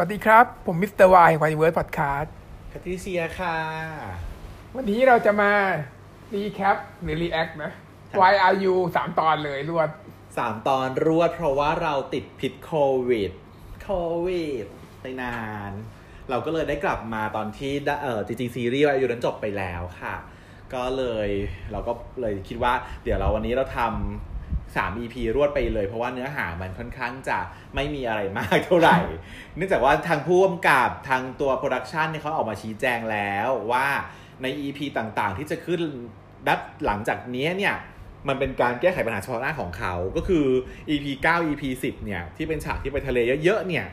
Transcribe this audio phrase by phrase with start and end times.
[0.00, 2.32] สวัสดีครับ ผม Mister Y One World Podcast
[2.68, 3.56] แพทริเซียค่ะ
[4.76, 5.52] วันนี้เราจะมา
[6.34, 7.72] recap หรือ react นะ
[8.20, 9.90] Why are you สามตอนเลยรวด
[10.38, 12.72] สามตอนรวดเพราะว่าเราติดพิษโค
[13.08, 13.30] วิด
[13.82, 13.90] โค
[14.26, 14.66] วิด
[15.00, 15.38] ไปนา
[15.70, 15.72] น
[16.30, 20.14] เราก็เลยได้กลับมาตอนที่ได้เออจริงๆซีรีส์อันนั้นจบไปแล้วค่ะ
[20.74, 21.28] ก็เลย
[21.72, 22.72] เราก็เลยคิดว่า
[23.02, 24.35] เดี๋ยวเราวันนี้เราทำ
[24.74, 27.38] สาม EP รวดไปเลย เพราะว่าเนื้อหามันค่อนข้างจะ
[27.74, 28.98] ไม่มีอะไรมากเท่าไหร่
[29.56, 33.86] เนื่องจากว่าทางผู้กำกับทางตัว production เนี่ยเขาออกมาชี้แจงแล้วว่า
[34.42, 35.80] ใน EP ต่างๆ ที่จะขึ้นลำ
[36.46, 37.74] ดับหลังจากนี้เนี่ย
[38.28, 40.46] มันเป็นการแก้ไขปัญหาเฉพาะหน้าของเขา ก็คือ
[40.90, 43.86] EP 9 EP 10เนี่ยที่เป็นฉากที่ไปทะเลเยอะๆเนี่ย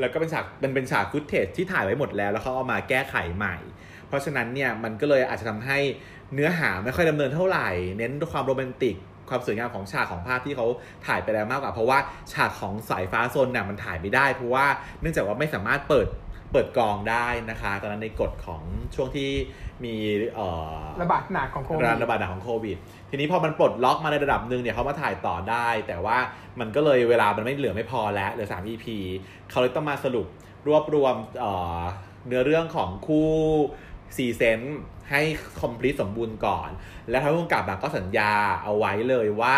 [0.00, 3.56] แล้วก็เป็นฉากมันเป็นฉาก footage ที่ถ่ายไว้หมดแล้ว แล้วเขาเอามาแก้ไขใหม่
[4.08, 5.78] เพราะฉะนั้นเนี่ยมันก็เลยอาจจะทำให้
[6.34, 7.68] เนื้อหาไม่ค่อยดำเนินเท่าไหร่
[7.98, 8.96] เน้นความโรแมนติก
[9.28, 10.66] ความสวยงามของฉากของภาพที่เขา
[11.06, 11.98] ถ่ายไปแล้วมากกว่า เพราะว่า
[12.32, 14.66] ฉากของสายฟ้าโซนน่ะมันถ่ายไม่ได้ เพราะว่า
[15.00, 16.08] เนื่องจากว่าไม่สามารถเปิด
[16.52, 18.62] เปิดกองได้นะคะ ตอนนั้นในกฎของ
[18.94, 19.30] ช่วงที่
[19.84, 19.94] มี
[20.34, 20.48] เอ่
[20.80, 22.76] อระบาดหนักของโควิดการระบาดหนักของโควิด
[23.10, 26.18] ทีนี้พอมันปลดล็อกมาในระดับหนึ่งเนี่ยเขามาถ่ายต่อได้ แต่ว่า
[26.60, 28.86] มันก็เลยเวลามันไม่เหลือไม่พอแล้วเหลือ 3 EP
[29.50, 30.26] เขาเลยต้องมาสรุป
[30.66, 31.82] รวบรวมเอ่อ
[32.26, 33.30] เนื้อเรื่องของคู่
[34.16, 34.60] ซีเซน
[35.10, 35.22] ให้
[35.60, 36.70] complete สมบูรณ์ก่อน
[37.10, 39.56] และทางผู้กำกับอะก็สัญญาเอาไว้เลยว่า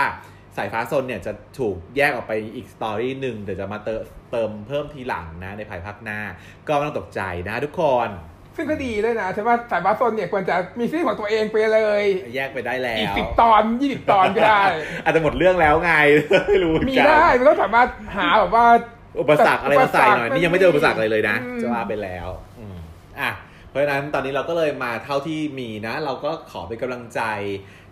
[0.57, 6.21] สายฟ้าโซนเนี่ยจะถูกแยกออกไปอีก story หนึ่งเดี๋ยวจะมาเติมเติมเพิ่มทีหลังนะในภายภาคหน้า
[6.69, 8.09] ก็ไม่ต้องตกใจนะทุกคน
[8.57, 14.63] ซึ่งก็ดีเลยนะใช่ว่าสายฟ้าโซนเนี่ยควรจะมีซีรีส์ของตัวเองไปเลย แยกไปได้แล้วอีกสิบตอนยี่สิบตอนก็ได้
[15.05, 15.93] อาจจะหมดเรื่องแล้วไง
[16.49, 18.67] ไม่รู้เหอนมีกันได้มันก็สามารถหาแบบว่า
[19.21, 22.77] อุปสรรคอะไรมาใส่หน่อยอุปสรรคนี่ยังไม่เจออุปสรรคอะไรเลยนะอืมจะว่าไปแล้วอืม
[23.21, 23.31] อะ
[23.69, 27.21] เพราะฉะนั้นตอนนี้เราก็เลยมาเท่าที่มีนะ เราก็ขอเป็นกำลังใจ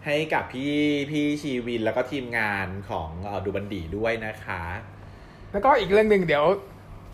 [0.06, 0.74] ให้กับพี่
[1.10, 4.62] พี่ชีวินแล้วก็ทีมงานของเอ่อ Domundi ด้วยนะคะ
[5.52, 6.44] แล้วก็อีกเรื่องหนึ่งเดี๋ยว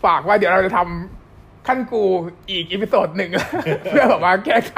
[0.05, 2.03] ฝากว่าเดี๋ยวเราจะทำคั่นกู
[2.49, 3.31] อีก episode หนึ่ง
[3.89, 4.77] เพื่อแบบว่าแก้ไข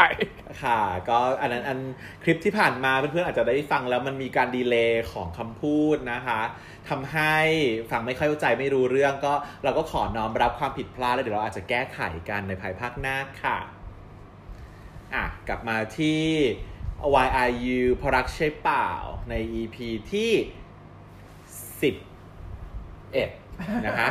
[0.64, 1.80] ค่ะ ก็อันนั้นอัน
[2.24, 6.42] คลิปที่ผ่านมาเพื่อนๆอาจจะได้ฟังแล้วมันมีการ delay ของคำพูดนะคะ
[6.90, 7.36] ทำให้
[7.92, 13.58] ฟังไม่ค่อยเข้าใจไม่รู้เรื่องก็เราก็ขอน้อมรับความผิดพลาดแล้วเดี๋ยวเราอาจจะแก้ไขกันในภายภาคหน้าค่ะ
[15.14, 16.22] อะกลับมาที่
[17.14, 18.90] Why Are You เพราะรักใช่เปล่า
[19.30, 19.78] ใน EP
[20.12, 20.32] ที่
[22.28, 24.10] 11 นะคะ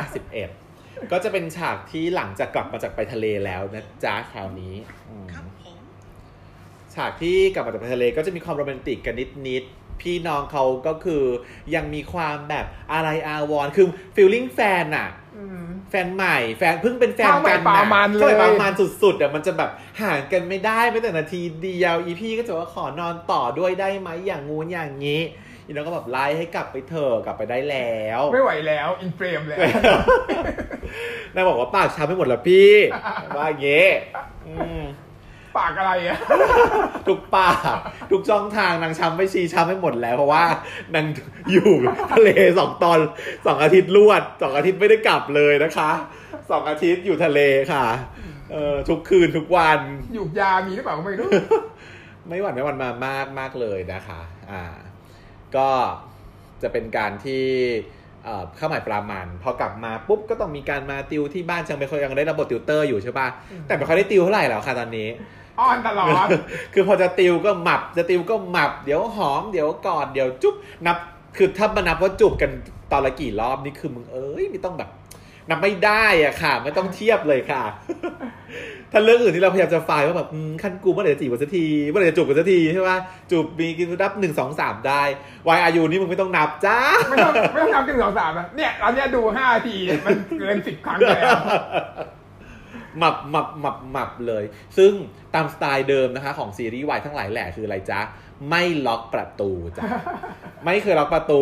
[0.55, 4.75] 11 ก็จะเป็นฉากที่หลังจากกลับมาจากไปทะเลแล้วนะจ๊ะคราวนี้
[5.09, 5.27] อืม
[6.95, 9.15] ฉากที่กลับมาจากไปทะเลก็จะมีความโรแมนติกกัน
[9.49, 11.23] นิดๆ พี่น้องเขาก็คือ
[11.75, 15.09] ยังมีความแบบอะไรอาวรณ์คือ feeling แฟนอะ
[15.89, 18.73] แฟนใหม่แฟนเพิ่งเป็นแฟนข้าวใหม่กันปลามันเลยข้าวใหม่ปลามัน
[19.03, 19.69] สุดๆอะมันจะแบบ
[20.01, 25.21] ห่างกันไม่ได้ไม่แต่นาทีเดียวอีพี่ก็จะว่าขอนอนต่อด้วยได้ไหมอย่างงู้นอย่างงี้
[25.65, 29.59] อีน้องก็แบบไล่ให้กลับไปเถอะกลับไปได้แล้ว ไม่ไหวแล้ว inflame แล้ว
[31.33, 32.73] นายบอกว่าปากช้ำไปหมดแล้วพี่
[33.37, 33.87] ว่าอย่างงี้
[34.47, 34.81] อืม
[35.57, 36.17] ปากอะไรอะ
[37.07, 37.77] ทุกปาก
[38.11, 40.43] ทุกช่องทางนางช้ำไปชีช้ำไปหมดแล้ว เพราะว่า
[40.95, 41.05] นาง
[41.51, 41.71] อยู่
[42.13, 42.29] ทะเล
[42.59, 42.99] สองตอน
[43.45, 45.91] สองอาทิตย์รวดสองอาทิตย์ไม่ได้กลับเลยนะคะ
[46.51, 47.39] สองอาทิตย์อยู่ทะเล
[47.73, 47.85] ค่ะ
[48.51, 49.79] เออทุกคืนทุกวัน
[50.15, 51.29] หยุกยามีหรือเปล่าก็ไม่รู้
[52.27, 54.63] ไม่หวั่นไม่หวันมามากมากเลยนะคะ อ่า
[55.55, 55.69] ก็
[56.61, 57.45] จะเป็นการที่
[58.23, 63.27] เอ่อเข้าหมายปรามันพอกลับมาปุ๊บก็ต้องมีการมาติวที่บ้านจังไม่ค่อยยังได้ระบบติวเตอร์อยู่ใช่ปะ
[63.67, 65.07] แต่ไม่ค่อยได้ติวเท่าไหร่แล้วค่ะตอนนี้
[65.59, 66.27] อ้อนตลอด
[66.73, 70.55] คือพอจะติวก็หมับ จะติวก็หมับ เดี๋ยวหอม เดี๋ยวกอด เดี๋ยวจุ๊บ
[70.85, 70.97] นับ
[71.37, 72.51] คือถ้ามานับว่าจูบกัน
[72.91, 74.89] ตอนละกี่รอบนี่คือมึงเอ้ยไม่ต้องแบบ
[75.49, 77.63] นับไม่ได้อะค่ะ ไม่ต้องเทียบเลยค่ะ
[78.91, 82.97] ถ้าเรื่องอื่นที่เราพยายามจะไฟล์ว่าแบบอืมขั้นกูเมื่อไหร่จะจีบกันสักทีเมื่อไหร่จะจูบกันสักทีใช่ปะ
[83.31, 85.03] จูบมีกินนับหนึ่งสองสามได้
[85.47, 86.79] วายอายุนี่มึงไม่ต้องนับจ้า
[87.09, 91.37] ไม่ต้องไม่ต้องนับกันงสองสามนะเนี่ยตอนเนี้ยดูห้าทีมันเกินสิบครั้งแล้ว
[92.97, 94.43] หมับหมับหมับหมับเลย
[94.77, 94.91] ซึ่ง
[95.35, 97.99] ตามสไตล์เดิมนะคะ ของซีรีส์วายทั้งหลายแหละคืออะไรจ๊ะ
[98.49, 99.83] ไม่ล็อกประตูจ้ะ
[100.65, 101.41] ไม่เคยล็อกประตู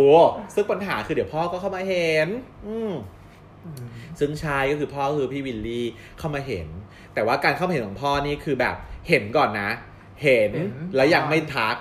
[0.56, 2.28] ซึ่งปัญหาคือเดี๋ยวพ่อก็เข้ามาเห็น
[2.68, 2.94] อืม
[4.20, 5.86] ซึ่งชายก็คือพ่อคือพี่วิลลี่
[6.20, 6.68] เข้ามาเห็น
[7.14, 8.76] แต่ว่าการเข้ามาเห็นของพ่อนี่คือแบบ
[9.10, 9.70] เห็นก่อนนะ
[10.24, 11.76] เห็นเห็นแล้วยังไม่ทัก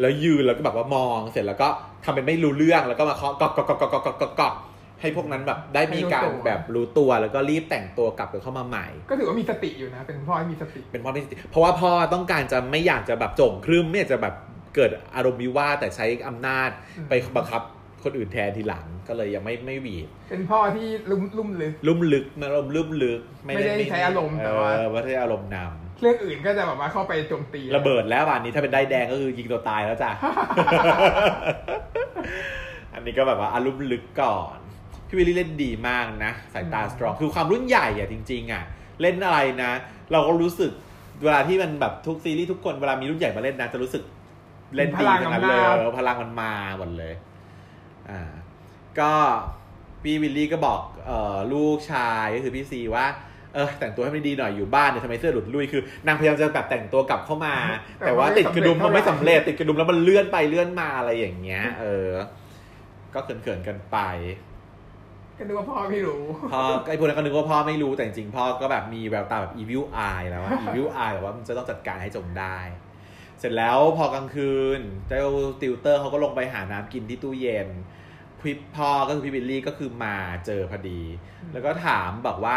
[0.00, 1.68] แล้วยืนแล้วก็แบบว่ามองเสร็จแล้วก็
[2.04, 4.54] ทำเป็นไม่รู้เรื่องแล้วก็มาเคาะก๊อกก๊อกก๊อกก๊อกก๊อกก๊อกก๊อก
[5.02, 14.34] ให้พวกนั้นแบบได้มีการแบบรู้ตัวแล้วก็รีบแต่งตัวกลับกันเข้ามาใหม่ ก็ถือว่ามีสติอยู่นะ เป็นพ่อที่มีสติเป็นพ่อไม่ติ เพราะว่าพ่อต้องการจะไม่อยากจะแบบโจ่งครึ่มไม่อยากจะแบบ
[14.74, 17.62] เกิดอารมณ์วิวาทแต่ใช้อำนาจอืมไปบังคับ
[18.04, 25.58] คนอื่นแทนทีหลังก็เลยยังไม่ไม่หวีดเป็นพ่อที่ลุ่มลุ่มลึกลุ่มลึกมาอารมณ์ลุ่มลึก ไม่ได้ใช้อารมณ์แต่ว่าเออไม่ได้อารมณ์น
[26.00, 30.10] เรื่องอื่นก็จะแบบว่าเข้าไปโจมตีำระเบิดแล้วอันนี้ถ้าเป็นได้ายแดงก็คือยิงตัวตายแล้วจ้ะ
[32.94, 34.58] อันนี้ก็แบบว่าอารมณ์ลึกก่อน
[35.12, 38.62] พี่วิลลี่เล่นดีมากนะ สายตาสตรอง คือความรุ่นใหญ่อะจริง ๆอะ
[39.00, 39.72] เล่นอะไรนะ
[40.12, 40.72] เราก็รู้สึก
[41.22, 44.02] เวลาที่มันแบบทุกซีรีส์ทุกคนเวลามีรุ่นใหญ่มาเล่นนะจะรู้สึก
[44.76, 47.14] เล่นดีทั้งนั้นเลยเออพลังมันมาหมดเลย
[48.10, 48.20] อ่า
[48.98, 49.12] ก็
[50.02, 53.06] พี่วิลลี่ก็บอกเอ่อลูกชายก็คือพี่ซีว่า
[53.54, 57.54] เออแต่งตัวให้มันดีหน่อยอยู่บ้านเนี่ยทำไมเสื้อหลุดลุยคือนางพยายามจะแบบแต่งตัวกลับเข้ามา
[58.00, 62.10] แต่ว่าติดกระดุมมันไม่สำเร็จติดกระดุมแล้วมันเลื่อนไปเลื่อนมาอะไรอย่างเงี้ย เออ
[63.14, 63.98] ก็เขินๆกันไป
[65.38, 72.58] ก็นึกว่าพ่อไม่รู้พ่อไอ้พวกนั้นก็นึกว่าพ่อไม่รู้แต่จริงๆพ่อก็แบบมีแววตาแบบ evil eye แล้วอะ evil eye แบบว่ามันจะต้องจัดการให้จงได้
[73.38, 77.68] เสร็จแล้วพอกลางคืนเจ้าติวเตอร์เขาก็ลงไปหาน้ำกินที่ตู้เย็น
[78.40, 81.02] พี่พ่อก็คือพี่บิลลี่ก็คือมาเจอพอดี
[81.52, 82.56] แล้วก็ถามบอกว่า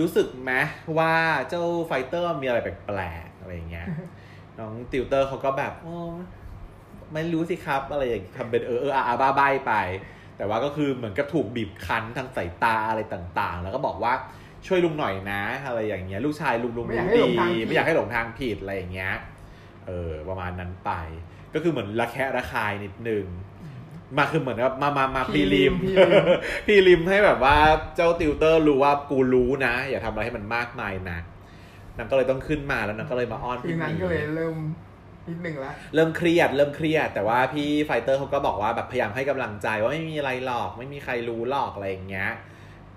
[0.00, 0.52] รู้สึกไหม
[0.98, 1.14] ว่า
[1.48, 3.86] เจ้าไฟเตอร์มีอะไรแปลกๆอะไรอย่างเงี้ย
[4.58, 5.96] น้องติวเตอร์เขาก็แบบโอ้
[7.12, 9.72] ไม่รู้สิครับ อะไรอย่างทำเป็นเออเอออาอาบ้าใบไป
[10.36, 14.12] แต่ว่าก็คือเหมือนกับถูกบีบคั้นทางสายตาอะไรต่างๆ แล้วก็บอกว่า
[14.66, 19.14] ช่วยลุงหน่อยนะ อะไรอย่างเงี้ย ลูกชายลุงลุงไม่อยากรู้ให้หลดีงทางผิดไม่อยากให้หลงทางผิดอะไรอย่างเงี้ย
[19.86, 20.90] เออประมาณนั้นไป
[21.54, 23.24] ก็คือเหมือนระแคะระคายนิดนึง
[24.16, 26.24] มาคือเหมือนว่ามามามา prelim prelim
[26.66, 27.56] prelim ให้แบบว่า
[27.96, 31.18] เจ้าติวเตอร์รู้ว่ากูรู้นะ อย่าทำอะไรให้มันมากมายนะ
[31.96, 34.56] นางก็เลยต้องขึ้นมาแล้วนางก็เลยมาอ้อนคืพี่นหนั้นมีก็เลยเริ่ม
[35.28, 42.30] นิดหนึ่งแล้วเริ่มเครียด เริ่มเครียด แต่ว่าพี่ไฟเตอร์เขาก็บอกว่าแบบพยายามให้กำลังใจว่าไม่มีอะไรหรอก ไม่มีใครรู้หรอกอะไรอย่างเงี้ย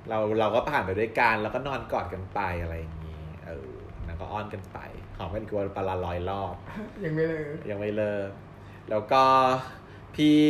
[0.10, 3.72] เราเราก็ผ่านไปด้วยกันแล้วก็นอนกอดกันไปอะไรอย่างงี้เออ
[4.08, 4.78] นางก็อ้อนกันไป
[5.18, 6.56] หอมกันอีกวันปลาละร้อยรอบ
[7.04, 8.30] ยังไม่เลยยังไม่เลิก
[8.90, 9.24] แล้วก็
[10.16, 10.42] พี่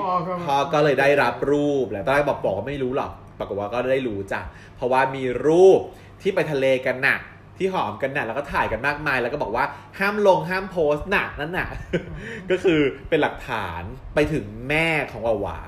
[0.00, 4.40] พ่อก็พ่อก็เลยได้รับรูปแหละตอนแรกบอกบอกว่าไม่รู้หรอก ปรากฏว่าก็ได้รู้จ้ะ
[4.76, 5.80] เพราะว่ามีรูป
[6.22, 7.18] ที่ไปทะเลกันน่ะ
[7.60, 9.64] ที่หอมกันน่ะแล้วก็ถ่ายกันมากมาย แล้วก็บอกว่า
[9.98, 11.68] ห้ามลงห้ามโพสต์น่ะนั่นน่ะ
[12.50, 13.82] ก็คือเป็นหลักฐาน
[14.14, 15.60] ไปถึงแม่ของอาหวา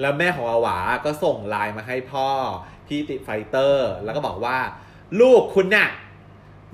[0.00, 2.28] แล้วแม่ของอาหวาก็ส่งไลน์มาให้พ่อ
[2.86, 4.58] พี่ติไฟเตอร์ แล้วก็บอกว่า
[5.20, 5.88] ลูกคุณน่ะ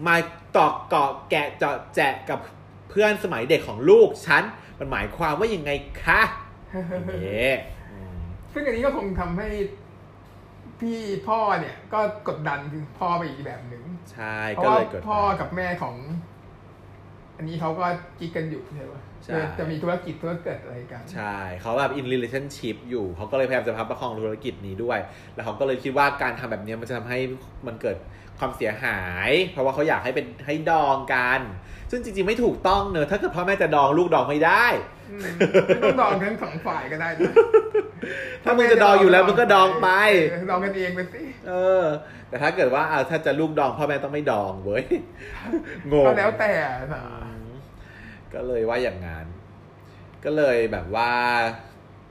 [0.07, 0.17] มา
[0.57, 2.39] ตอกเกาะแกะเจาะแจะกับ
[2.91, 4.43] เพื่อนสมัยเด็กของลูกฉัน
[4.79, 5.71] มันหมายความว่ายังไง
[6.03, 6.21] คะ
[7.09, 7.57] อย่างเงี้ย
[7.93, 8.19] อืม
[8.53, 9.49] ซึ่งอันนี้ก็คงทำให้
[10.81, 10.99] พี่
[11.29, 15.95] พ่อเนี่ยก็กดดันคือพ่อไปอีกแบบหนึ่ง ใช่เพราะก็ว่าเลยเกิดพ่อกับแม่ของ
[17.37, 17.85] อันนี้เขาก็
[18.19, 24.99] กิ๊กกันอยู่ใช่ปะใช่ จะจะมีธุรกิจธุรกิจอะไรกัน ใช่เขาแบบ in relationship อยู่เขาก็เลยพยายามจะพับประคองธุรกิจนี้ด้วย
[25.35, 27.19] แล้วเขาก็เลยคิดว่าการทำแบบนี้มันจะทำให้
[27.67, 27.97] มันเกิด
[28.39, 31.41] ความเสียหาย เพราะว่าเขาอยากให้เป็นให้ดองกัน
[31.91, 34.65] ซึ่งจริงๆไม่ถูกต้องเนอะถ้าเกิดพ่อแม่จะดองลูกดองไม่ได้
[35.11, 35.21] อืม
[35.67, 37.33] ไม่ต้องดองทั้งสองฝ่ายก็ได้นะ
[38.45, 39.89] ถ้ามึงจะดองอยู่แล้วมึงก็ดองไป
[40.31, 41.85] เออดองกันเองไปสิ เออ
[42.35, 44.85] แต่ถ้าเกิดว่าอ่าถ้าจะลูกดองพ่อแม่ต้องไม่ดองเว้ย
[45.93, 47.47] งงก็แล้วแต่นะอืม
[48.35, 49.27] ก็เลยว่าอย่างนั้น
[50.25, 51.13] ก็เลยแบบว่า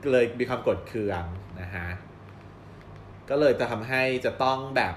[0.02, 1.24] ก็เลยมีความโกรธเคือง
[1.60, 1.88] นะฮะ
[3.30, 4.94] ก็เลยจะทำให้จะต้องแบบ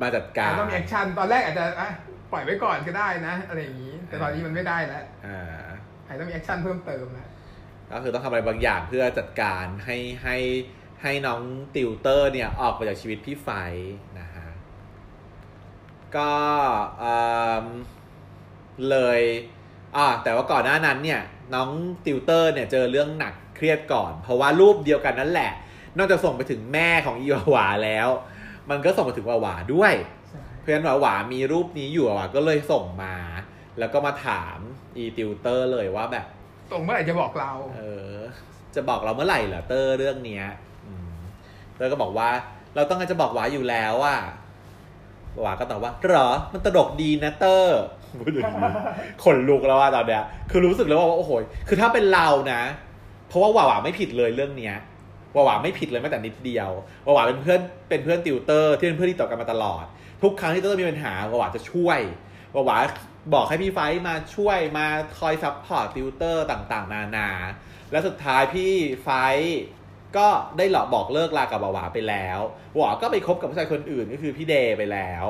[0.00, 1.90] มาจัดการต้องมีแอคชั่นตอนแรกอาจจะอะ
[2.32, 5.40] ปล่อยไว้ก่อนก็ได้นะ อะไรอย่างนี้ แต่ตอนนี้มันไม่ได้แล้วอ่า
[6.06, 7.28] อาจจะต้องมี action เพิ่มเติมนะ
[7.90, 10.36] ก็คือต้องทำอะไรบางอย่างเพื่อจัดการให้ให้
[11.02, 11.42] ให้น้อง
[11.74, 13.48] ติวเตอร์เนี่ยออกไปจากชีวิตพี่ไฟ
[14.09, 14.09] นะฮะ
[16.16, 16.30] ก็
[16.98, 17.16] เอิ่
[17.62, 17.64] ม
[18.90, 19.20] เลย
[19.96, 21.20] อ่าแต่ว่าก่อนหน้านั้นเนี่ย
[21.54, 21.70] น้อง
[22.04, 25.52] ติวเตอร์เนี่ยเจอเรื่องหนักเครียดก่อน เพราะว่ารูปเดียวกันนั่นแหละ
[25.98, 28.08] นอกจากส่งไปถึงแม่ของอีหวาหวาแล้ว
[28.70, 29.94] มันก็ส่งไปถึงหวาหวาด้วย
[30.28, 33.14] ใช่เพื่อนหวาหวามีรูปนี้อยู่หวาหวาก็เลยส่งมา
[33.78, 34.58] แล้วก็มาถาม
[34.96, 36.26] อีติวเตอร์เลยว่าแบบ
[36.72, 37.80] ส่งเมื่อไหร่จะบอกเรา เอ
[38.12, 38.14] อ
[38.74, 40.46] จะบอกเราเมื่อไหร่เหรอเตอร์เรื่องเนี้ย
[40.86, 41.14] อืม
[41.76, 42.28] เตอร์ก็บอกว่า
[42.74, 44.39] เราต้องการจะบอกหวาอยู่แล้วอะห
[45.44, 47.80] วาก็ตอบว่าหรอ มันตลกดีนะเตอร์
[48.20, 48.70] พูดอย่างนี้
[49.24, 51.30] ขนลุกแล้วว่าตอนเนี้ย คือรู้สึกแล้วว่าโอ้โห
[51.68, 52.62] คือถ้าเป็นเรานะ
[53.28, 54.76] เพราะว่าหวาหวาไม่ผิดเลยเรื่องเนี้ย
[55.32, 56.70] หวาหวาไม่ผิดเลยแม้แต่นิดเดียว
[57.04, 59.84] หวาหวาเป็นเพื่อนเป็นเพื่อนติวเตอร์ที่เป็นเพื่อนที่ต่อกันมาตลอด
[60.22, 62.00] ทุกครั้งที่เตอร์มีปัญหาหวาหวาจะช่วย
[62.52, 62.76] หวาหวา
[63.34, 64.86] บอกให้พี่ไฟมาช่วยมา
[65.18, 67.28] คอย support ติวเตอร์ต่างๆ นานา
[67.92, 68.72] แล้วสุดท้ายพี่
[69.04, 69.10] ไฟ
[70.16, 72.38] ก็ได้หลอกบอกเลิกลากับหวาหวาไปแล้ว
[72.76, 75.26] หวาก็ไปคบกับผู้ชายคนอื่นก็คือพี่เดย์ไปแล้ว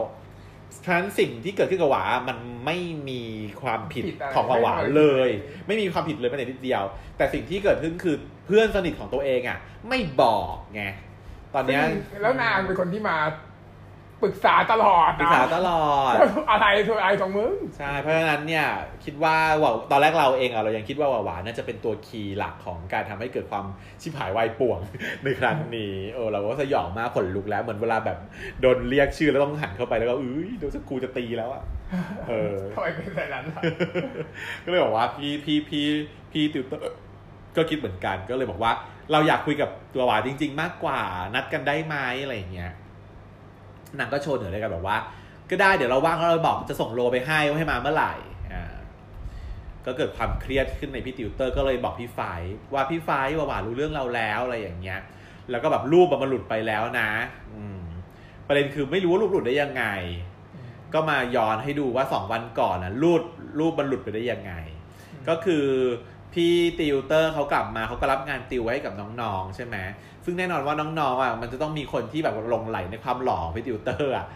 [0.84, 3.22] ฉะนั้นสิ่งที่เกิดขึ้นกับหวามันไม่มี
[3.62, 5.30] ความผิดผิดอะไรของหวาหวาไม่เลยเลย
[5.66, 6.82] ไม่มีความผิดเลยแม้แต่นิดเดียว
[7.16, 9.58] แต่สิ่งที่เกิดขึ้นคือเพื่อนสนิทของตัวเองอะ
[9.88, 10.82] ไม่บอกไง
[11.54, 13.16] ตอนเนี้ยซึ่งแล้วนางเป็นคนที่มา
[14.22, 16.14] ปรึกษาตลอดปรึกษาตลอด
[16.50, 18.66] อะไรเธออะไรของมึง ใช่ เพราะฉะนั้นเนี่ย
[19.04, 23.66] คิดว่าว่าตอนแรกเราเองอะเรายังคิดว่าหวาหวาน่าจะเป็นตัวคีย์หลักของการทำให้เกิดความ
[24.02, 24.80] ชิบหายวายป่วง
[25.24, 28.18] ในครั้งนี้เออเราก็สยองมากขนลุกแล้วเหมือนเวลาแบบ
[28.60, 31.62] โดนเรียกชื่อแล้วต้องหันเข้าไปแล้วก็เอ้ยเดี๋ยวจะกูจะตีแล้วอะ
[32.28, 33.62] เออทำไมเป็นแบบนั้นล่ะ
[34.64, 35.84] ก็เลยบอกว่าพี่พี่พี่
[36.32, 36.96] พี่ติวเตอร์
[37.56, 38.72] ก็คิดเหมือนกันก็เลยบอกว่า
[39.12, 41.00] เราอยากคุยกับตัวหวานจริง ๆ มากกว่า
[41.34, 42.72] นัดกันได้ไหมอะไรอย่างเงี้ย
[43.98, 44.98] นางก็โชว์เหนือเลยกันแบบว่า
[45.50, 48.12] ก็ได้เดี๋ยวเราว่างแล้วเราบอกจะส่งโลไปให้ว่าให้มาเมื่อไหร่
[48.52, 48.64] อ่า
[49.86, 52.20] ก็เกิดความเครียดขึ้นในพี่ติวเตอร์ก็เลยบอกพี่ไฟ
[52.74, 55.00] ว่าพี่ไฟว่าหวารู้เรื่องเราแล้วอะไรอย่างเงี้ย
[55.50, 57.10] แล้วก็แบบรูปมันหลุดไปแล้วนะ
[57.54, 57.82] อืม
[58.46, 59.84] ประเด็นคือไม่รู้ว่ารูปหลุดได้ยังไง
[60.94, 63.22] ก็มาย้อนให้ดูว่าสองวันก่อนนะรูป
[63.58, 64.52] รูปมันหลุดไปได้ยังไง
[65.28, 65.64] ก็คือ
[66.34, 69.76] พี่ติวเตอร์เขากลับมาเขาก็รับงานติวไว้กับน้องๆ ใช่ไหม
[70.24, 74.26] ซึ่งแน่นอนว่าน้องๆอะมันจะต้องมีคนที่แบบหลงใหลในความหล่อพี่ติวเตอร์อะ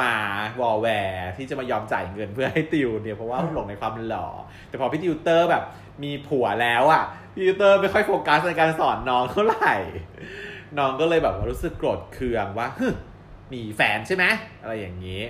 [0.00, 0.12] มา
[0.60, 4.26] วอลแวร์ที่จะมายอมจ่ายเงินเพื่อให้ติวเนี่ยเพราะว่าหลงในความหล่อ
[4.68, 5.64] แต่พอพี่ติวเตอร์แบบ
[6.02, 9.74] มีผัวแล้วอะพี่ติวเตอร์ไม่ค่อยโฟกัสในการสอนน้องเท่าไหร่
[10.78, 12.68] น้องก็เลยแบบว่ารู้สึกโกรธเคืองว่า
[13.52, 14.24] มีแฟนใช่ไหม
[14.62, 15.22] อะไรอย่างนี้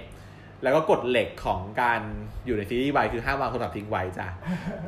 [0.62, 2.00] แล้วก็กฎเหล็กของการ
[2.46, 4.26] อยู่ในซีรีส์วายคือห้ามวางโทรศัพท์ทิ้งไว้จ้ะ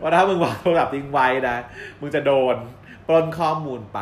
[0.00, 1.56] ว่าถ้ามึงวางโทรศัพท์ทิ้งไว้นะ
[2.00, 2.56] มึงจะโดน
[3.08, 4.00] ปล้นข้อมูลไป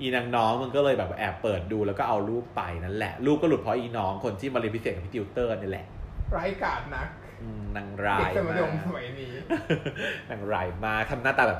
[0.00, 5.86] อีนางน้องมึงก็เลยแบบแอบเปิดดูแล้วก็เอารูปไปนั่นแหละรูปก็หลุดเพราะอีน้องคนที่มาเรียนพิเศษกับพี่ติวเตอร์นี่แหละ
[6.32, 7.08] ไร้กาดนัก
[7.42, 9.32] อืมนางราเด็กยสมัยมากสมัยนี้
[10.30, 11.58] นางร้ายมากทำหน้าตาแบบ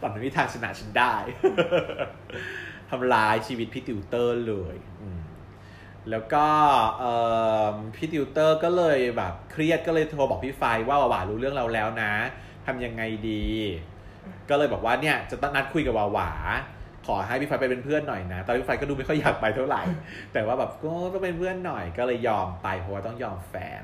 [0.00, 1.14] ตอนไม่มีทางชนะฉันได้
[2.90, 5.21] ทำลายชีวิตพี่ติวเตอร์เลยอืม
[6.10, 6.46] แล้วก็
[6.98, 7.12] เอ่
[7.70, 12.12] อพี่ติวเตอร์ก็เลยแบบเครียดก็เลยโทรบอกพี่ไฟว่าหวาหวารู้เรื่องเราแล้วนะ
[12.66, 13.44] ทำยังไงดี
[14.50, 16.30] ก็เลยบอกว่าเนี่ยจะต้องนัดคุยกับหวาหวา
[17.06, 19.82] ขอให้พี่ไฟไปเป็นเพื่อนหน่อยนะ ตอนนนพี่ไฟก็ดูไม่ค่อยอยากไปเท่าไหร่
[20.32, 23.82] แต่ว่าแบบก็ต้องเป็นเพื่อนหน่อย ก็เลยยอมไปเพราะว่าต้องยอมแฟน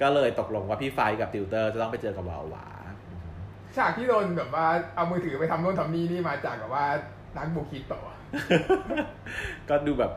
[0.00, 2.66] ก็เลยตกลงว่าพี่ไฟกับติวเตอร์จะต้องไปเจอกับหวาหวา
[3.76, 6.84] ฉากที่โดนแบบว่าเอามือถือไปทำโน่นทำนี่นี่มาจากแบบว่า
[7.36, 8.00] นักบุกคิดต่อ
[9.68, 10.12] ก็ดูแบบ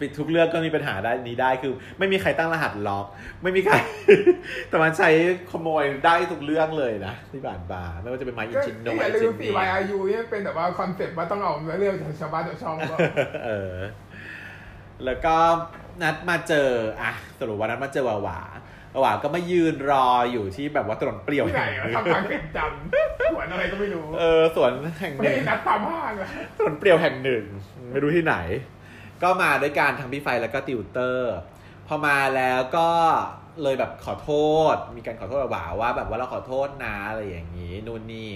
[0.00, 3.06] ปิดทุกเรื่องก็มีปัญหาได้นี้ได้คือ ไม่มีใครตั้งรหัสล็อก
[3.42, 3.74] ไม่มีใคร
[4.68, 5.08] แต่มันใช้
[5.50, 12.96] ขโมยได้ทุกเรื่องเลยนะที่ผ่านมาไม่ว่าจะเป็นไม้อินก็จินโนอไม้ย่าอินลืจิมนสี่นี่วายอายุนี่เป็นแบบว่าคอนเซ็ปต์ว่าต้องเอาเรื่องจากชาวบ้านชาวช่องก็
[13.46, 13.76] เออ
[15.04, 15.34] แล้วก็
[16.02, 16.68] นัดมาเจอ
[17.02, 18.38] อะสรุปว่านัดมาเจอหวาหวา
[18.92, 22.80] หวาหวาก็มายืนรออยู่ที่แบบว่าถนนเปลี่ยวที่ไหนวะทำทางเสียงจันทร์
[23.32, 27.44] สวนอะไรก็ไม่รู้ เออสวนแห่งหไม่นึ่งได้นัดตามห้างอะถนนเปลี่ยวแห่งหนึ่ง
[27.92, 28.36] ไม่รู้ที่ไหน
[29.22, 31.34] ก็มาด้วยการทำพี่ไฟแล้วก็ติวเตอร์
[31.86, 32.90] พอมาแล้วก็
[33.62, 34.30] เลยแบบขอโท
[34.74, 38.30] ษ มีการขอโทษหวาว่าแบบว่าเราขอโทษนะอะไรอย่างนี้นู่นนี่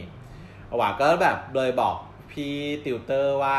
[0.77, 1.97] หวาก็แบบเลยบอก
[2.33, 3.59] พี่ติวเตอร์ว่า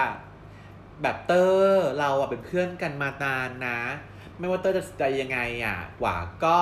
[1.01, 3.79] แบบเตอร์เราอะเป็นเพื่อนกันมานานนะ
[4.39, 6.57] ไม่ว่าเตอร์จะใจยังไงอะหวาก็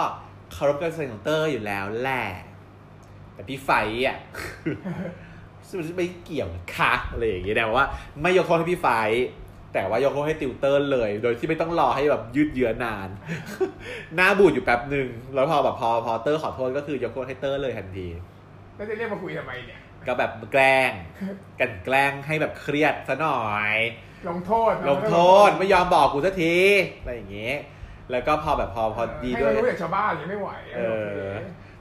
[0.52, 2.26] เคารพการตัดสินของเตอร์อยู่แล้วแหละ
[3.34, 3.70] แต่พี่ไฟ
[4.06, 4.18] อะ
[5.98, 7.86] ไม่เกี่ยวนะคะอะไรอย่างเงี้ยแต่ว่า
[8.22, 8.88] ไม่ยกโทษให้พี่ไฟ
[9.74, 13.10] แต่ว่ายกโทษให้ติวเตอร์เลย โดยที่ไม่ต้องรอให้แบบยืดเยื้อนาน
[14.16, 18.08] หน้าบูดอยู่แป๊บหนึ่งแล้วพอแบบพอพอเตอร์ขอโทษก็คือยกโทษให้เตอร์เลยทันที
[18.76, 20.92] แล้วจะเรียกมาคุยทำไมเนี่ย ก็แบบแกล้ง
[21.60, 23.78] กันแกล้งให้แบบเครียดซะหน่อย
[24.30, 25.16] ลงโทษลงโท
[25.48, 26.58] ษไม่ยอมบอกกูสักที
[27.02, 27.58] อะไรอย่างเงี้ย
[28.12, 31.20] แล้วก็พอแบบพอพอดีให้ด้วยมันรู้จากชาวบ้านอย่างไม่ไหวเออโอเค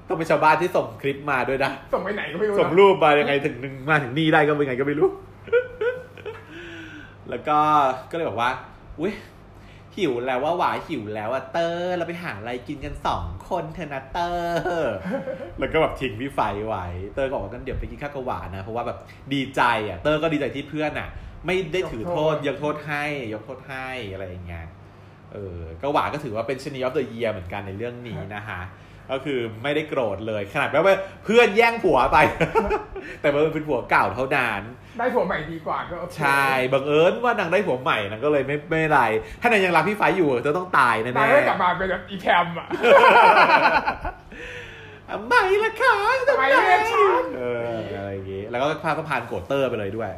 [0.09, 5.09] ต้องเป็นชาวบ้านที่ส่งคลิปมาด้วยนะ ส่งไปไหนก็ไม่รู้นะส่งรูปมายังไงถึงนึงมาถึงนี่ได้ก็เป็นไงก็ไม่รู้
[7.31, 7.59] แล้วก็
[8.11, 8.51] ก็เลยบอกว่า
[9.01, 9.15] อุ้ย
[9.97, 14.95] หิวแล้วว่าหวายหิวแล้วอะเตอร์เราไปหาอะไรกินกันสองคนเถอะนะเตอร์
[15.59, 18.99] แล้วก็แบบทิ้งพี่ไฟไว้เตอร์ก็บอกว่างั้นเดี๋ยวไปกินข้าวกับหวานะ เพราะว่าแบบ
[19.33, 21.09] ดีใจอะเตอร์ก็ดีใจที่เพื่อนอะ
[21.47, 24.67] ไม่ได้ถือโทษยกโทษให้ยกโทษให้อะไรอย่างเงี้ย
[25.33, 28.61] เออก็หวาก็ถือว่าเป็นชนี of the year เหมือนกันในเรื่องนี้นะคะ
[29.13, 32.19] ก็คือไม่ได้โกรธเลยขนาดแบบว่าเพื่อนแย่งผัวไป
[33.21, 34.63] แต่มันเป็นผัวเก่าเท่านั้น
[34.99, 39.03] ได้ผัวใหม่ดีกว่าก็โอเคใช่บังเอิญว่านางได้ผัวใหม่นางก็เลยไม่ไม่เป็นไร
[39.41, 42.69] ถ้านางยังรักพี่ไฟอยู่จะต้องตายแน่ๆนายได้กลับมาเป็นแบบอีแพมอะ
[45.11, 45.97] ทำไมล่ะคะ
[46.29, 50.11] ทำไมเรียกฉันเอออะไรอย่างงี้แล้วก็พาก็ผ่านโกรธเตอร์ไปเลยด้วย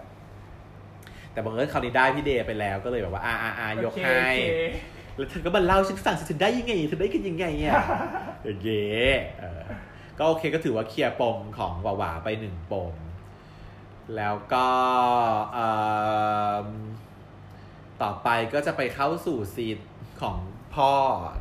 [1.32, 7.74] แต่บังเอิญคราวนี้ได้พี่เดย์ไปแล้วก็เลยแบบว่าอ่าอ่าอ่ายกให้โอเค แล้วเธอก็มาเล่าให้ฉันฟังสิเธอได้ยังไงเธอได้กันยังไงอะ
[8.44, 9.62] อย่างเงี้ยเออ
[10.18, 12.94] ก็โอเคก็ถือว่าเคลียร์ปมของหวาหวาไปหนึ่งปม
[14.16, 14.68] แล้วก็
[15.52, 15.70] เอิ่
[16.64, 16.66] ม
[18.02, 19.78] ต่อไปก็จะไปเข้าสู่ scene
[20.22, 20.36] ของ
[20.74, 20.92] พ่อ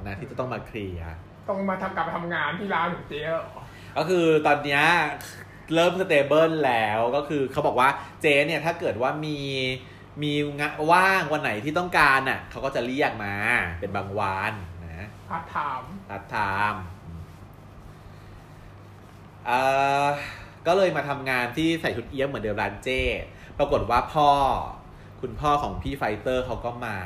[0.07, 1.13] นะที่จะต้องมาเคลียร์
[1.49, 3.61] ต้องมาทำกลับมาทำงานที่ร้านของเจ๊เหรอ
[3.97, 4.83] ก็คือตอนเนี้ย
[5.73, 7.89] เริ่ม stable แล้วก็คือเขาบอกว่า
[8.21, 9.39] เจ๊เนี่ยถ้าเกิดว่ามี
[10.21, 13.33] มีงานว่างวันไหนที่ต้องการน่ะเขาก็จะเรียกมา
[13.79, 14.53] เป็นบางวัน
[14.85, 16.83] นะ part-time part-time
[19.45, 19.59] เอ่
[20.05, 20.07] อ
[20.67, 23.01] ก็เลยมาทำงานที่ใส่ชุดเอี้ยมเหมือนเดิมร้านเจ้
[23.59, 24.29] ปรากฏว่าพ่อ
[25.21, 26.97] คุณพ่อของพี่ไฟเตอร์เขาก็มา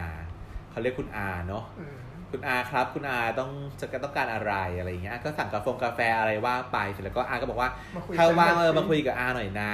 [0.72, 1.98] เขาเรียกคุณอาเนาะอืม
[2.32, 9.74] คุณอาครับ คุณอาต้องจะต้องการอะไรอะไรอย่างเงี้ย ก็สั่งกาแฟกาแฟอะไรว่าไปเสร็จแล้วก็อาก็บอกว่ามาคุยถ้าว่างเออกันมาหน่อยสิคุยกับอาหน่อยนะ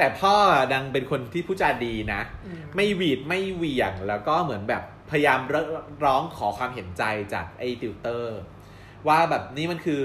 [0.00, 0.34] แต่พ่อ
[0.72, 7.02] ดังเป็นคนที่พูดจาดีนะอืมไม่วีนไม่เหวี่ยงแล้วก็เหมือนแบบพยายามร้องขอความเห็นใจ
[7.32, 8.38] จากไอ้ติวเตอร์
[9.08, 10.04] ว่าแบบนี่มันคือ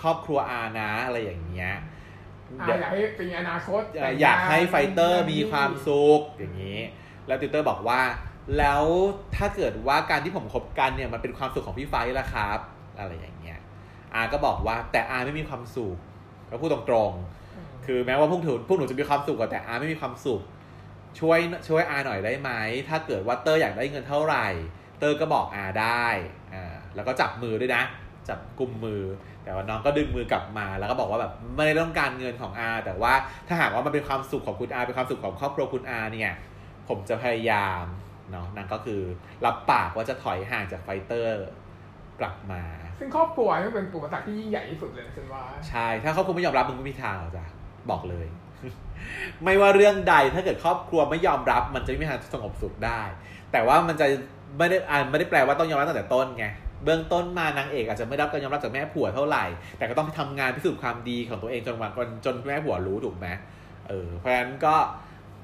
[0.00, 1.72] ครอบครัวอานะอะไรอย่างเงี้ย
[2.60, 6.80] อะอยากให้เป็นอนาคตเอ่ออยากให้ไฟเตอร์มีความสุขอย่างนี้
[7.26, 8.00] แล้วติวเตอร์บอกว่า
[8.58, 8.84] แล้ว
[9.36, 12.58] ถ้าเกิดว่าการที่ผมคบกันเนี่ยมันเป็นความสุขของพี่ไฟล่ะครับ
[12.98, 13.58] อะไรอย่างเงี้ย
[14.14, 15.96] อาก็บอกว่าแต่อาไม่มีความสุข
[16.50, 17.37] ก็พูดตรงๆ
[17.90, 20.42] คือแม้ว่าพวกหนูพวกหนูจะมีความสุขอะแต่อาไม่มีความสุข
[21.20, 22.50] ช่วยช่วยอาหน่อยได้ไหม
[22.88, 24.46] ถ้าเกิดว่าเตอร์อยากได้เงินเท่าไหร่
[24.98, 26.06] เตอร์ก็บอกอาได้
[26.54, 27.82] อ่าแล้วก็จับมือด้วยนะ
[28.28, 29.02] จับกุมมือ
[29.44, 33.12] แต่ว่าน้องก็ดึงมือกลับมา แล้วก็บอกว่าแบบไม่ได้ต้องการเงินของอา แต่ว่า
[33.48, 36.32] ถ้าหากว่ามันเป็นความสุขของคุณอาเป็นความสุขของครอบครัวคุณอาเนี่ย
[36.88, 37.84] ผมจะพยายาม
[38.30, 39.00] เนาะนั่นก็คือ
[39.44, 41.44] รับปากว่าจะถอยห่างจากไฟเตอร์
[42.20, 42.62] กลับมา
[42.98, 47.46] ซึ่งครอบครัวนี่เป็นอุปสรรคที่ยิ่งใหญ่ที่สุดเลยฉันว่า ใช่ ถ้าเขาคงไม่ยอมรับมึงไม่มีทางหรอกจ้ะ
[47.90, 48.26] บอกเลย
[49.44, 53.02] ไม่ว่าเรื่องใดถ้าเกิดครอบครัวไม่ยอมรับ มันจะไม่มีทางสงบสุขได้
[53.52, 54.06] แต่ว่ามันจะ
[54.58, 56.46] ไม่ได้อ่านไม่ได้แปลว่าต้องยอมรับตั้งแต่ต้นไง
[56.84, 59.44] เบื้องต้นมานางเอกอาจจะไม่รับการยอมรับจากแม่ผัวเท่าไหร่
[59.78, 63.28] แต่ก็ต้องทำงานพิสูจน์ความดีของตัวเองจนวันจนจนแม่ผัวรู้ถูกไหม
[63.88, 64.76] เออเพราะฉะนั้นก็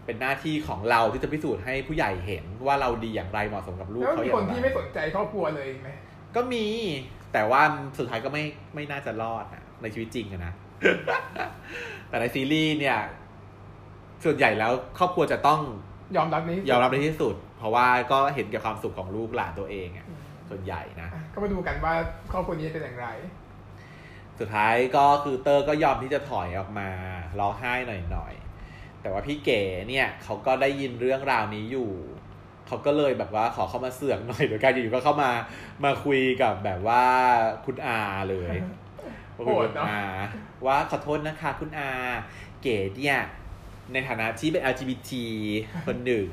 [0.05, 5.89] เป็นหน้าที่ของเราที่จะพิสูจน์ให้ผู้ใหญ่เห็นว่าเราดีอย่างไรเหมาะสมกับลูกแล้วเขามีอย่าคนงไรที่ไม่สนใจครอบครัวเลยไหม
[6.37, 6.67] ก็มี
[7.33, 7.63] แต่ว่า
[7.99, 10.53] สุดท้ายก็ไม่ไม่น่าจะรอดนะในชีวิตจริงอะนะ
[12.09, 12.99] แต่ในซีรีส์เนี่ย
[14.25, 15.61] ส่วนใหญ่แล้วครอบครัวจะต้อง
[16.17, 20.07] ยอมรับนี้ยอมรับในที่สุด เพราะว่าก็เห็นแก่ความสุขของลูกหลานตัวเองอะ
[20.51, 21.95] ส่วนใหญ่นะอะก็มาดูกันว่า
[22.33, 23.09] ครอบครัวนี้จะเป็นอย่างไร
[24.41, 26.89] สุดท้ายก็คือเตอร์ก็ยอมที่จะถอยออกมา
[27.39, 27.73] ร้องไห้
[28.13, 31.91] หน่อยๆแต่ว่าพี่เก๋เนี่ยเขาก็ได้ยินเรื่องราวนี้อยู่
[32.67, 35.31] เขาก็เลยแบบว่าขอเข้ามาเสือกหน่อยโดยการอยู่ๆก็เข้ามา
[35.85, 37.05] มาคุยกับแบบว่า
[37.65, 38.01] คุณอา
[38.31, 38.55] เลย
[39.37, 40.03] มาคุยกับคุณอา
[40.67, 41.91] ว่าขอโทษนะคะคุณอา
[42.63, 43.19] เก๋เนี่ย
[43.93, 45.11] ในฐานะที่เป็น LGBT
[45.87, 46.27] คนหนึ่ง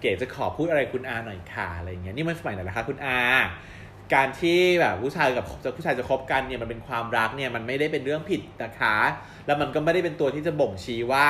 [0.00, 3.18] เก๋จะขอพูดอะไรคุณอาหน่อยค่ะอะไรอย่างเงี้ยนี่มันสมัยไหนนะคะคุณอา
[4.14, 5.44] การที่แบบผู้ชายกับ
[5.76, 8.96] ผู้ชายจะคบกันเนี่ยมันเป็นความรักเนี่ยมันไม่ได้เป็นเรื่องผิดนะคะ
[9.46, 11.26] แล้วมันก็ไม่ได้เป็นตัวที่จะบ่งชี้ว่า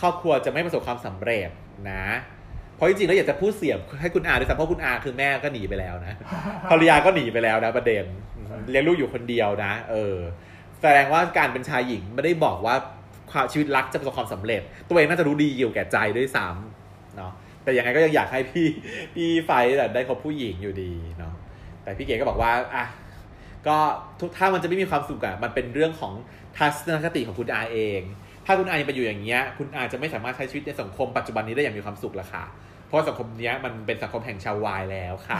[0.00, 1.50] ครอบครัวจะไม่ประสบความสำเร็จ
[1.90, 2.06] นะ
[2.74, 6.16] เพราะจริงๆแล้วอยากจะพูดเสียงให้คุณอาด้วยซ้ำเพราะคุณอาคือแม่ก็หนีไปแล้วนะ
[6.70, 8.04] ภรรยาก็หนีไปแล้วนะประเด็น
[8.70, 10.16] เลี้ยงลูกอยู่คนเดียวนะ เออ
[10.80, 12.74] แสดงว่าการเป็นชายหญิงไม่ได้บอกว่า
[13.30, 18.66] ความชีวิตรักจะประสบความสำเร็จ ตัวเองน่าจะรู้ดีอยู่แก่ใจด้วยซ้ำเนาะแต่ยังไงก็ยังอยากให้พี่
[19.14, 21.34] พี่ไฟแบบได้คบผู้หญิงอยู่ดีเนาะ
[21.82, 22.84] แต่พี่เก๋ก็บอกว่าอะ
[23.66, 23.76] ก็
[24.20, 26.12] ทุกถ้ามันจะไม่มีความสุขอะมันเป็นเรื่องของ
[26.56, 28.00] ทัศนคติของคุณอาเอง
[28.46, 32.44] ถ้าคุณอาไปอยู่อย่างเงี้ย คุณอาจะไม่สามารถใช้ชีวิตในสังคมปัจจุบันนี้ได้อย่างมีความสุขละค่ะ
[32.88, 35.38] เพราะสังคมเนี้ยมันเป็นสังคมแห่งชาววายแล้วค่ะ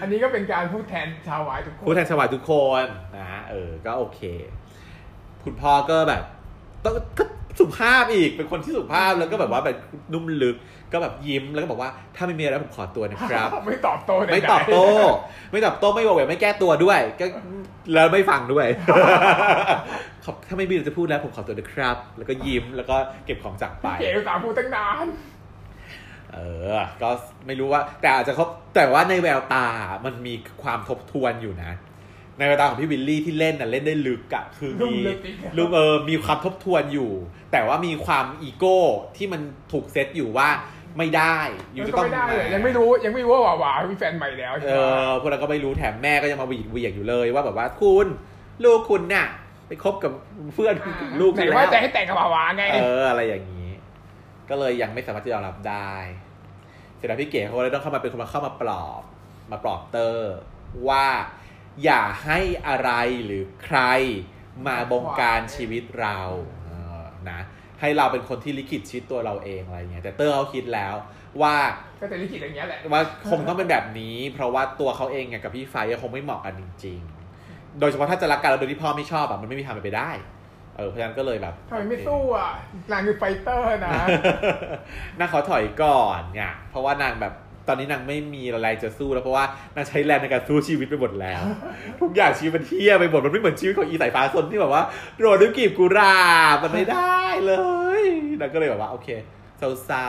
[0.00, 2.84] อันนี้ก็เป็นการพูดแทนชาววายทุกคนผู้แทนชาววายทุกคน
[3.16, 4.20] นะเออก็โอเค
[5.44, 6.22] คุณพ่อก็แบบ
[6.84, 7.24] ต้องก็
[7.58, 9.76] สุภาพอีกเป็นคนที่สุภาพแล้วก็แบบว่าแบบ
[10.12, 10.56] นุ่มลึก
[10.92, 14.86] ก็แบบยิ้มแล้วก็บอกว่าถ้าไม่มีอะไรผมขอตัวนะครับ ไม่ตอบโต้ใดๆไม่ตอบโต้
[15.52, 17.26] ไม่ตอบโต้ไม่บอกแหวกไม่แก้ตัวด้วย ก็
[17.94, 18.66] แล้วไม่ฟังด้วย
[20.24, 25.06] ขอบถ้าไม่มีอะไรจะพูดแล้วผมขอตัวนะครับ แล้วก็ยิ้มแล้วก็เก็บของจากไปเก๋อุตสาห์พูดตั้งนาน
[26.34, 26.38] เอ
[26.76, 27.10] อ ก็
[27.46, 29.66] ไม่รู้ว่า แต่อาจจะเขาแต่ว่าในแววตา
[30.04, 31.72] มันมีความทบทวนอยู่นะ
[32.38, 37.10] ในแววตาของพี่วิลลี่ที่เล่นน่ะเล่นได้ลึกอะคือลุ่มีมลึกเออมีความทบทวนอยู่
[37.52, 38.78] แต่ว่ามีความอีโก้
[39.16, 39.40] ที่มัน
[39.72, 40.48] ถูกเซตอยู่ว่า
[40.98, 41.38] ไม่ได้
[41.74, 48.06] อยู่จะก็ต้องไม่ได้เลยยังไม่รู้ยังไม่รู้ว่าหวาหวามีแฟนใหม่แล้วใช่เอไหมอพวกเราก็ไม่รู้แถมแม่ก็ยังมาหวีดเหวียงอยู่เลยว่าแบบว่าคุณ
[48.64, 49.26] ลูกคุณเนี่ย
[49.68, 50.12] ไปคบกับ
[50.54, 50.74] เพื่อน
[51.20, 53.57] ลูกไหนคุณว่าแล้วจะให้แต่งกับหวาหวาไงเอออะไรอย่างนี้
[54.50, 55.94] ก็เลยยังไม่สามารถที่จะยอมรับได้
[56.96, 59.02] เสร็จแล้วพี่เก๋เขาเลยต้องเข้ามาเป็นคนมาเข้ามาปลอบ
[59.50, 60.34] มาปลอบเตอร์
[60.88, 61.06] ว่า
[61.84, 62.90] อย่าให้อะไร
[63.24, 63.80] หรือใคร
[64.66, 66.18] มาบงการชีวิตเรา
[66.64, 67.40] เออนะ
[67.80, 70.94] ให้เราเป็นคนที่ลิขิตชีวิตตัวเราเองอะไรเงี้ยแต่เตอร์เขาคิดแล้ว
[71.42, 71.56] ว่า
[72.00, 77.00] ก็จะลิขิตอย่างเงี้ยแหละว่าคงต้องเป็นแบบนี้ เพราะว่าตัวเขาเองเนี่ยกับพี่ไฟท์คงไม่เหมาะกันจริง
[77.40, 80.10] ๆ โดยเฉพาะถ้าจะรักกันแล้วโดยที่พ่อไม่ชอบอะมันไม่มีทางเป็นไปได้
[80.78, 82.50] เออเพราะฉะนั้นก็เลยแบบทำไมไม่สู้อะ
[82.92, 83.96] นางคือไฟเตอร์นะ
[85.18, 87.34] นางขอถอยก่อนไงเพราะว่านางแบบ
[87.68, 91.42] ตอนนี้นางไม่มีอะไรจะสู้แล้วเพราะว่านางใช้แรงในการสู้ชีวิตไปหมดแล้ว
[92.00, 94.82] ทุกอย่างชีวิตมันเที่ยไปหมดมันไม่เหมือนชีวิตของอีสายฟ้าซนที่แบบว่า
[95.18, 96.18] โรดด้วยกลีบกุหลา
[96.54, 97.52] บมันไม่ได้เล
[98.00, 98.02] ย
[98.40, 99.08] นางก็เลยแบบว่าโอเค
[99.58, 100.08] เศร้า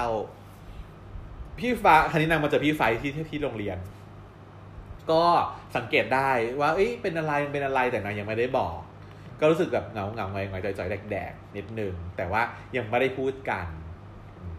[0.80, 3.78] ๆพี่ฟ้าคันนี้นางมาเจอพี่ไฟที่ที่ที่โรงเรียน
[5.12, 5.24] ก็
[5.76, 6.30] สังเกตได้
[6.60, 8.78] ว่าเอ้ยเป็นอะไรมันเป็นอะไรแต่นางยังไม่ได้บอก
[9.40, 12.42] ก็รู้สึกแบบเหงาเหงาๆหงอยหงอยๆจ่อยๆแดกๆนิดนึง แต่ว่า
[12.76, 13.68] ยังไม่ได้พูดกัน
[14.40, 14.58] อืม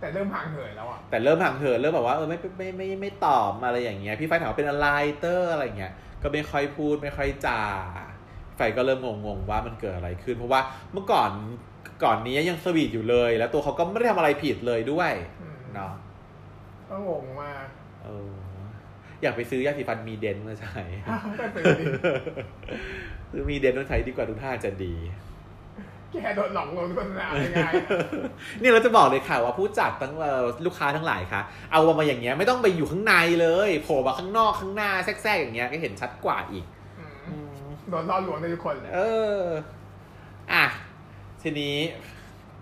[0.00, 4.86] แต่เริ่มห่างเหินแล้วอะแต่เริ่มห่างเหินเริ่มแบบว่าเออไม่ไม่ไม่ไม่ไม่ตอบอะไรอย่างเงี้ยพี่ไฟถามว่าเป็นอะไร
[5.18, 5.92] เตอร์อะไรเงี้ย
[6.22, 7.60] ก็ไม่ค่อยพูดไม่ค่อยจา
[8.56, 10.60] ไฟก็เริ่มงงๆว่ามันเกิดอะไรขึ้น เพราะว่า
[10.92, 11.30] เมื่อก่อน
[12.04, 15.92] ก่อนนี้ยังสวีทอยู่เลย แล้วตัวเขาก็ไม่ได้ทำอะไรผิดเลยด้วยอืมเนาะ
[16.88, 17.66] ก็งงมาก
[18.04, 18.32] เออ
[19.22, 20.82] อยากไปซื้อยาสีฟันมีเดนมาใช้
[21.40, 21.84] ก็ซื้อดิ
[23.30, 24.94] ซื้อมีเดนมาใช้ดีกว่าทุกท่าจะดี
[26.22, 27.68] แกโดนหลอกลวงโฆษณายังไง
[28.62, 31.40] นี่เราจะบอกเลยค่ะว่าผู้จัดทั้งเอ่อลูกค้าทั้งหลายค่ะ
[31.72, 36.64] เอามาอย่างเงี้ยไม่ต้องไปอยู่ข้างในเลยโผล่มาข้างนอกข้างหน้าแทรกๆอย่างเงี้ยก็เห็นชัดกว่าอีก
[37.28, 37.54] อืม
[37.90, 39.00] โดนล่อลวงได้ทุกคนเลยเอ
[39.40, 39.42] อ
[40.52, 40.66] อะ
[41.42, 41.76] ทีนี้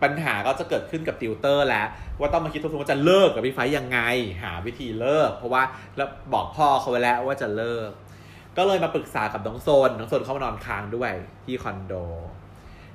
[0.02, 1.86] ปัญหาก็จะเกิดขึ้นกับติวเตอร์แล้ว
[2.20, 3.98] ว่าต้องมาคิดทบทวนว่าจะเลิกกับพี่ไฟท์ยังไง
[4.42, 5.62] หาวิธีเลิก เพราะว่า
[5.96, 7.90] แล้วบอกพ่อเขาไว้แล้วว่าจะเลิก
[8.56, 11.12] ก็เลยมาปรึกษากับน้องโซนน้องโซนเขามานอนค้างด้วย
[11.44, 11.94] ที่คอนโด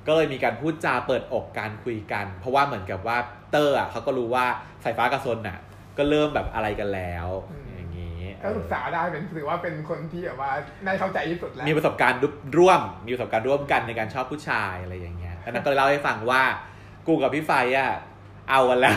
[0.06, 3.18] ก็เลยมีการพูดจาเปิดอกการคุยกัน เพราะว่าเหมือนกับว่า
[3.50, 4.46] เตอร์อะเขาก็รู้ว่า
[4.84, 5.58] สายฟ้ากับโซนอะ
[5.98, 7.28] ก็เริ่มแบบอะไรกันแล้ว
[7.76, 10.50] อย่างนี้ก็ศึกษาได้เป็นถือว่าเป็นคนที่แบบว่า
[10.84, 12.20] น่าเข้าใจที่สุดแล้วมีประสบการณ์
[12.58, 16.42] ร่วม มีประสบการณ์ร่วมกันในการชอบผู้ชายอะไรอย่างเงี้ยแล้วนั้นก็เลยเล่าให้ฟังว่า
[17.06, 17.88] กูกับพี่ไฟอะ
[18.50, 18.96] เอากันแล้ว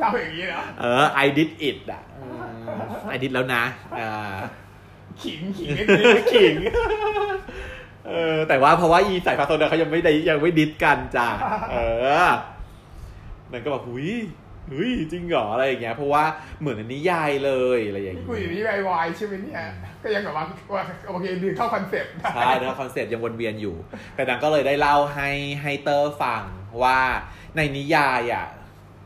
[0.00, 3.62] เราอย่างนี้เหรอเออ I did it อะอืม I did แล้วนะ
[3.98, 4.36] อ่า
[5.22, 6.54] ขิงขิงนิดนึงขิง
[8.06, 11.28] เออ แต่ว่าเพราะว่าอีสายฟ้าโซนเขายังไม่ได้ยังไม่ดิดกันจ้ะ
[11.72, 11.76] เอ
[12.24, 12.28] อ
[13.52, 14.08] นั่นก็แบบหุย
[14.70, 16.24] หุยจริงเหรออะไรอย่างเงี้ยเพราะว่า
[16.60, 19.56] เหมือนในนิยายเลยอะไรอย่างที่เงี้คุยอยู่นี่วายใช่ไหมเนี่ย
[20.02, 23.76] ก็ยังแบบว่าว่าโอเคดึงเข้า concept ได้ใช่แล้ว concept ยังวนเวียนอยู่
[24.14, 25.30] แต่นางก็เลยได้เล่าให้
[25.62, 26.44] ให้เตอร์ฟัง
[26.82, 27.00] ว่า
[27.56, 28.46] ในนิยายอะ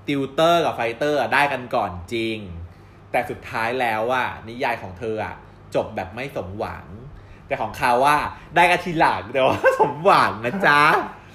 [0.08, 2.38] ติวเตอร์กับไฟเตอร์อะได้กันก่อนจริง
[3.10, 5.34] แต่สุดท้ายแล้วอะนิยายของเธออะ
[5.74, 6.84] จบแบบไม่สมหวัง
[7.46, 8.18] แต่ของเขาว่า
[8.54, 10.80] ได้กันทีหลังแต่ว่าสมหวังนะจ๊ะ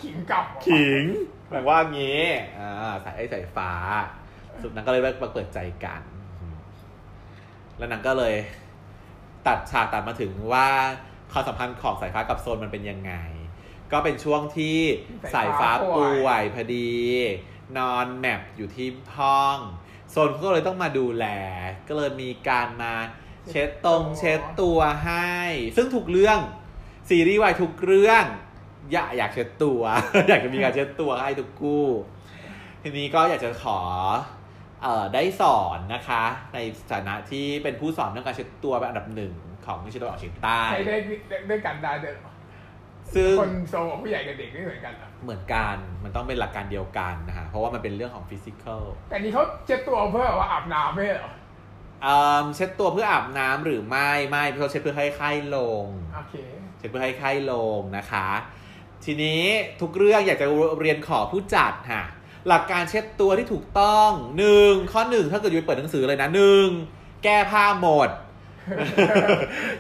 [0.04, 1.04] ขิงกลับขิง
[1.50, 2.24] แปลว่างี้
[2.60, 3.72] อ่าสายไอ้สายฟ้า
[4.64, 6.02] สุดนั้นก็เลยมาเปิดใจกัน
[7.78, 8.36] แล้วนางก็เลย
[9.48, 10.68] ตัดฉากตัดมาถึงว่า
[11.32, 13.14] ความสัมพันธ์ของสายฟ้ากับโซนมันเป็นยังไง
[13.92, 14.78] ก็เป็นช่วงที่
[15.34, 16.92] สายฟ้าป่วยพอดี
[17.78, 19.58] นอนแมปอยู่ที่ห้อง
[20.12, 21.26] โซนก็เลยต้องมาดูแล
[21.88, 22.94] ก็เลยมีการมา
[23.50, 25.36] เช็ดตรงเช็ดตัวให้
[25.76, 26.40] ซึ่งทุกเรื่อง
[27.10, 28.26] ซีรีส์วายทุกเรื่อง
[28.92, 29.82] อยากอยากเช็ดตัว
[30.30, 31.86] อยากจะมีการเช็ดตัวให้ทุกคู่
[32.82, 33.80] ทีนี้ก็อยากจะขอ
[35.14, 36.58] ได้สอนนะคะ ใน
[36.92, 39.34] ฐานะที่เป็นผู้สอนเรื่องการเช็ดตัวเป็นอันดับหนึ่ง
[39.66, 40.96] ของวิชาตะวันออกเฉียงใต้ใช้ได้
[41.50, 42.16] ด้วยกันได้เด้อ
[43.16, 51.32] ซึ่งคนโซกับผู้ใหญ่กับเด็กไม่เหมือนกันเหรอเหมือนกัน มันต้องเป็นหลักการเดียวกันนะฮะ เพราะว่ามันเป็นเรื่องของฟิสิกอล แต่นี่เขาเช็ดตัวเพื่อว่าอาบน้ำไม่ใช่เหรอ
[52.56, 56.36] เช็ดตัวเพื่ออาบน้ำหรือไม่ไม่เพราะเช็ดเพื่อให้ไข้ลงโอเค
[56.78, 58.28] เช็ดเพื่อให้ไข้ลงนะคะ
[59.06, 59.44] ทีนี้
[59.82, 60.48] ทุกเรื่องอยากจะ
[60.80, 62.04] เรียนขอผู้จัดค่ะ
[62.48, 66.68] หลักการเช็ดตัวที่ถูกต้องหนึ่งข้อหนึ่งถ้าเกิด you ไปเปิดหนังสือเลยนะหนึ่ง
[67.24, 68.10] แก้ผ้าหมด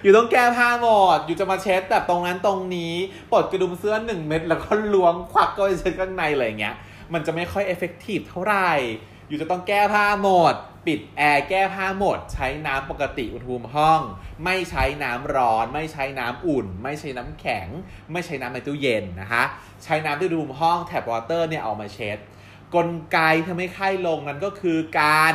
[0.01, 2.93] you ต้องแก้ผ้าหมด you จะมาเช็ดแบบตรงนั้นตรงนี้
[3.31, 6.75] ปลดกระดุมเสื้อหนึ่งเม็ดแล้วก็ล้วงควักก็ไปเช็ดข้างในอะไรอย่างเงี้ย
[7.13, 8.71] มันจะไม่ค่อย effective เท่าไหร่
[9.27, 10.55] อยู่จะต้องแก้ผ้าหมด
[10.87, 14.01] ปิดแอร์แก้ผ้าหมด ใช้น้ำปกติอุณหภูมิห้อง
[14.45, 17.67] ไม่ใช้น้ำร้อน ไม่ใช้น้ำอุ่น ไม่ใช้น้ำแข็ง
[18.11, 19.43] ไม่ใช้น้ำในตู้เย็นนะคะ
[19.83, 22.17] ใช้น้ำที่อุณหภูมิห้องแท็บวอเตอร์เนี่ยเอามาเช็ด
[22.75, 25.33] กลไกทำให้ไข้ลงนั้นก็คือการ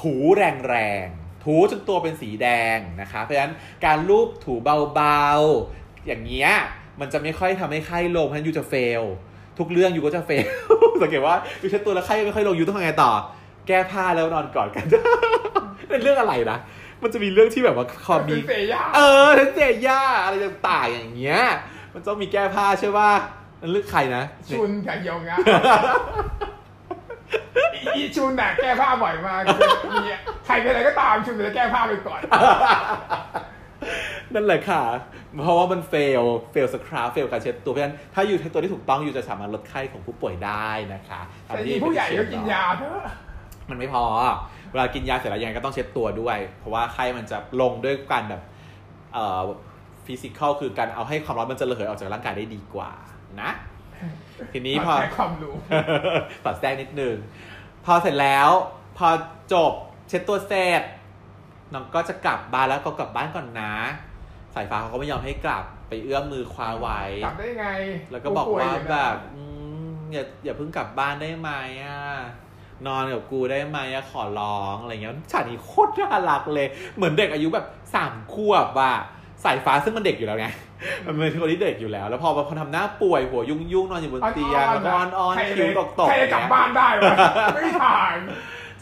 [0.00, 4.54] ถูแรงๆ ถูจนตัวเป็นสีแดงนะคะ เพราะฉะนั้นการลูบถู
[4.94, 6.50] เบาๆ อย่างเงี้ย
[7.00, 9.02] มันจะไม่ค่อยทำให้ไข้ลงเพราะฉะนั้นยูจะเฟล
[9.58, 10.46] ทุกเรื่องยูก็จะเฟล
[11.02, 13.12] สังเกตว่ายูเช็ดตัวแล้วไข้ไม่ค่อยลงยูต้องทำไงต่อ
[13.68, 14.86] แก้ผ้าแล้วนอนกอดกัน
[15.90, 16.58] เป็นเรื่องอะไรนะ
[17.02, 21.40] มันจะมีเรื่องที่แบบว่าคอมีเป็นเซย่าเออเทนเจย่าอะไรต่างๆอย่างเงี้ย
[21.94, 23.10] มันต้องมีแก้ผ้าใช่ป่ะ
[23.60, 25.36] นั่นเรื่องใครนะชุนกับยองอะ
[27.96, 29.40] อีชุนน่ะแก้ผ้าบ่อยมาก
[29.92, 29.98] มี
[30.46, 32.20] ใครเป็นอะไรก็ตามชุนจะแก้ผ้าไปก่อน
[34.34, 34.82] นั่นแหละค่ะ
[35.42, 43.02] เพราะว่ามัน fail fail ครับ fail การเช็ดตัวเพราะฉะนั้นถ้า you เช็ดตัวที่ถูกต้อง you จะสามารถลดไข้ของผู้ป่วยได้นะคะแต่นี่ผู้ใหญ่ก็กินยาเถอะ
[43.70, 44.04] มันไม่พอ
[44.70, 48.42] เวลากินยาเสร็จแล้วยังไงก็ต้องเช็ดตัวด้วย เพราะว่าไข้มันจะลงด้วยการแบบ
[49.14, 49.40] เอ่อ
[50.06, 52.90] physical คือการเอาให้ความร้อนมันจะระเหยออกจากร่างกายได้ดีกว่า
[53.40, 53.50] นะ
[54.52, 55.54] ทีนี้พอแค่ความรู้
[56.44, 57.16] ตัดแทรกนิดนึง
[57.84, 58.48] พอเสร็จแล้ว
[58.98, 59.08] พอ
[59.52, 59.72] จบ
[60.08, 60.82] เช็ดตัวเสร็จ
[61.72, 63.74] น้องก็จะกลับบ้านแล้วก็กลับบ้านก่อนนะ
[64.54, 67.66] สายฟ้าเขาก็ไม่ยอมให้กลับไปเอื้อมมือคว้าไว้กลับได้ไง
[68.10, 69.42] แล้วก็บอกว่าแบบอื
[69.86, 71.50] มอย่าอย่าเพิ่งกลับบ้านได้ไหม
[71.84, 72.02] อะ
[72.86, 78.96] นอนกับกูได้ไหมอะขอร้องอะไรเงี้ยฉากนี้โคตรน่ารักเลย เหมือนเด็กอายุแบบสามขวบอะ
[79.44, 80.46] สายฟ้าซึ่งมันเด็กอยู่แล้วไง
[81.06, 87.14] มันเป็นคนที่เด็กอยู่แล้ว แล้วพอพอทำหน้าป่วยหัวยุ่งยุ่งๆนอนอยู่บนเตียงแล้วก็อ้อนอ้อนใครคิ้วตกตกใครจะกลับบ้านได้วะ
[87.54, 88.14] ไม่ทาง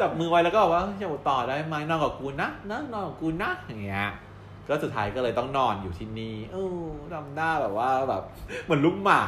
[0.01, 4.07] จับมือไว้แล้วก็บอกว่าอย่าต่อได้ไหมนอนกับกูนะนะนอนกับกูนะอย่างเงี้ย
[4.69, 8.23] ก็สุดท้ายก็เลยต้องนอนอยู่ที่นี่เออทำหน้าแบบว่าแบบ
[8.65, 9.23] เหมือนลูกหมา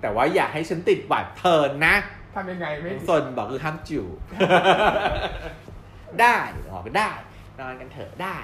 [0.00, 1.94] แต่ว่าอย่าให้ฉันติดหวัดเธอนะ
[2.34, 4.16] ทำยังไงไม่ส่วนบอกคือห้ามจูบ
[6.20, 6.36] ได้
[6.70, 7.10] ออกก็ได้
[7.60, 8.38] นอนกันเถอะได้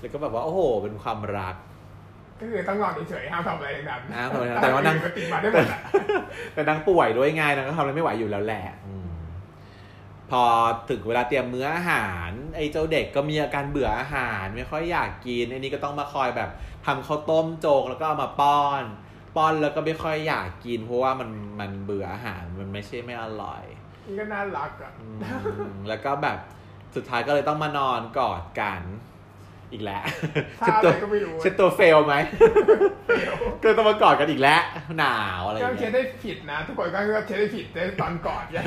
[0.00, 1.56] แล้วก็แบบว่าโอ้โห เป็นความรัก
[2.42, 5.80] ก็คือต้องนอนเฉยๆห้ามทำอะไรทั้งนั้นห้ามทำอะไรทั้งนั้นแต่ว่านั่งก็ติดมาได้หมดอะ
[6.54, 9.08] แต่นางป่วยด้วยไงนางก็ทำอะไรไม่ไหวอยู่แล้วแหละอืม
[10.30, 10.44] พอ
[10.90, 16.50] ถึงเวลาเตรียมมื้ออาหาร ไอ้เจ้าเด็กก็มีอาการเบื่ออาหาร ไม่ค่อยอยากกินไอ้นี่ก็ต้องมาคอยแบบ
[16.86, 18.82] ทำข้าวต้มโจกแล้วก็เอามาป้อน
[19.36, 23.64] ป้อนแล้วก็ไม่ค่อยอยากกิน เพราะว่ามันมันเบื่ออาหารมันไม่ใช่ไม่อร่อย
[24.06, 25.18] นี่ก็น่ารักอะอืม
[25.88, 26.38] แล้วก็แบบ
[26.94, 28.82] สุดท้ายก็เลยต้องมานอนกอดกัน
[29.72, 30.02] อีกแล้ว
[30.60, 32.14] ท่าอะไรก็ไม่รู้เช็ดตัวเฟลไหม
[33.62, 34.62] ก็ต้องมากอดกันอีกแล้ว
[34.98, 38.64] หนาวอะไรอก็ย่างเช็เงี้ดยได้ผิดนะ ทุกคนก็เช็ดได้ผิดในตอนก่อนเนี่ย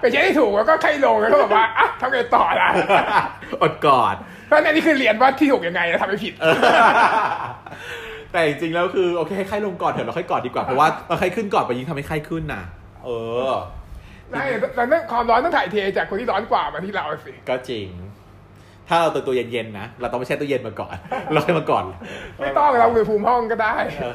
[0.00, 2.68] ไปเช็ดได้ถูกแล้วก็ใครลงแล้วก็แบบว่าอะทำไงต่อล่ะ
[3.62, 6.32] อดกอดเพราะอันนี้คือเรียนว่าที่ถูกยังไงแล้วทำไม่ผิด
[8.32, 12.62] แต่จริงๆแล้วคือโอเคให้ไข้ลงก่อนเถอะเราค่อยกอดดีกว่าเพราะว่าตอนไข้ขึ้นก่อนไปยิ่งทำให้ไข้ขึ้นนะ
[13.04, 13.08] เอ
[13.50, 13.52] อ
[14.32, 14.44] ได้
[14.74, 17.88] แต่เรื่องความร้อนต้องถ่ายเทจากคนที่ร้อนกว่ามาที่เราสิก็จริง
[18.88, 20.96] ถ้าเราตัวตัวเย็นๆนะเราต้องไปแช่ตู้เย็นมาก่อน
[21.32, 21.84] เราค่อยมาก่อน
[22.38, 24.14] ไม่ต้องเราคือภูมิห้องก็ได้เออ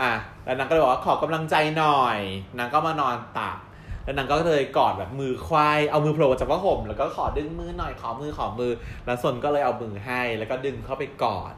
[0.00, 0.12] อะ
[0.44, 2.18] แล้วนางก็เลยบอกว่าขอกำลังใจหน่อย
[2.58, 3.56] นางก็มานอนตัก
[4.04, 8.72] แล้วนางก็เลยกอดแบบมือควายเอามือโผล่จากผ้าห่มแล้วก็ขอดึงมือหน่อยขอมือขอมือ
[9.06, 11.52] แล้วสนก็เลยเอามือให้ แล้วก็ดึงเข้าไปกอด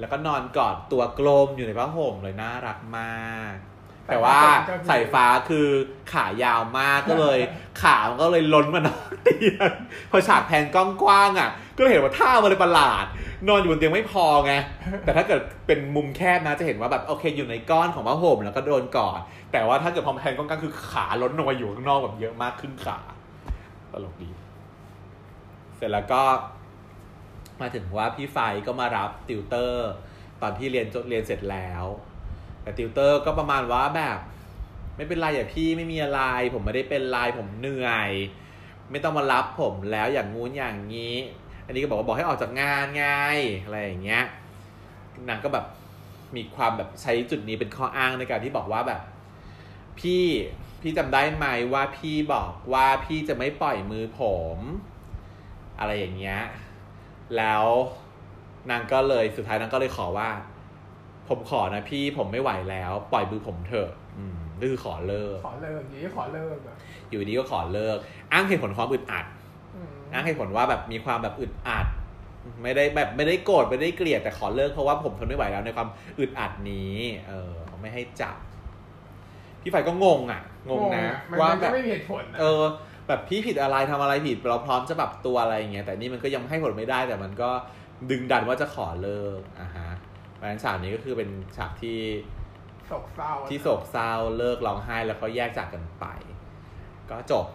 [0.00, 3.54] แล้วก็นอนกอดตัวกลมอยู่ในผ้าห่มเลยน่ารักมาก
[4.08, 4.38] แต่ว่า
[4.88, 5.66] สายฟ้าคือ
[6.12, 7.38] ขายาวมากก็เลย
[7.82, 9.70] ขามันก็เลยล้นมานอกเตียง
[10.10, 13.04] พอฉากแพนกล้องกว้างอะ ก็เลยเห็นว่าท่ามันเลยประหลาด
[13.48, 14.52] นอนอยู่บนเตียงไม่พอไง
[15.04, 19.20] แต่ถ้าเกิดเป็นมุมแคบนะจะเห็นว่าแบบโอเคอยู่ในก้อนของผ้าห่มแล้วก็โดนกอด
[19.52, 22.98] แต่ว่าถ้าเกิดพอแพนกล้องกลางคือขาล้นออกมาอยู่ข้างนอกแบบเยอะมากขึ้นขา
[23.92, 24.30] ตลกดี
[25.76, 26.22] เสร็จแล้วก็
[27.60, 29.90] มาถึงว่าพี่ไฟก็มารับติวเตอร์
[30.42, 31.84] ตอนที่เรียนจบเรียนเสร็จแล้ว
[32.68, 34.18] แต่ติวเตอร์ก็ประมาณว่าแบบ
[34.96, 36.20] ไม่เป็นไรอย่าพี่ไม่มีอะไร
[36.54, 38.10] ผมไม่ได้เป็นไรผมเหนื่อย
[38.90, 41.14] ไม่ต้องมารับผมแล้วอย่างงู้นอย่างนี้
[41.64, 43.06] อันนี้ก็บอกว่าบอกให้ออกจากงานไง
[43.64, 44.24] อะไรอย่างเงี้ย
[45.28, 45.66] นางก็แบบ
[46.36, 49.02] มีความแบบใช้จุดนี้เป็นข้ออ้างในการที่บอกว่าแบบ
[50.00, 50.24] พี่
[50.82, 54.20] พี่จำได้ไหมว่าพี่บอกว่าพี่จะไม่ปล่อยมือผ
[54.56, 54.58] ม
[55.78, 56.40] อะไรอย่างเงี้ย
[57.36, 57.64] แล้ว
[58.70, 60.30] นางก็เลยสุดท้ายนางก็เลยขอว่า
[61.28, 66.76] ผมขอนะพี่ผมไม่ไหวแล้ว ปล่อยมือผมเถอะอืมก็คือขอเลิก ขอเลิกอย่างนี้ขอเลิกอะ
[67.10, 67.96] อยู่ดีก็ขอเลิก
[68.32, 69.26] อ้างเหตุผลความอึดอัด
[69.76, 71.86] อืมอ้างเหตุผลว่าแบบมีความแบบอึดอัด
[72.62, 75.88] ไม่ได้แบบไม่ได้โกรธไม่ได้เกลียดแต่ขอเลิกเพราะว่าผมทนไม่ไหวแล้วในความ
[76.18, 76.96] อึดอัดนี้
[77.28, 78.36] เออไม่ให้จับ
[79.62, 82.62] พี่ไฟก็งงอะ งงนะอะมันว่ามันแบก็บไม่มีเหตุผลนะเออ
[83.08, 87.50] แบบพี่ผิดอะไรทำอะไรผิดเราพร้อมจะปรับตัวอะไรอย่างเงี้ยแต่นี่มันก็ยังให้ผลไม่ได้แต่มันก็
[88.10, 89.90] ดึงดันว่าจะขอเลิกอะฮะ
[90.38, 91.98] เพราะฉะนั้นฉากนี้ก็คือเป็นฉากที่
[92.88, 96.04] โศกเศร้าที่โศกเศร้าเลิกร้องไห้แล้วก็แยกจากกันไป
[97.10, 97.46] ก็จบ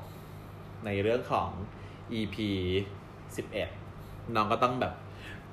[0.85, 1.49] ในเรื่องของ
[2.19, 2.35] EP
[3.55, 4.93] 11 น้องก็ต้องแบบ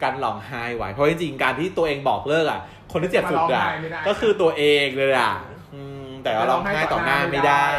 [0.03, 2.61] กันร้องไห้ไว้เพราะจริงๆการที่ตัวเองบอกเลิกอะ
[2.93, 3.67] คนที่เจ็บสุดอะ
[4.09, 5.35] ก็คือตัวเองเลยอะ
[5.75, 7.71] อืมแต่ว่าร้องไห้ต่อหน้าไม่ได้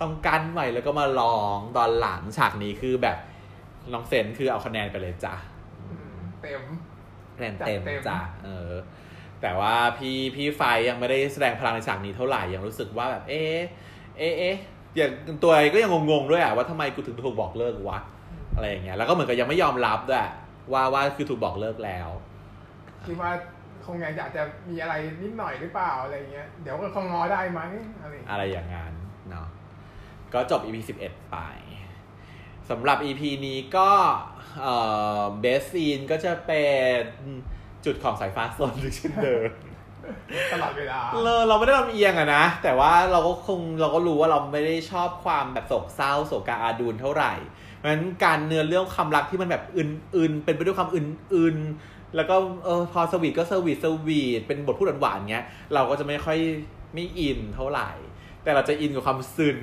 [0.00, 3.16] ต้องกั้นไว้แล้วก็มาร้องตอนหลังฉากนี้คือแบบ
[3.92, 5.34] น้องเซนคือเอาคะแนนไปเลยจ้ะ
[5.80, 6.93] อืมเต็มคะ
[7.38, 8.72] แนนเต็มจัดเต็มจ้ะเออ
[9.42, 13.60] แต่ว่าพี่พี่ไฟยังไม่ได้แสดงพลังในฉากนี้เท่าไหร่ยังรู้สึกว่าแบบ เอ๊ะ
[14.18, 14.56] เอ๊ะเอ๊ะ
[14.96, 15.10] อย่าง
[15.42, 18.00] ตัวเองก็ยังงงๆด้วยอะว่าทำไมกูถึงถูกบอกเลิกวะ
[18.54, 20.26] อะไรอย่างเงี้ยแล้วก็เหมือนกับยังไม่ยอมรับด้วย
[20.72, 22.08] ว่าว่าคือถูกบอกเลิกแล้ว
[23.06, 23.30] คิดว่า
[23.84, 27.60] คงอยากจะมีอะไรนิดหน่อยหรือเปล่าอะไรเงี้ยเดี๋ยวก็คงงอได้ไหม
[28.02, 28.92] อะไรอะไรอย่างงั้น
[29.30, 29.46] เนาะ
[30.34, 31.36] ก็จบ EP 11 ไป
[32.70, 33.90] สำหรับ EP นี้ก็
[34.62, 34.74] เอ่
[35.20, 36.62] อเบสซีนก็จะเป็
[36.98, 37.02] น
[37.84, 39.50] จุดของสายฟ้าโซนเช่นเดิม
[40.52, 47.32] ตลอดเวลาเราเราไม่ได้ลำเอียงอะนะ แต่ว่าเราก็คงเราก็รู้ว่าเราไม่ได้ชอบความแบบโศกเศร้าโศกาอาดูนเท่าไหร่
[47.76, 56.38] เพราะฉะนั้นการเนื้อเรื่องความรักที่มันแบบอื่นๆ เป็นไปด้วยความอื่นๆ แล้วก็เออพอสวีทก็สวีทสวีทเป็นบทพูดหวานๆเงี้ย เราก็จะไม่ค่อย
[56.94, 57.90] ไม่อินเท่าไหร่
[58.44, 59.58] แต่เราจะอินกับความซึน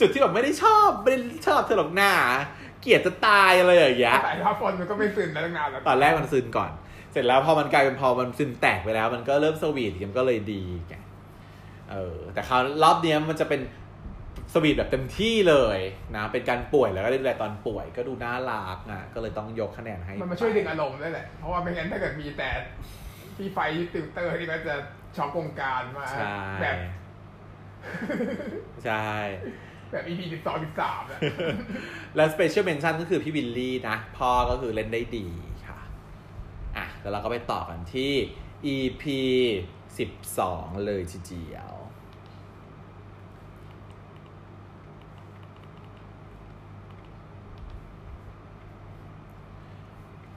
[0.00, 2.12] จุดที่แบบไม่ได้ชอบ ไม่ได้ชอบเธอหรอกหน้า
[2.80, 6.70] เกลียดจะตายอะไรอย่างเงี้ยแต่ถ้าฝนมันก็ไม่ซึมแล้วตั้งนานแล้วตอนแรกมันซึนก่อน
[7.12, 10.94] เสร็จแล้วพอมันกลายเป็นพอมันซึนแตกไปแล้ว มันก็เริ่มสวีทมันก็เลยดีไง
[11.90, 13.60] เออ แต่คราวรอบเนี้ยมันจะเป็น
[14.54, 15.78] sweet แบบเต็มที่เลย
[16.16, 22.48] นะ เป็นการป่วยแล้วก็ได้ดูแลตอนป่วยก็ดูน่ารักอะก็เลยต้องยกคะแนนให้ มันมาช่วยดึงอารมณ์ด้วยแหละ เพราะว่าไม่งั้นถ้าเกิดมีแต่
[23.36, 23.58] พี่ไฟ
[23.92, 24.74] ติวเตอร์นี่ก็จะ
[25.16, 26.24] ช็อกวงการมาใช่
[26.62, 26.76] แบบ
[28.84, 29.08] ใช่
[29.90, 31.18] แบบ EP สิบสองสิบสามอะ
[32.16, 35.26] แล้ว special mention ก็คือพี่วิลลี่นะ พ่อก็คือเล่นได้ดี
[35.66, 35.80] ค่ะ
[36.76, 38.12] อะ แล้วเราก็ไปต่อกันที่
[38.74, 39.02] EP
[39.98, 41.72] สิบสองเลยทีเดียว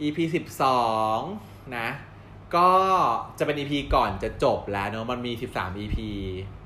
[0.01, 0.83] EP สิบสอ
[1.17, 1.19] ง
[1.77, 1.87] นะ
[2.55, 2.69] ก็
[3.39, 5.97] จะเป็น EP ก่อนจะจบแล้วเนอะมันมี 13 EP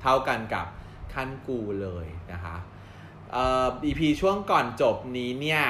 [0.02, 0.66] เท่ากันกับ
[1.14, 2.56] ขั้นกูเลยนะคะ
[3.32, 5.62] เอ่อ EP ช่วงก่อนจบนี้เนี่ย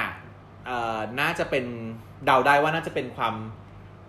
[0.65, 1.65] เอ่อน่าจะเป็น
[2.25, 3.35] เดาได้ว่าน่าจะเป็นความ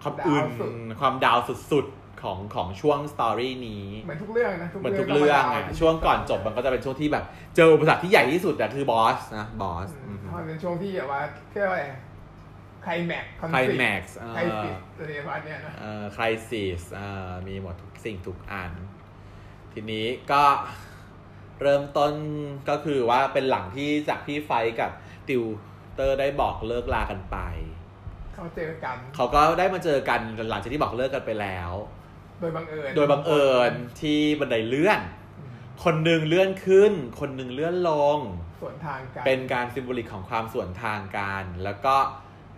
[0.03, 1.39] ความ down สุดความ down
[1.73, 7.25] สุดๆของของช่วง story นี้เหมือนทุกเรื่องนะเหมือนทุกเรื่องอะช่วงก่อนจบมันก็จะเป็นช่วงที่แบบ
[7.57, 11.21] เจออุปสรรคที่ใหญ่ที่สุดอะคือ boss นะ boss อืมมันเป็นช่วงที่แบบว่า
[11.53, 11.81] เรียกว่า
[12.83, 18.73] อะไรไคลแม็กคอนไคลฟ lict แม็กซ์ไคลฟิสอะไรประมาณเนี้ยนะเอ่อ crisis เอ่อมีหมดทุกสิ่งทุกอัน
[19.73, 20.45] ทีนี้ก็
[21.63, 22.13] เริ่มต้น
[22.69, 24.91] ก็คือว่าเป็นหลังที่จากพี่ไฟท์กับ
[25.29, 25.43] ติว
[25.95, 27.39] เตอร์ได้บอกเลิกลากันไป
[28.35, 31.71] เขาเจอกัน เขาก็ได้มาเจอกันหลังจากที่บอกเลิกกันไปแล้ว
[32.41, 35.01] โดยบังเอิญ โดยบังเอิญที่บันไดเลื่อน
[35.39, 38.19] อืมคนหนึ่งเลื่อนขึ้น คนหนึ่งเลื่อนลง
[38.61, 41.97] สวนทางกัน เป็นการ symbolic ของความสวนทางกัน แล้วก็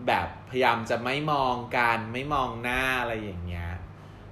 [0.07, 3.71] แบบพยายามจะไม่มองกันไม่มองหน้าอะไรอย่างเงี้ย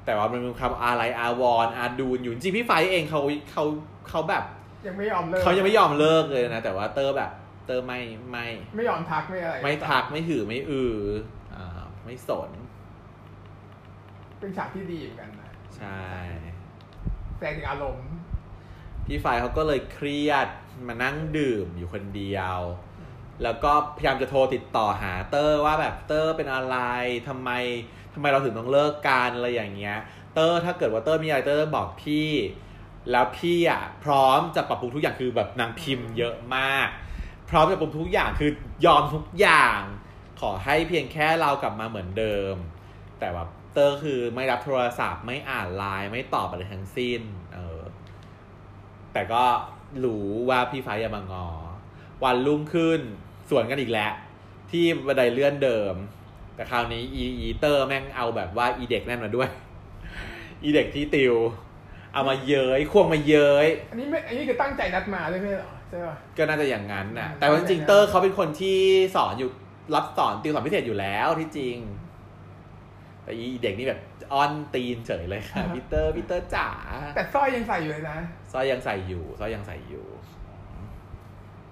[0.05, 3.21] แต่ว่ามันมีความอะไรอาวรณ์อาดูรอยู่จริงๆพี่ไฟเองเขา
[3.53, 3.65] เขา
[4.09, 4.45] เขาแบบ
[4.87, 7.31] ยังไม่ยอมเลิกเขายังไม่ยอมเลิกเลยนะ แต่ว่าเตอร์แบบ
[7.67, 8.47] เตอร์ไม่ไม่
[8.77, 10.99] ไม่ยอมทักไม่อะไรไม่ทักไม่หือไม่อือ
[11.55, 12.51] อ่าไม่สน
[14.39, 16.03] เป็นฉากที่ดีเหมือนกันนะใช่
[17.37, 18.09] แสดงถึงอารมณ์
[19.07, 20.49] พี่ไฟเขาก็เลยเครียด
[20.87, 22.59] มานั่งดื่มอยู่คนเดียว
[23.43, 26.77] แล้วก็พยายามจะโทรติดต่อหาเตอร์ว่าแบบเตอร์เป็นอะไร
[27.29, 27.51] ทำไม
[28.15, 29.99] ทำไมเราถึงต้องเลิกกันอะไรอย่างเงี้ย
[30.35, 32.31] เตอร์ถ้าเกิดว่าเตอร์มีอะไรเตอร์บอกพี่
[33.11, 36.89] แล้วพี่อะพร้อมจะปรับปรุงทุกอย่างคือแบบนางพิมพ์เยอะมาก
[37.51, 38.51] พร้อมจะปรับปรุงทุกอย่างคือ
[38.87, 39.81] ยอมทุกอย่าง
[40.41, 42.55] ขอให้เพียงแค่เรากลับมาเหมือนเดิม
[43.19, 47.21] แต่แบบเตอร์คือไม่รับโทรศัพท์ไม่อ่านไลน์ไม่ตอบอะไรทั้งสิ้น
[47.55, 47.81] เออ
[49.13, 49.45] แต่ก็
[50.05, 51.47] รู้ว่าพี่ฟ้าอย่ามางอ
[52.25, 53.01] วันรุ่งขึ้น
[53.51, 54.13] สวนกันอีกแล้ว
[54.71, 55.95] ที่บันไดเลื่อนเดิม
[56.55, 59.49] แต่คราวนี้อีอีเตอร์แม่งเอาแบบว่าอีเด็กนั่นมาด้วย
[60.63, 61.35] อีเด็กที่ติว
[62.15, 68.79] เอามาเย้ยควงมาเย้ยอันนี้ไม่ อันนี้คือตั้งใจนัดมาด้วยไม่ใช่เหรอใช่ป่ะ ก็น่าจะอย่างนั้นน่ะอืมแต่ว่าจริงๆเตอร์เขาเป็นคนที่
[69.17, 69.51] สอนอยู่
[69.95, 71.77] รับสอนติวสอนพิเศษอยู่แล้วที่จริง
[73.25, 74.01] แต่อีเด็กนี่แบบ
[74.33, 76.69] อ้อนตีนเฉยเลยค่ะพี่เตอร์พี่เตอร์จ๋า
[77.15, 78.19] แต่สร้อยยังใส่อยู่เลยนะ
[78.53, 80.07] สร้อยยังใส่อยู่สร้อยยังใส่อยู่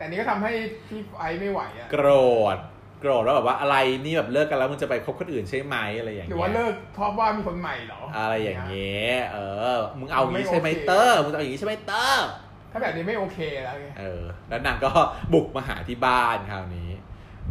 [0.01, 0.53] แต่อันนี้ก็ทำให้
[0.89, 2.09] พี่ไฟท์ไม่ไหวอะโกร
[2.55, 2.57] ธ
[3.01, 9.39] โกรธแล้วแบบว่าอะไรนี่แบบเลิกกันแล้วมึงจะไปคบคนอื่นใช่ไหมอะไรอย่างหรืเงี้อยว่าเลิกเพราะว่ามีคนใหม่เหรออะไรอย่างเงี้ยเงี้ยเอ
[9.77, 12.27] อ มึงเอาอย่างงี้ใช่ไหมไม่โอเคเตอร์มึงจะเอาอย่างงี้ใช่ไหมเตอร์
[12.73, 14.91] ถ้าแบบนี้ไม่โอเคแล้วไงเออ แล้วนางก็
[15.33, 16.91] บุกมาหาที่บ้านคราวนี้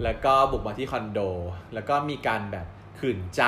[0.04, 1.20] แล้วก็บุกมาที่คอนโด
[1.74, 2.68] แล้วก็มีการแบบ
[3.00, 3.44] ขืนใจ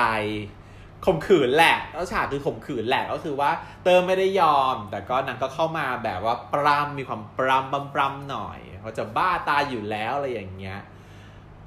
[1.06, 3.50] ข่มขืนแหละแล้วฉากคือข่มขืนแหละ ก็คือว่า
[3.82, 10.78] เตอร์ไม่ได้ยอม แต่ก็นางก็เข้ามาแบบว่าปรำมีความปล้ำปล้ำปล้ำหน่อย เพราะจะบ้าตายอยู่แล้วอะไรอย่างเงี้ย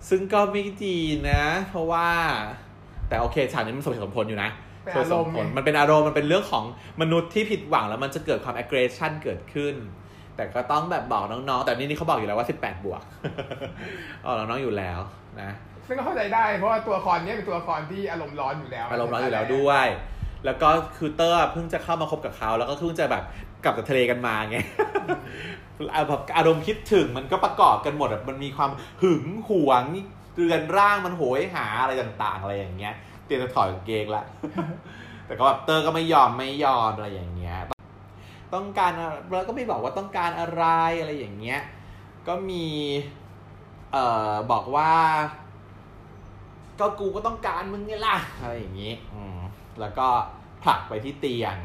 [0.10, 0.98] ซึ่งก็ไม่ดี
[1.30, 2.08] นะ เพราะว่า
[3.10, 4.50] แต่โอเคฉากนี้มันสมเหตุสมผลอยู่นะ
[4.84, 6.64] เป็นสมอาเหตุรสมมณ์ผลไงมันเป็นอารมณ์มันเป็นเรื่องของ
[7.02, 9.76] มนุษย์ที่ผิดหวังแล้วมันจะเกิดความ aggression เกิดขึ้น
[10.36, 13.02] แต่ก็ต้องแบบบอกน้องๆ แต่นี่นี่เขาบอกอยู่แล้วว่า 18 บวก
[14.26, 15.00] บอกน้องๆอยู่แล้ว
[15.42, 15.52] นะ
[15.88, 19.88] ซึ่งก็เข้าใจได้เพราะว่าตัวละครเนี้ยเป็นตัวละครที่อารมณ์ร้อนอยู่แล้ว อารมณ์ร้อนอยู่แล้วด้วย
[20.46, 23.24] แล้วก็คือเตอร์เพิ่งจะเข้ามาคบกับเขา แล้วก็เพิ่งจะแบบ
[23.64, 24.66] กลับจากทะเลกันมาไงอะ
[26.10, 29.84] แบบอารมณ์คิดถึงมันก็ประกอบกันหมดอะมันมีความหึงหวง
[30.36, 32.94] เรือนร่างมันโหยหาอะไรต่างๆ อะไรอย่างเงี้ย
[33.26, 34.24] เตรียมจะถอดกางเกงละ
[35.26, 37.58] แต่ก็แบบเตอร์ก็ไม่ยอมไม่ยอมอะไรอย่างเงี้ย
[38.54, 40.64] ต้องการอะแล้วก็ไม่บอกว่าต้องการอะไร
[41.00, 41.60] อะไรอย่างเงี้ย
[42.28, 42.66] ก็มี
[43.92, 44.92] เอ่อบอกว่า
[46.80, 49.38] ก็กูก็ต้องการมึงไงล่ะอะไรอย่างงี้ อืม
[49.80, 50.08] แล้วก็
[50.64, 51.58] ผลักไปที่เตียง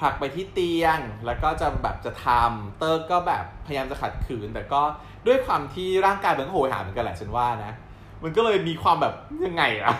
[0.00, 4.82] ผลักไปที่เตียง แล้วก็จะแบบจะทำเตอร์ก็แบบพยายามจะขัดขืน แต่ก็
[5.26, 7.72] ด้วยความที่ร่างกายมันก็โหยหาเหมือนกันแหละฉันว่านะ
[8.22, 9.92] มันก็เลยมีความแบบยังไงอะ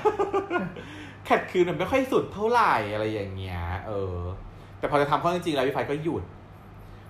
[1.28, 4.16] ขัดขืนมันไม่ค่อยสุดเท่าไหร่อะไรอย่างเงี้ย เออ
[4.78, 6.22] แต่พอจะทำเข้าจริงๆแล้วพี่ไฟก็หยุด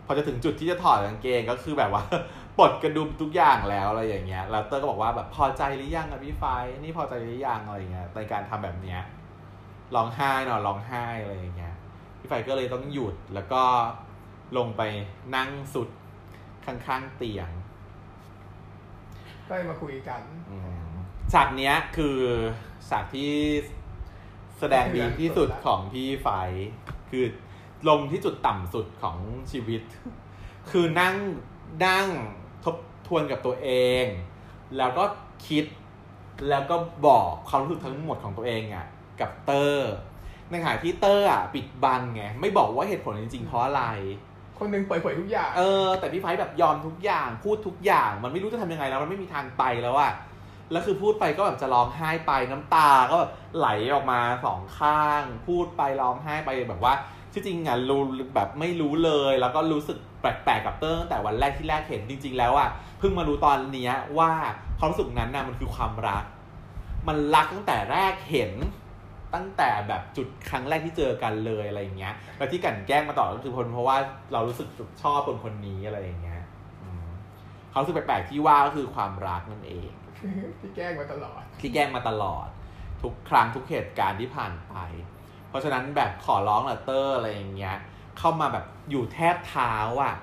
[0.06, 2.04] พอจะถึงจุดที่จะถอดกางเกงก็คือแบบว่า
[2.58, 6.44] ปลดกระดุมทุกอย่างแล้วอะไรอย่างเงี้ย แล้วเตอร์ก็บอกว่าแบบพอใจหรือยังอะพี่ไฟ
[6.80, 9.00] นี่พอใจหรือยังอะไรอย่างเงี้ยในการทำแบบเนี้ย
[9.94, 11.74] ร้องไห้หน่อยร้องไห้อะไรอย่างเงี้ย
[12.18, 13.62] พี่ไฟก็เลยต้องหยุดแล้วก็
[14.56, 14.82] ลงไป
[15.36, 15.88] นั่งสุด
[16.64, 17.50] ข้างๆเตียง
[19.46, 20.88] ก็เลยมาคุยกันอืม
[21.32, 22.18] ฉากเนี้ยคือ
[22.88, 23.32] ฉากที่
[24.58, 26.28] แสดงดีที่สุดของพี่ไฟ
[27.10, 27.24] คือ
[27.88, 29.18] ลงที่จุดต่ำสุดของ
[29.50, 29.82] ชีวิต
[30.70, 31.14] คือนั่ง
[31.86, 32.06] นั่ง
[32.64, 33.70] ทบทวนกับตัวเอ
[34.02, 34.04] ง
[34.76, 35.04] แล้วก็
[35.46, 35.64] คิด
[36.48, 38.86] แล้วก็บอกความรู้สึกทั้งหมดของตัวเองอะ่ะ
[39.20, 39.92] กับเตอร์
[40.50, 43.84] ในขณะที่เตอร์อะปิดบังไงไม่บอกว่าเหตุผลจริงๆเพราะอะไร
[44.58, 50.12] คนหนึ่งเปิดเผยทุกอย่าง เออ แต่พี่ไฟท์แบบยอมทุกอย่างพูดทุกอย่าง มันไม่รู้จะทำยังไงแล้วมันไม่มีทางไปแล้วอะ
[50.72, 56.94] แล้วคือพูดไปก็แบบจะร้องไห้ไปน้ำตาก็แบบไหลออกมาสองข้าง พูดไปร้องไห้ไปแบบว่า
[57.32, 58.02] ที่จริงอะรู้
[58.34, 62.68] แบบไม่รู้เลย แล้วก็รู้สึกแปลกๆกับเตอร์ตั้งแต่วันแรกที่แรกเห็นจริง ๆ แล้วอะ
[62.98, 64.32] เพิ่งมารู้ตอนเนี้ยว่า
[64.78, 66.24] ความรู้สึกนั้นน่ะมันคือความรัก
[67.08, 68.52] มันรักตั้งแต่แรกเห็น
[69.34, 73.96] ตั้งแต่แบบจุดครั้งแรกที่เจอกันเลยอะไรอย่างเงี้ยแล้วที่กลั่นแกล้งมาต่อก็คือคนเพราะว่า
[74.32, 74.68] เรารู้สึก
[75.02, 76.42] ชอบคนคนนี้อะไรอย่างเงี้ย
[76.82, 77.06] อืม
[77.70, 79.90] ความรู้สึกแปลกๆที่ว่าก็คือความรักนั่นเอง
[80.60, 82.48] ที่แกล้งมาตลอดที่แกล้งมาตลอด
[83.02, 84.74] ทุกครั้งทุกเหตุการณ์ที่ผ่านไป
[85.48, 87.76] เพราะฉะนั้นแบบขอร้องล่ะเตอร์อะไรอย่างเงี้ย
[88.18, 90.14] เข้ามาแบบอยู่แทบเท้าอะ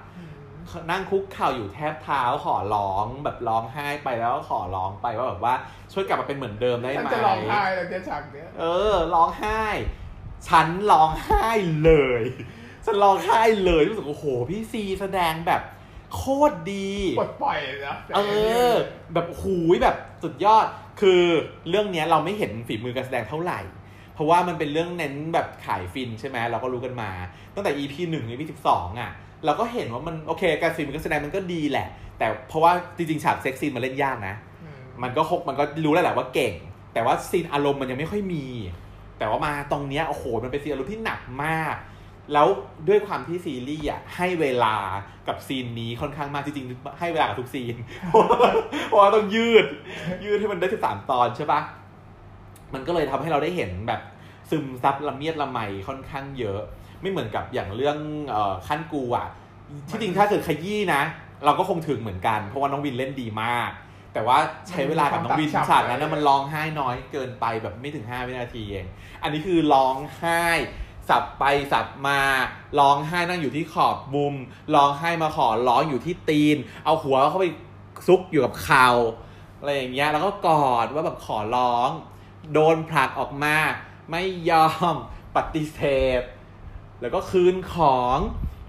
[0.92, 5.54] นั่งคุกเข่าอยู่แทบเท้าขอร้องแบบร้องไห้ไปแล้วก็ขอร้องไปว่าแบบว่า
[5.94, 8.64] ช่วยกลับมาเป็นเหมือนเดิมได้ฉันไหมจะร้องไห้แล้วเนี่ยฉากเนี้ยเอ
[8.94, 9.64] อร้องไห้
[10.48, 11.48] ฉันร้องไห้
[11.84, 11.92] เล
[12.22, 12.24] ย
[12.86, 15.62] ฉันร้องไห้เลยรู้สึกโอ้โหพี่ซีแสดงแบบ
[16.16, 17.58] โคตรดีปลดปล่อย
[17.88, 18.20] นะเอ
[18.72, 18.74] อ
[19.14, 20.66] แบบหูยแบบสุดยอด
[21.02, 21.24] คือ
[21.70, 23.60] เรื่องเนี้ยเราไม่เห็นฝีมือการแสดงเท่าไหร่
[24.16, 27.10] เพราะว่ามันเป็นเรื่องเน้นแบบขายฟินใช่ไหมเราก็รู้กันมา
[27.56, 29.12] ตั้งแต่ EP หนึ่ง EP สิบสองอะ
[29.46, 31.88] เราก็เห็นว่ามันโอเคการฝีมือการแสดงมันก็ดีแหละ
[32.18, 36.54] แต่เพราะว่าจริงๆฉาก sex scene มันเล่นยากนะอืมมันก็คกมันก็รู้แล้วแหละว่าเก่ง
[36.94, 38.46] แต่ว่าซีนอารมณ์มันยังไม่ค่อยมี
[39.20, 41.76] แต่ว่ามาตรงเนี้ยโอ้โหมันเป็นซีนอารมณ์ที่หนักมาก
[42.34, 42.48] แล้ว
[42.88, 44.76] ด้วยความที่ซีรีส์อะให้เวลา
[45.28, 47.76] กับซีนนี้ค่อนข้างมากจริงๆให้เวลากับทุกซีน
[48.88, 49.66] เพราะว่าต้องยืด
[50.26, 51.62] ยืดให้มันได้สิบสามตอนใช่ปะ
[52.74, 54.02] มันก็เลยทำให้เราได้เห็นแบบ
[54.50, 56.62] ซึมซับละเมียดละไมค่อนข้างเยอะ
[57.02, 57.98] ไม่เหมือนกับอย่างเรื่อง
[58.34, 59.28] ออขั้นกูอะ
[59.90, 61.02] ที่จริงถ้าเกิดขยี้นะ
[61.46, 63.72] เราก็คงถึงเหมือนกัน เพราะว่าน้องวินเล่นดีมาก
[64.14, 64.38] แต่ว่า
[64.70, 68.86] ใช้เวลากับน้องวินฉากนั้นะมันร้องไห้น้อยเกินไปแบบไม่ถึง 5 วินาทีเอง
[69.22, 70.44] อันนี้คือร้องไห้
[71.10, 72.22] สับไปสับมา
[72.80, 74.34] ร้องไห้นั่งอยู่ที่ขอบมุม
[74.76, 77.46] ร้องไห้มาขอร้องอยู่ที่ตีน เอาหัวเข้าไป
[78.08, 78.90] ซุกอยู่กับเข่า
[79.60, 81.90] อะไรอย่างเงี้ยแล้วก็กอดว่าแบบขอร้อง
[82.54, 83.58] โดนผลักออกมา
[84.12, 84.96] ไม่ยอม
[85.36, 85.82] ปฏิเส
[86.20, 86.22] ธ
[87.02, 88.18] แล้วก็คืนของ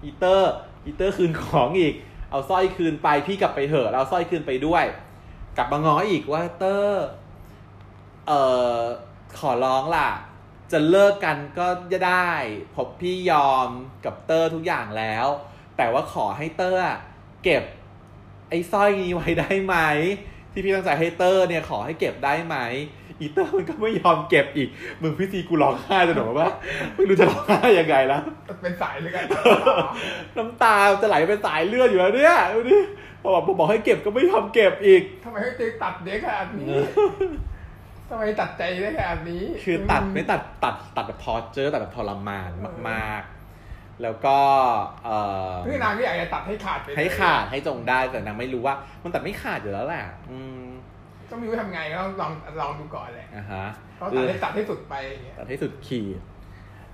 [0.03, 0.51] อีเตอร์
[0.85, 1.93] อีเตอร์คืนของอีก
[2.31, 4.85] เอาสร้อยคืนไปพี่กลับไปเถอะเอาสร้อยคืนไปด้วย
[5.57, 7.05] กลับมาง้ออีกว่าเตอร์
[8.27, 8.41] เอ่
[8.77, 8.79] อ
[9.39, 10.09] ขอร้องล่ะ
[10.71, 12.31] จะเลิกกันก็จะได้
[12.75, 13.69] ผมพี่ยอม
[14.05, 15.27] กับเตอร์ทุกอย่างแล้ว
[15.77, 16.81] แต่ว่าขอให้เตอร์
[17.43, 17.63] เก็บ
[18.49, 19.75] ไอ้สร้อยนี้ไว้ได้ไหม
[20.51, 22.57] ที่พี่ตั้งใจให้เตอร์เนี่ยขอให้เก็บได้ไหม
[23.19, 24.69] อีเตอร์มันก็ไม่ยอมเก็บอีก
[25.01, 26.49] มึงพี่ซีกูร้องไห้จนแบบว่า
[26.95, 28.21] ไม่รู้จะร้องไห้ยังไงแล้ว
[28.61, 29.25] เป็นสายเลยกัน
[30.37, 32.77] น้ำตาจะไหลเป็นสายเลือดอยู่แล้วเนี่ยดูดิ
[33.21, 36.67] พอบอกพอบอกให้เก็บก็ไม่ยอมเก็บอีกทำไมให้เจ๊ตัดเด็กขนาดนี้
[38.09, 42.51] ทำไมตัดใจได้ขนาดนี้ คือตัดไม่ตัดตัดตัดแบบทอเจอตัดแบบทรมาน
[42.89, 44.37] มากๆ แล้วก็
[45.03, 45.17] เอ่
[45.51, 50.66] อคือนางก็อยากจะตัดให้ขาดไปเลยให้ขาดให้จงได้แต่นางไม่รู้ว่า มันตัดไม่ขาดอยู่แล้วแหละอืม
[51.29, 53.65] ก็ไม่รู้ทำไงก็ลองลองดูก่อนแหละอะฮะ
[53.97, 56.19] เขาตัดให้ตัดให้สุดไปอย่างเงี้ยตัดให้สุดขีด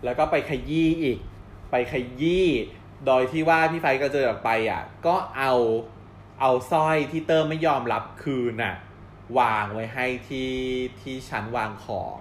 [0.03, 1.17] แล้วก็ไปขยี้อีก
[1.71, 2.47] ไปขยี้
[3.05, 5.53] โดยที่ว่าพี่ไฟก็เจอออกไปอะ ก็เอา
[6.41, 8.75] เอาสร้อยที่เติมไม่ยอมรับคืนน่ะ
[9.39, 10.53] วางไว้ให้ที่
[11.01, 12.19] ที่ชั้นวางของ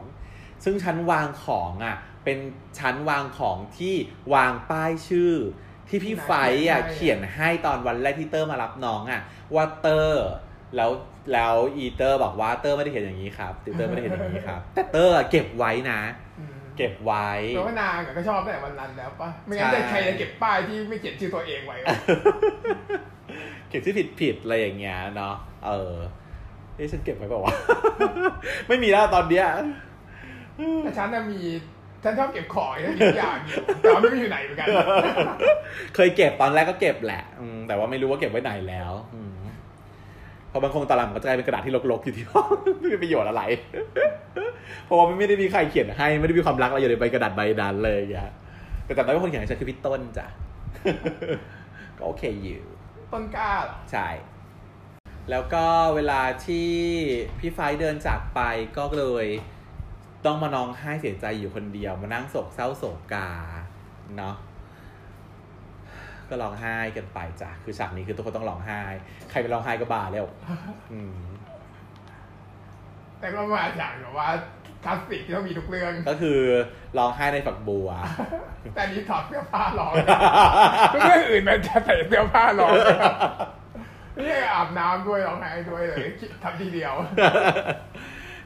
[0.65, 2.39] ซึ่งชั้นวางของอะ เป็น
[2.79, 3.95] ชั้นวางของที่
[4.35, 5.33] วางป้ายชื่อ
[5.89, 6.33] ที่พี่ไฟท์
[6.69, 9.23] อะเขียนให้ตอนวันแรกที่เตอร์มารับน้องอะ
[9.55, 10.29] ว่าเตอร์
[10.77, 10.91] แล้ว
[11.33, 16.01] แล้วอีเตอร์บอกว่าเตอร์ไม่ได้เขียนอย่างนี้ครับเตอร์ไม่ได้เขียนอย่างนี้ครับ แต่เตอร์อะเก็บไว้นะ
[16.39, 21.89] อืมเก็บไว้เพราะว่านางอะก็ชอบตั้งแต่วันนั้นแล้วปะไม่งั้นใช่จะใครจะเก็บป้ายที่ไม่เขียนชื่อตัวเองไว้วะ
[23.69, 25.35] เก็บที่ผิดผิดๆอะไรอย่างเงี้ยเนาะ
[25.67, 25.95] เออ
[26.77, 27.55] เอ๊ะฉันเก็บไว้เปล่าวะ
[28.69, 29.47] ไม่มีแล้วตอนเนี้ย
[30.85, 31.41] แต่ฉันน่ะมี
[32.05, 34.67] ฉันชอบเก็บของอย่างนี้อย่างเดียวแต่ว่าไม่รู้อยู่ไหนเหมือนกัน
[35.95, 42.49] เคยเก็บตอนแรกก็เก็บแหละอืมแต่ว่าไม่รู้ว่าเก็บไว้ไหนแล้ว อืมเพราะบางคงตอนหลังก็จะกลายเป็นกระดาษที่รกๆอยู่ที่ห้อง
[42.81, 43.43] ไม่มีประโยชน์อะไร
[44.85, 48.33] เพราะว่าไม่ได้มีใครเขียนให้ ไม่ได้มีความรักอะไรอยู่ในใบกระดาษใบนั้นเลยอย่างเงี้ย
[48.85, 50.27] แต่จำได้ว่าคนเขียนให้ฉันคือพี่ต้นจ้ะ
[51.99, 52.63] ก็โอเคอยู่
[53.13, 54.09] ต้นกล้าเหรอใช่
[55.31, 56.71] แล้วก็เวลาที่
[57.39, 58.41] พี่ไฟเดินจากไป
[58.77, 59.27] ก็เลย
[60.27, 63.31] ต้องมานองไห้เสียใจอยู่คนเดียวมานั่งโศกเศร้าโศกกา
[64.17, 64.35] เนาะ
[66.33, 68.81] ก็ร้องไห้กันไปจ้ะคือฉากนี้คือทุกคนต้องร้องไห้
[69.31, 70.27] ใครไปร้องไห้ก็บ้าแล้ว
[70.93, 71.15] อืม
[73.21, 74.29] แต่ก็มาจากแบบว่า
[74.85, 76.41] คลาสสิกที่ต้องมีทุกเรื่อง ก็คือ
[76.99, 77.89] ร้องไห้ในฝักบัว
[78.75, 79.93] แต่อันนี้ถอดเสื้อผ้าร้อง
[80.95, 82.73] ทุกเรื่องอื่นมันจะใส่เสื้อผ้าร้อง
[84.19, 86.07] นี่อาบน้ำด้วยร้องไห้ด้วยเลย
[86.43, 86.95] ทำทีเดียว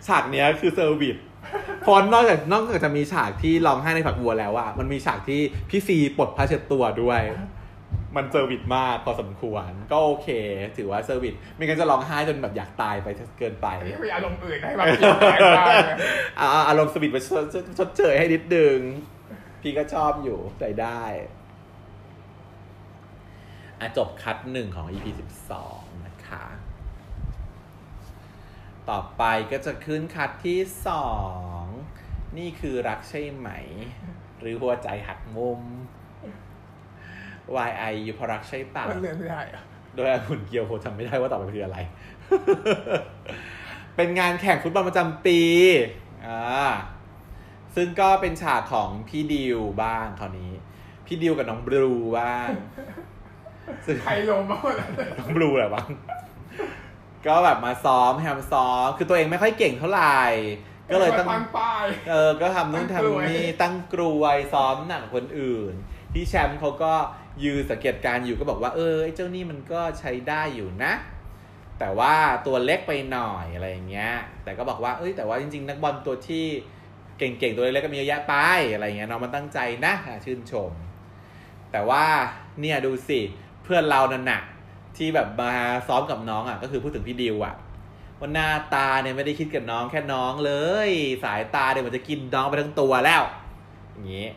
[0.07, 1.16] ฉากเนี้ยคือ service
[1.82, 7.22] เพราะนอกจากนอกจากจะมีฉากที่ร้องไห้ในฝักบัวแล้วอะมันมีฉากที่พี่ซีปลดผ้าเช็ดตัวด้วย
[8.17, 10.29] มัน service มากพอสมควร ก็โอเค
[10.77, 13.09] ถือว่า service ไม่งั้นจะร้องไห้จนแบบอยากตายไป
[13.39, 15.97] เกินไปไม่มีอารมณ์อื่นให้แบบเปลี่ยนแปลงบ้างนะ
[16.41, 18.79] อ่าอารมณ์สวิตไปชดชดชดเชยให้นิดนึง
[19.61, 21.03] พี่ก็ชอบอยู่ใจได้
[23.81, 26.45] อะจบคัดหนึ่งของ EP สิบสองนะคะ
[28.91, 31.09] ต่อไปก็จะขึ้นคัดที่สอ
[31.61, 31.62] ง
[32.39, 33.49] นี่คือรักใช่ไหม
[34.41, 35.61] หรือหัวใจหักมุม
[37.68, 39.62] YI อยู่เพราะรักใช่เปล่ามันเลือนไม่ได้อะ
[39.97, 41.78] โดยหุ่นเกียวโคจำไม่ได้ว่าต่อไปคืออะไร
[43.97, 45.40] เป็นงานแข่งฟุตบอลประจำปี
[46.26, 46.40] อ่า
[47.76, 50.53] ซึ่งก็เป็นฉากของพี่ดิวบ้างคราวนี้
[51.07, 52.49] พี่ดิวกับน้องบลูบ้าง
[53.86, 55.88] ซึ่งใครลงมาหมดเลยน้องบลูแหละบ้าง
[57.26, 60.20] ก็แบบมาซ้อมพยายามซ้อม คือตัวเองไม่ค่อยเก่งเท่าไหร่
[60.92, 65.72] ก็เลยต้องตั้งป้ายเออ ก็ทำนู่นตั้งกลวยทำนี่ตั้งกรวยซ้อมหนักกว่าคนอื่น
[66.12, 66.94] ที่แชมป์เขาก็
[67.45, 70.93] ยืนสังเกตการอยู่ก็บอกว่าเออไอ้เจ้านี่มันก็ใช้ได้อยู่นะ
[71.78, 72.14] แต่ว่า
[72.47, 74.12] ตัวเล็กไปหน่อยอะไรอย่างเงี้ย
[74.45, 76.47] แต่ก็บอกว่าเอ้ยแต่ว่าจริง ๆ นักบอลตัวที่
[77.18, 78.34] เก่งๆตัวเล็กๆก็มีเยอะแยะไป
[78.72, 80.72] อะไรเงี้ยน้องมันตั้งใจนะชื่นชม
[81.72, 82.05] แต่ว่า
[82.61, 83.20] เนี่ยดูสิ
[83.62, 84.41] เพื่อนเรานั่นน่ะ
[84.97, 85.53] ที่แบบมา
[85.89, 87.55] ซ้อมกับน้องอะก็คือพูดถึงพี่ดิวอะ
[88.18, 90.53] ว่าหน้าตาเนี่ยไม่ได้คิดกับน้องแค่น้องเล
[90.89, 90.91] ย
[91.24, 93.22] สายตาเนี่ยมันจะกินน้องไปทั้งตัวแล้ว
[93.93, 94.28] อย่างเงี้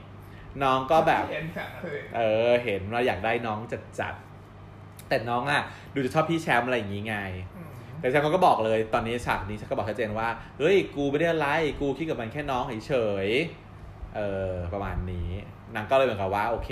[0.63, 5.61] น้องก็แบบเห็นค่ะเลยเออเห็นว่าอยากได้น้องจัดจัดๆแต่น้องอะ
[5.93, 7.17] ดูจะชอบพี่แชมป์อะไรอย่างงี้ไง
[7.55, 10.29] อืมแต่แชมป์เขาก็บอกเลยตอนนี้ฉากนี้ฉันก็บอกชัดเจนว่า
[10.59, 11.47] เฮ้ยกูไม่ได้อะไร
[11.81, 12.93] กูคิดกับมันแค่น้องเฉ
[13.25, 14.19] ยๆเอ
[14.51, 15.29] อประมาณนี้
[15.75, 16.69] นางก็เลยเหมือนกับว่า โอเค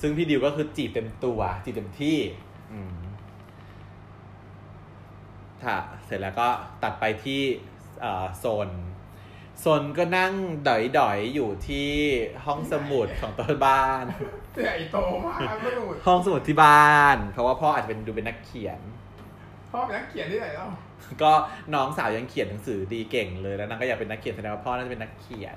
[0.00, 2.18] ซึ่งพี่ดิวก็คือจีบเต็มตัวจีบเต็มที่
[2.72, 2.96] อืม
[5.62, 6.48] ถ้าเสร็จแล้วก็
[6.82, 7.42] ตัดไปที่
[8.00, 10.32] เอ่อโซนโซนก็นั่ง
[10.68, 10.70] ด
[11.08, 11.90] อยๆอยู่ที่
[12.46, 14.04] ห้องสมุดของตัวบ้าน
[14.64, 14.96] ใหญ่โต
[15.26, 18.80] มากก็ดูห้องสมุดที่บ้าน เพราะว่าพ่ออาจจะเป็นดูเป็นนักเขียน
[19.72, 20.68] พ่อเป็นนักเขียนที่ไหนแล้ว
[21.22, 21.32] ก็
[21.74, 25.56] น้องสาวยังเขียนหนังสือดีเก่งเลยแล้วนางก็อยากเป็นนักเขียนแสดงว่าพ่อน่าจะเป็นนักเขียน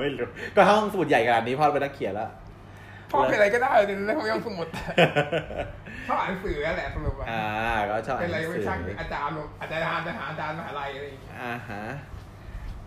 [0.00, 2.30] ไม่รู้ก็ห้องสมุดใหญ่ขนาดนี้พ่อเป็นนักเขียนแล้ว
[3.10, 4.66] พ่อเป็นอะไรก็ได้ในเรื่องของสมุด
[6.08, 7.44] ชอบอ่านหนังสือนั่นแหละสรุปว่าอ่า
[7.90, 11.82] ก็ชอบเป็นอ่านอะไรหนังไม่สือช่างอาจารย์อาจารย์อาจารย์อาจารย์มหาลัยอะไรอย่างเงี้ยอ่าฮะ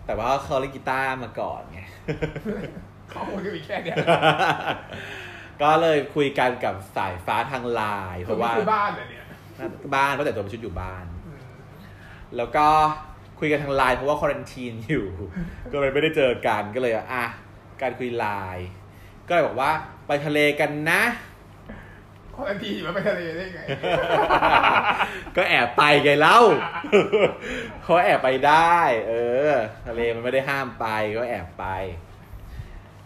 [0.06, 1.80] แต่ว่าเขาเล่นกีตาร์มาก่อนไง
[3.12, 3.96] ข้อมูลก็มีแค่เนี้ย
[5.62, 7.82] ก็เลยคุยกันกับสายฟ้าทางไล
[8.14, 9.24] น์เพราะว่าคือบ้านเหรอเนี่ย
[9.94, 11.40] บ้านเพราะแต่ตัวเป็นชุดอยู่บ้านอืม
[12.36, 12.66] แล้วก็
[13.38, 15.06] คุยกันทางไลน์เพราะว่าควอรันทีนอยู่
[15.72, 17.24] ก็เลยไม่ได้เจอกันก็เลยอะ
[17.82, 18.66] การคุยไลน์
[19.28, 19.70] ก็เลยบอกว่า
[20.06, 21.31] ไปทะเลกันนะคน
[22.48, 23.60] ทันทีอยู่ว่าไปทะเลได้ไง
[25.36, 26.40] ก็แอบไปไงเล่า
[27.82, 28.78] เขาแอบไปได้
[29.08, 29.12] เอ
[29.48, 29.50] อ
[29.86, 30.86] ทะเลมันไม่ได้ห้ามไป
[31.16, 31.66] ก็แอบไป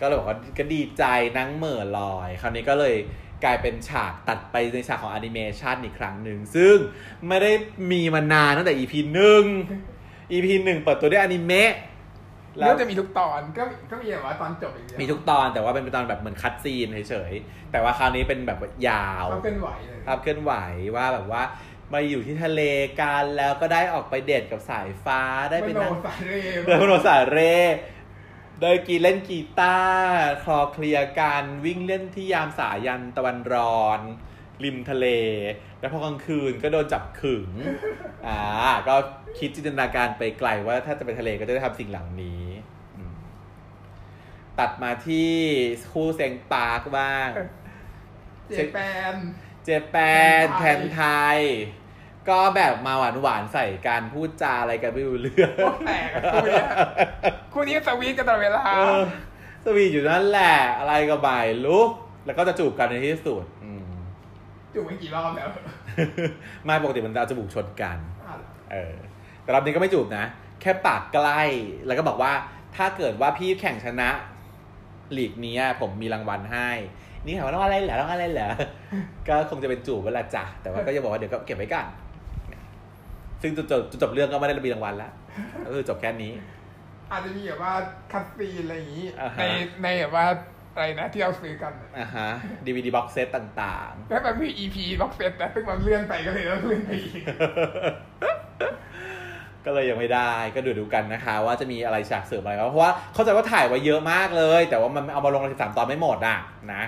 [0.01, 1.05] ก็เลยบอกว่าก็ดีใจ
[1.37, 2.95] นั่งเหม่อลอย คราวนี้ก็เลย
[3.45, 6.77] กลายเป็นฉากตัดไปในฉากของแอนิเมชันอีกครั้งหนึ่ง ซึ่ง
[7.29, 7.53] ไม่ได้
[7.93, 9.45] มีมานานตั้งแต่ EP หนึ่ง
[10.33, 11.73] EP หนึ่งเปิดตัวด้วยอนิเมะ
[12.59, 20.53] แล้แล้ววจะมีทุกตอนก็ก็มีแบบว่าตอนจบอีกเดียวมีทุกตอนแต่ว่าเป็นตอนแบบเหมือนคัดซีนเฉยๆแต่ว่าคราวนี้เป็นแบบยาวเขาเคลื่อนไหวเลยภาพเคลื่อนไหว
[20.97, 21.43] ว่าแบบว่า
[21.93, 22.63] มาอยู่ที่ทะเล
[23.01, 26.35] กันแล้วก็ได้ออกไปเดทกับสายฟ้าได้ไปโนนั่งสายเร
[26.67, 27.39] เดินบนสายเร
[28.61, 34.01] ได้กีเล่นกีตาร์คลอเคลียร์กันวิ่งเล่นที่ยามสายันตะวันร้อน
[34.65, 35.07] ริมทะเล
[35.81, 37.49] แล้วพอกลางคืนก็โดนจับขึง
[38.27, 38.41] อ่า
[38.89, 38.95] ก็
[39.39, 42.46] คิดจินตนาการไปไกลว่าถ้าจะไปทะเลก็จะได้ทำสิ่งเหล่านี้อืม
[44.59, 45.35] ตัดมาที่
[45.93, 47.29] คู่เซงปาร์กบ้าง
[48.49, 48.79] เจแป
[49.13, 49.15] น
[49.65, 49.97] เจแป
[50.45, 51.03] นแทนไท
[51.37, 51.39] ย
[52.29, 56.67] ก็แบบมาหวานหวานๆใส่กันพูดจาอะไรกันไม่รู้เรื่องโคตรแปลกอะคู่เนี้ย
[57.53, 59.03] คู่นี้สวีทกันตลอดเวลาเออ
[59.65, 61.91] สวีทอยู่นั่นแหละ อะไรก็บ่ายลุก
[62.27, 63.83] แล้วก็จะจูบกันในที่สุดอืม
[64.75, 65.49] จูบไปกี่รอบแล้ว
[66.65, 68.35] ไม่ปกติมันจะเอาจมูกชนกันอะ
[68.73, 68.95] เออ
[69.43, 70.25] แต่รอบนี้ก็ไม่จูบนะ
[70.61, 71.43] แค่ปากใกล้
[71.87, 72.33] แล้วก็บอกว่า
[72.77, 74.09] ถ้าเกิดว่าพี่แข่งชนะ
[75.17, 76.71] ลีกนี้อะผมมีรางวัลให้
[77.25, 78.51] นี่ถามว่าต้องอะไรเหรอต้องอะไรเหรอ
[79.29, 81.87] ก็คงจะเป็นจูบเวลาจ้ะแต่ว่าก็จะบอกว่าเดี๋ยวก็เก็บไว้ก่อน
[83.43, 85.13] ซึ่งจุดจบจุดจบเรื่องก็ไม่ได้มีรางวัลแล้ว
[85.65, 86.33] ก็คือจบแค่นี้
[87.11, 87.75] อาจจะมีแบบว่า
[88.13, 89.45] คัตซีนอะไรอย่างนี้อ่าฮะใน
[89.83, 90.27] ในแบบว่า
[90.75, 92.29] อะไรนะที่เราซื้อกันอะอ่าฮะ
[92.65, 98.69] DVD box set ต่างแล้วมันมี EP บ็อกเซตนะซึ่งมันเลื่อนไปก็เลยต้องเลื่อนไปอีกๆก็
[99.77, 106.39] เลยยังไม่ได้ ก็ดูดูกันนะคะ ว่าจะมีอะไรฉากเสริมอะไรบ้างเพราะว่าเข้าใจว่าถ่ายไว้เยอะมากเลย แต่ว่ามันเอามาลงในสิบสามตอนไม่หมดอะ
[106.75, 106.83] นะ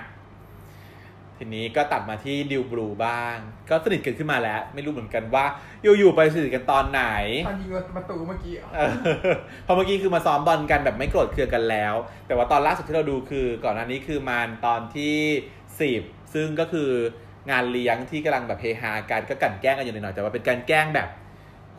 [1.39, 3.35] ททีนี้ก็ตัดมาที่ดิวบลูบ้าง
[3.69, 5.45] ก็สนิทกันขึ้นมาแล้ว ไม่รู้เหมือนกันว่า
[5.81, 7.03] อยู่ๆไปสนิทกันตอนไหน
[7.47, 8.91] ตอนยิงประตูเมื่อกี้เหรอเออ
[9.63, 11.93] เพอเมื่อกี้คือมาซ้อมบอลกันแบบไม่โกรธเคืองกันแล้ว
[12.27, 15.15] แต่ว่าตอนล่าสุดที่เราดูคือก่อนหน้านี้คือมันตอนที่
[15.81, 16.01] สิบ
[16.33, 16.89] ซึ่งก็คือ
[17.51, 21.09] งานเลี้ยงที่กำลังแบบเฮฮากันก็กลันแกล้งกันอยู่หน่อยๆแต่ว่าเป็นการแกล้งแบบ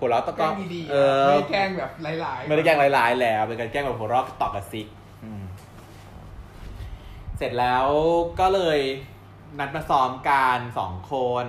[0.01, 4.87] หัวเราะตะแกก้ล้องดีๆเออะอไม่ได้แกล้งแบบหลายๆไม่ได้แกล้งร้ายๆแล้วเป็นการแกล้งแบบหัวเราะตอกกระซิก
[5.25, 5.43] อืม
[7.39, 7.87] เสร็จแล้ว
[8.41, 8.81] ก็เลย
[9.59, 11.47] นัดมาซ้อมกันสองคน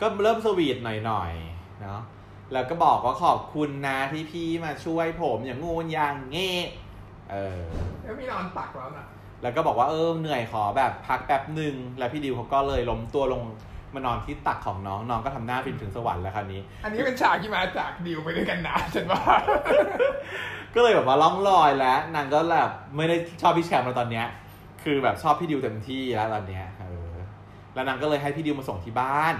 [0.00, 2.00] ก็เริ่มสวีทหน่อยๆเนาะ
[2.52, 6.56] แล้วก็บอกว่าขอบคุณนะที่พี่มาช่วยผมอย่างงูนอย่างเงี้
[7.30, 7.62] เออ
[8.02, 9.06] แล้วมีนอนตักแล้วน่ะ
[9.42, 13.42] แล้วก็บอกว่าเออเหนื่อยขอแบบพักแป๊บหนึ่งแล้วพี่ดิวเขาก็เลยล้มตัวลง
[13.94, 19.22] มานอนที่ตักของน้องน้องก็ทำหน้าฟินถึงสวรรค์แล้วคราวนี้ อันนี้เป็นฉากที่มาจากดิวไปด้วยกันนะฉันว่า
[20.74, 24.26] ก็เลยแบบว่าล่องลอยแล้วนางก็แบบไม่ได้ชอบพี่แชมป์แล้วตอนเนี้ย
[24.82, 27.12] คือแบบชอบพี่ดิวเต็มที่แล้วตอนเนี้ยเออ
[27.74, 29.34] แล้วนางก็เลยให้พี่ดิวมาส่งที่บ้าน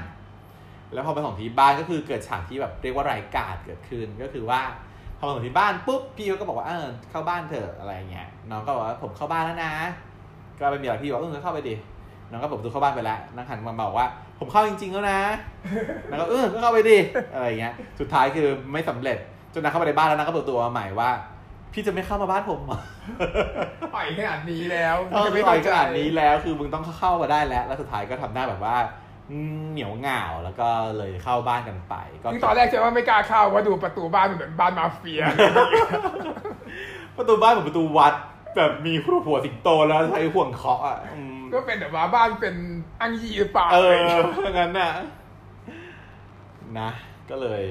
[0.92, 4.60] แล้วพอมาส่งที่บ้านก็คือเกิดฉากที่แบบเรียกว่าไร้กาดเกิดขึ้นก็คือว่า
[5.18, 9.74] พอมาส่งที่บ้านปุ๊บพี่เขาก็บอกว่าเออเข้าบ้านเถอะอะไรเงี้ยน้องก็บอกว่าผมเข้าบ้านแล้วนะ
[10.60, 11.74] ก็ไม่มีอะไรพี่บอกเออเข้าไปดิ
[12.30, 14.06] น้องก็เปิดประตูเข้าบ้านไปแล้วนางหันมาบอกว่า
[14.38, 15.20] ผมเข้าจริง ๆ แล้วนะ
[16.10, 16.98] นางก็เออก็เข้าไปดิ
[17.34, 19.18] อะไรเงี้ย สุดท้ายคือไม่สำเร็จ
[19.54, 21.10] จนนางเข้าไปในบ้านแล้วนางก็เปิดประตูมาใหม่ว่า
[21.72, 22.80] พี่จะไม่เข้ามาบ้านผมเหรอ
[23.94, 28.76] ปล่อยขนาดนี้แล้วเออไม่ต่อยขนาดนี้แล้วคือมึงต้องเข้ามาได้แล้ว แล้วสุดท้ายก็ทำหน้าแบบว่า
[29.30, 35.22] อืมเหนียวเหงาแล้วก็เลยเข้าบ้านกันไปก็คือตอนแรกฉันว่าไม่กล้าเข้าว่าะดูประตูบ้านมันเหมือนบ้านมาเฟีย
[37.16, 38.14] ประตูบ้านเหมือนประตูวัด
[38.56, 38.92] แบบมี
[39.26, 42.56] หัวสิงโตแล้วใช้ห่วงเคาะอะอืม ก็เป็นแบบว่าบ้านเป็น
[43.00, 44.92] อังยีหรือเปล่าเออเพราะงั้นน่ะ
[46.78, 46.90] นะ
[47.30, 47.62] ก็เลย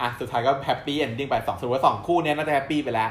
[0.00, 3.10] อะ สุดท้ายก็ happy ending ไปสองสรุปว่าสองคู่เนี้ยน่าจะ happy ไปแล้ว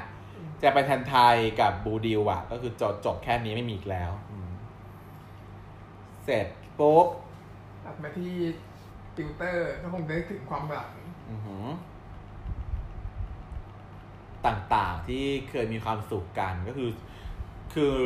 [0.63, 4.51] จะไปแทนไทยกับบลูดิวอะก็คือจบจบแค่นี้ไม่มีอีกแล้วอืม
[6.23, 6.47] เสร็จ
[6.79, 7.05] ปุ๊บ
[7.85, 8.33] ตัดมาที่
[9.15, 10.91] ติวเตอร์ก็คงคิดถึงความหลัง
[11.29, 11.65] อือหือ
[14.45, 16.89] ต่างๆที่เคยมีความสุขกันก็คือ
[17.73, 17.97] คือ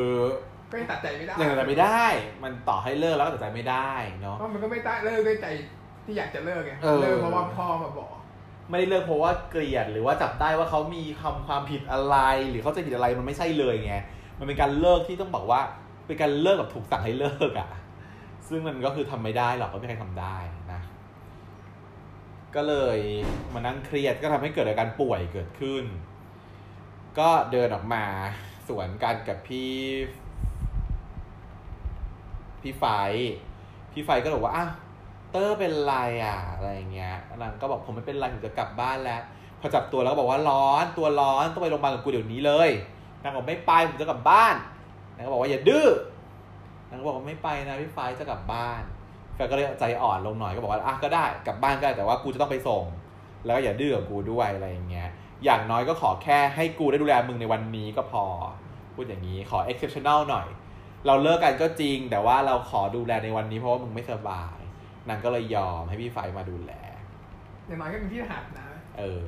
[0.72, 2.06] ก็ยังตัดใจไม่ได้ยังตัดใจไม่ได้
[2.44, 3.92] มันต่อให้เลิกแล้วก็ตัดใจไม่ได้
[4.22, 5.48] เนาะเพราะมันก็ไม่ได้เลิกด้วยใจ
[6.06, 8.10] ที่อยากจะเลิกไงเออเลิกเพราะว่าพ่อมาบอก
[8.70, 12.18] ไม่ได้เลิกเพราะว่าเกลียดหรือว่าจับได้ว่าเขามีคำความผิดอะไร
[12.50, 13.96] หรือเขาใจะผิดอะไรมันไม่ใช่เลยไง
[14.40, 15.62] มันเป็นการเลิกที่ต้องบอกว่า
[16.06, 17.70] เป็นการเลิกแบบถูกสั่งให้เลิกอะ่ะ
[18.48, 20.38] ซึ่งมันก็คือทำไม่ได้หรอกก็ไม่มีใครทำได้
[20.74, 20.82] นะ
[22.56, 23.00] ก็เลย
[23.54, 25.84] มานั่งเครียดก็ทำให้เกิดอาการป่วยเกิดขึ้น
[27.20, 28.04] ก็เดินออกมา
[28.68, 29.72] สวนกันกับพี่
[32.66, 32.86] พี่ไฟ
[33.94, 34.72] พี่ไฟก็บอกว่าอ้าว
[35.32, 35.96] เตอร์เป็นไร
[36.26, 39.22] อะอะไรเงี้ยนางก็บอกผมไม่เป็นไรผมจะกลับบ้านแล้ว
[39.60, 42.70] พอจับตัวแล้วก็บอกว่าร้อนตัวร้อนต้องไปโรงพยาบาลกับกูเดี๋ยวนี้เลย
[43.22, 44.56] นางบอกไม่ไปผมจะกลับบ้าน
[45.16, 45.88] นางก็บอกว่าอย่าดื้อ
[46.90, 48.82] นางก็บอกว่าไม่ไปนะพี่ไฟจะกลับบ้าน
[49.36, 52.84] แฟนก็เลยใจอ่อนลงหน่อยก็บอกว่าอะก็ได้กลับบ้านก็ได้แต่ว่ากูจะต้องไปส่ง
[53.46, 55.10] แล้วก็อย่าดื้อกับกูด้วยอะไรอย่างเงี้ย
[55.44, 58.24] อย่างน้อยก็ขอแค่ให้กูได้ดูแลมึงในวันนี้ก็พอ
[58.96, 60.48] พูดอย่างนี้ขอ exceptional หน่อย
[61.08, 64.58] เราเลิกกันก็จริง แต่ว่าเราขอดูแลในวันนี้เพราะว่ามึงไม่สบาย
[65.10, 66.72] นางก็เลยยอมให้พี่ไฟมาดูแล
[67.68, 69.24] อย่างน้อยก็เป็นที่หัดนะ เออ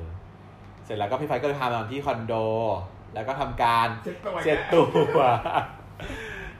[0.84, 2.34] เสร็จแล้วก็พี่ไฟก็เลยพามาที่คอนโด
[3.14, 4.82] แล้วก็ทำการเช็ดตัวเช็ดตั
[5.16, 5.20] ว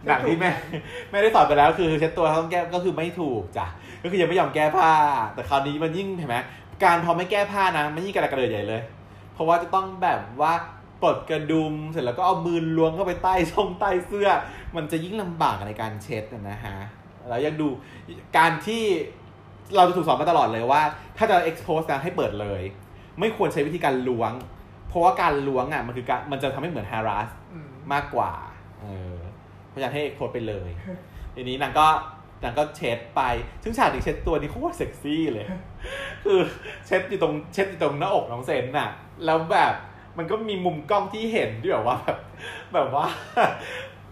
[0.05, 0.51] หนังที่แม่
[1.11, 3.67] ไม่ได้สอนไปแล้วคือเช็ดตัวต้องแก้ก็คือไม่ถูกจ้ะ
[4.03, 4.93] ก็คือยังไม่ยอมแก้ผ้า
[5.35, 6.37] แต่คราวนี้มันยิ่งเห็นไหม
[6.85, 8.83] การพอไม่แก้ผ้านะมันยิ่งกระดกกระเดิดใหญ่เลย
[9.35, 10.53] เพราะว่าจะต้องแบบว่า
[11.03, 14.29] ปลดกระดุม เสร็จแล้วก็เอามือล้วงเข้าไปใต้ช่องใต้เสื้อ
[14.77, 16.79] มันจะยิ่งลำบากในการเช็ดน่ะนะฮะ
[17.29, 17.69] แล้วยังดู
[18.39, 18.85] การที่
[19.77, 20.83] เราจะถูกสอนมาตลอดเลยว่า
[21.17, 22.63] ถ้าจะ expose นะให้เปิดเลย
[23.19, 24.33] ไม่ควรใช้วิธีการล้วง
[24.89, 28.33] เพราะว่าการล้วงอะมันคือการมันจะทำให้เหมือน harass อืมมากกว่า
[28.81, 29.17] เออ
[29.69, 30.69] เพราะฉะนั้นให้ expose ไปเลย
[31.35, 31.89] ทีนี้นางก็
[32.45, 33.23] นางก็เช็ดไป
[33.63, 35.47] ซึ่งฉากที่เช็ดตัวนี้โคตรเซ็กซี่เลย
[36.25, 36.39] คือ
[36.87, 38.91] เช็ดอยู่ตรงเช็ดอยู่ตรงหน้าอกน้องเซ้นต์น่ะ
[39.25, 39.75] แล้วแบบ
[40.19, 42.19] มันก็มีมุมกล้องที่เห็นที่แบบว่าแบบ
[42.75, 43.07] แบบว่า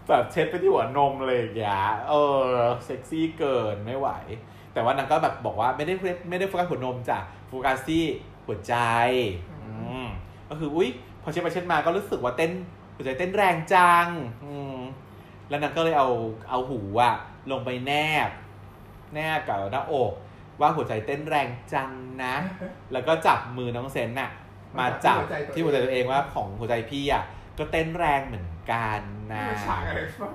[0.07, 2.45] แบบเช็ดไปที่หัวนมเลยอย่าเงี้ยเออ
[2.85, 4.09] เซ็กซี่เกินไม่ไหว
[4.73, 5.93] แต่ว่านางก็แบบบอกว่าไม่ได้
[6.29, 8.03] ไม่ได้โฟกัสหัวนมจ้ะโฟกัสที่
[8.45, 8.75] หัวใจ
[9.63, 9.71] อื
[10.05, 10.07] ม
[10.49, 10.89] ก็คืออุ้ย
[11.21, 12.51] พอเช็ดไปเช็ดมาก็รู้สึกว่าเต้น
[12.95, 14.07] หัวใจเต้นแรงจัง
[14.43, 14.77] อืม
[15.49, 16.09] แล้วนางก็เลยเอา
[16.49, 17.15] เอาหูอะ
[17.51, 17.91] ลงไปแน
[18.27, 18.29] บ
[19.13, 20.13] แนบกับหน้าอก
[20.59, 21.91] ว่าหัวใจเต้นแรงจัง
[22.23, 22.35] นะ
[22.91, 24.29] แล้วก็จับมือน้องเซนน่ะ
[24.79, 25.19] มาจับ
[25.53, 27.23] ที่หัวใจตัวเองว่าของหัวใจพี่อะ
[27.57, 29.01] ก็เต้นแรงเหมือนกัน
[29.31, 30.31] นะไม่ฉากอะไรวะ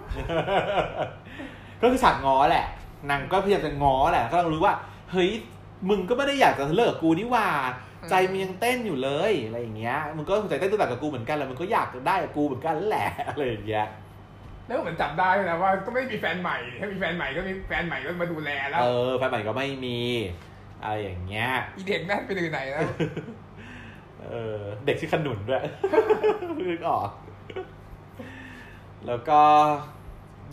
[1.83, 2.67] ก็คือฉากง้อแหละ
[3.11, 4.75] นางก็พยายามจะง้อแหละก็ต้องรู้ว่า
[5.13, 5.31] เฮ้ย
[5.89, 7.49] มึงก็ไม่ได้อยากจะเลิกกับกูนี่หว่า
[8.11, 13.87] ใจมึงยังเต้นอยู่เลยอะไรอย่างเงี้ยมึงก็หัวใจเต้นตัวต่างกับกูเหมือนกันแหละมึงก็อยากได้กับกูเหมือนกันแหละอะไรอย่างเงี้ย
[14.67, 20.01] แแล้วเหมือนจับได้นะว่าก็ไม่มีแฟนใหม่ถ้ามีแฟนใหม่ก็มีแฟนใหม่ก็มาดูแลแล้วเออแฟนใหม่ก็ไม่มี
[20.83, 22.83] อะไรอย่างเงี้ยอีเด็กนั่นไปดูไหนแล้ว
[24.31, 25.65] เออเด็กชื่อขนุนด้วย
[26.71, 27.09] นึกออก
[29.07, 29.41] แล้วก็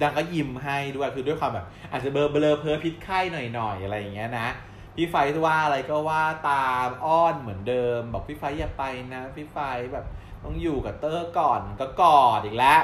[0.01, 4.47] ดังก็ยิ้มให้ด้วยคือด้วยความแบบ อาจจะเบลอเบลอเพ้อพิษไข้หน่อยๆอะไรอย่างเงี้ยนะ
[4.95, 5.15] พี่ไฟท์
[5.45, 9.57] ว่าอะไรก็ว่าตามอ้อนเหมือนเดิม บอกพี่ไฟท์อย่าไปนะพี่ไฟท์
[9.93, 10.05] แบบ
[10.43, 12.81] ต้องอยู่กับเตอร์ก่อนก็กอดอีกแล้ว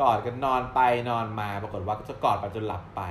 [0.00, 0.80] กอดกันนอนไป
[1.10, 3.02] นอนมาปรากฏว่าก็จะกอดไปจนหลับไป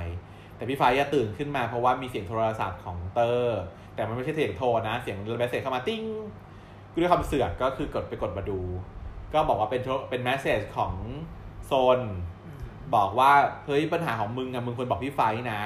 [0.56, 3.60] แต่พี่ไฟท์อะตื่นขึ้นมาเพราะว่ามีเสียงโทรศัพท์ของเตอร์
[3.94, 6.02] แต่มันไม่ใช่เสียงโทรนะ เสียง message เข้ามาติ้ง
[7.00, 8.60] ด้วยความเสือกก็คือกดไปกดมาดู
[9.34, 10.92] ก็บอกว่าเป็นโทรเป็น message ของ
[11.66, 12.00] โซน
[12.94, 13.32] บอกว่า
[13.66, 15.62] เฮ้ยปัญหาของมึงอะมึงควรบอกพี่ไฟท์นะ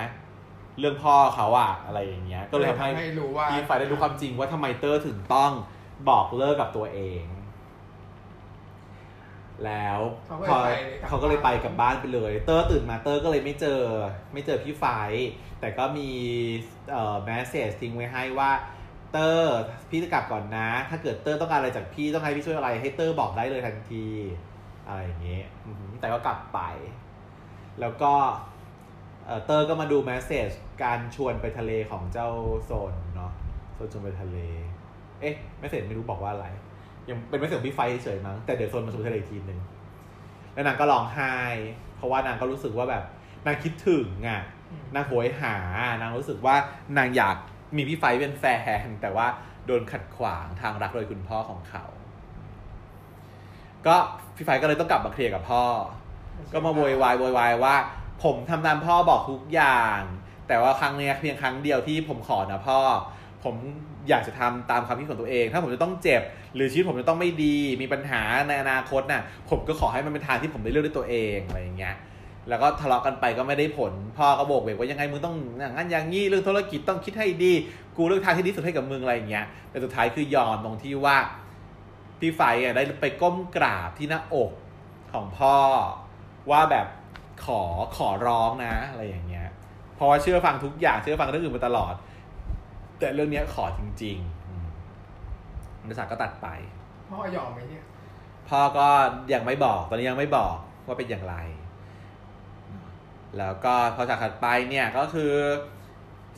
[0.79, 5.53] เรื่องพ่อเขาอะอะไรอย่างเงี้ย ก็เลยทำให้ให้รู้ว่าพี่ไฟท์ได้รู้ความจริงว่าทำไมเตอร์ถึงต้อง
[6.09, 7.25] บอกเลิกกับตัวเอง
[9.67, 10.71] แล้วเขาก็พอเลยไป
[11.09, 13.81] เขาก็เลยไปกลับบ้านไปเลย เตอร์ตื่นมาเตอร์ก็เลยไม่เจอ
[14.33, 15.29] ไม่เจอพี่ไฟท์
[15.61, 16.11] แต่ก็มี
[16.93, 18.51] เอ่อ message ทิ้งไว้ให้ว่า
[19.13, 19.59] เตอร์
[19.91, 24.05] พี่จะกลับก่อนนะ ถ้าเกิดเตอร์ต้องการอะไรจากพี่ต้องให้พี่ช่วยอะไร ให้เตอร์บอกได้เลยทันที
[24.87, 26.61] อะไรอย่างเงี้ยอือหือแต่ก็กลับไป
[27.81, 28.13] แล้วก็
[29.27, 30.51] เอ่อเตอร์ก็มาดู message
[30.85, 32.29] การชวนไปทะเลของเจ้า
[32.65, 33.33] โซนเนาะ
[33.75, 34.39] โซนชวนไปทะเล
[35.21, 36.47] เอ๊ะ message ไม่รู้บอกว่าอะไร
[37.09, 39.61] ยังเป็น message ของพี่ไฟท์เฉยมั้งแต่เดี๋ยวโซนมาชวนไปทะเลอีกทีหนึ่ง
[40.53, 41.35] แล้วนางก็ร้องไห้
[41.97, 43.05] เพราะว่านางก็รู้สึกว่าแบบ
[43.47, 44.43] นางคิดถึงอะ
[44.95, 45.57] นางโหยหา
[46.01, 46.55] นางรู้สึกว่า
[46.97, 47.37] นางอยาก
[47.77, 48.45] มีพี่ไฟท์เป็นแฟ
[48.85, 49.27] น แต่ว่า
[49.67, 51.85] โดนขัดขวางทางรักโดยคุณพ่อของเขา
[53.87, 53.97] ก็
[54.37, 55.65] พี่ไฟก็เลยต้องกลับมาเคลียร์กับพ่อ
[56.53, 57.77] ก็มาโวยวายโวยวายว่า
[58.25, 60.01] ผมทำตามพ่อบอกทุกอย่าง
[60.49, 62.79] แต่ว่าครั้งเนี้ยเพียงครั้งเดียวที่ผมขอนะพ่อ
[63.45, 63.55] ผม
[64.09, 66.23] อยากจะทำตามความคิดของตัวเอง ถ้าผมจะต้องเจ็บ
[66.55, 71.97] หรือชีวิตผมจะต้องไม่ดี มีปัญหาในอนาคตน่ะ ผมก็ขอให้มันเป็นทางที่ผมได้เลือกด้วยตัวเองอะไรอย่างเงี้ย
[72.49, 77.53] แล้วก็ทะเลาะกันไปก็ไม่ได้ผล พ่อก็โบกเบกว่ายังไงมึงต้องอย่างนั้นอย่างนี้เรื่องธุรกิจต้องคิดให้ดี
[77.97, 81.17] กูเลือกทางที่ดีสุดให้กับมึงอะไรอย่างเงี้ยแต่สุดท้ายคือยอมตรงที่ว่า
[82.21, 84.53] พี่ไฟอะได้ไปก้มกราบที่หน้าอก
[85.13, 85.57] ของพ่อ
[86.51, 86.87] ว่าแบบ
[87.45, 87.63] ขอ
[87.97, 89.49] ขอร้องนะ อะไรอย่างเงี้ย
[89.95, 91.95] เพราะว่าเชื่อฟังทุกอย่างเชื่อฟังเรื่องอื่นมาตลอด
[92.99, 94.67] แต่เรื่องเนี้ยขอจริงๆอืม
[95.87, 96.47] บริษัทก็ตัดไป
[97.09, 97.85] พ่อยอมไหมเนี่ย
[98.49, 98.89] พ่อก็
[99.33, 100.55] ยังไม่บอกตอนนี้ยังไม่บอก
[100.87, 101.37] ว่าเป็นอย่างไร
[103.39, 105.33] แล้วก็พอจากถัดไปเนี่ยก็คือ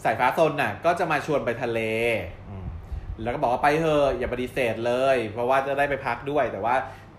[0.04, 1.80] สายฟ้าโซนน่ะก็จะมาชวนไปทะเล
[2.48, 2.66] อืม
[3.22, 6.74] แล้วก็บอกว่าไปเถอะอย่าปฏิเสธเลย เพราะว่าจะได้ไปพักด้วย แต่ว่า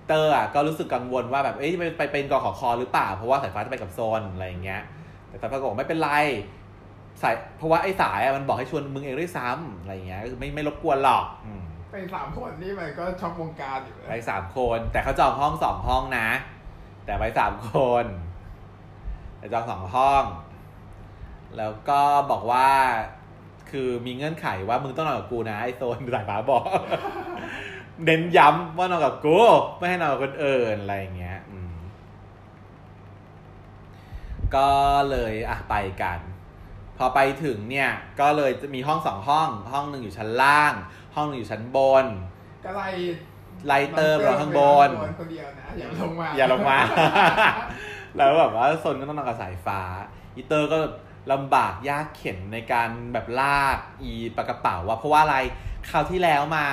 [0.07, 4.81] เตอร์อะก็รู้สึกกังวลว่าแบบเอ๊ะจะไปไปเป็นกอขอคอหรือเปล่า เพราะว่าสายฟ้าจะไปกับโซนอะไรอย่างเงี้ย
[5.27, 6.11] แต่สายฟ้าก็บอกไม่เป็นไร
[7.21, 16.27] สายเพราะว่าไอ้สายอะมันบอกให้ชวนมึงเองด้วยซ้ำอะไรอย่างเงี้ยก็คือไม่ไม่รบกวนหรอกอืมไปสามคนนี่มันก็ช็อกวงการอยู่ไปนะสามคน แต่เขาจองห้องสองห้องนะ
[17.05, 18.34] แต่ไปสามคนแต่
[19.53, 20.23] จองสองห้อง
[21.57, 22.69] แล้วก็บอกว่า
[23.71, 26.63] คือมีเงื่อนไขว่ามึงต้องนอนกับกูนะไอโซนสายฟ้าบอก
[28.05, 29.37] เน้นย้ำว่านอนกับกู
[29.77, 31.75] ไม่ให้นอนกับคนอื่นอะไรอย่างเงี้ยอืม
[34.55, 34.69] ก็
[35.09, 36.19] เลยอะไปกัน
[36.97, 37.89] พอไปถึงเนี่ย
[38.19, 40.73] ก็เลยจะมีห้องสองห้อง ห้องหนึ่งอยู่ชั้นล่าง
[41.15, 42.05] ห้องหนึ่งอยู่ชั้นบน
[42.65, 42.89] ก็ไล่
[43.67, 44.89] ไลเตอร์เราข้างบน
[45.19, 46.77] คนเดียวนะอย่าลงมา อย่าลงมา
[48.17, 49.81] แล้วแบบว่าโซนก็ต้องนอนกับสายฟ้า
[50.35, 50.77] อีเตอร์ก็
[51.31, 55.37] ลำบากยากเข็นในการแบบลากอีปากกระเป๋าว่าเพราะว่าอะไร
[55.89, 56.67] คราวที่แล้วมา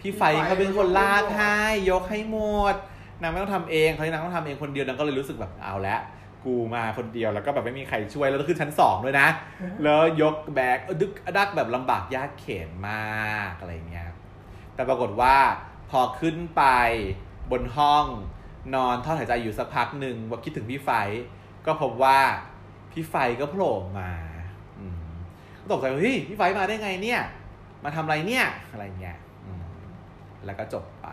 [0.00, 1.58] พี่ไฟเขาเป็นคนลากให้
[1.90, 2.36] ยกให้หม
[2.72, 2.74] ด
[3.20, 5.96] นางไม่ต้องทำเองเขาที่นางต้องทำเองคนเดียวนางก็เลยรู้สึกแบบเอาละ
[6.44, 9.28] กูมาคนเดียวแล้วก็แบบไม่มีใครช่วยแล้วต้องขึ้นชั้นสองด้วยนะ
[9.82, 14.08] แล้วยกแบกดึกดักแบบลำบากยากเข็นมากอะไรเงี้ย
[14.74, 15.36] แต่ปรากฏว่า
[15.90, 16.62] พอขึ้นไป
[17.50, 18.06] บนห้อง
[18.74, 20.90] นอนทอดหายใจอยู่สักพักหนึ่งว่าคิดถึงพี่ไฟ
[21.66, 22.18] ก็พบว่า
[22.92, 24.10] พี่ไฟก็โผล่มา
[24.78, 24.96] อืม
[25.60, 27.20] ก็ตกใจว่าเฮ้ยพี่ไฟมาได้ไงเนี่ย
[27.84, 29.18] มาทำอะไรเนี่ย อะไรเงี้ย
[30.44, 31.08] แล้วก็จบไป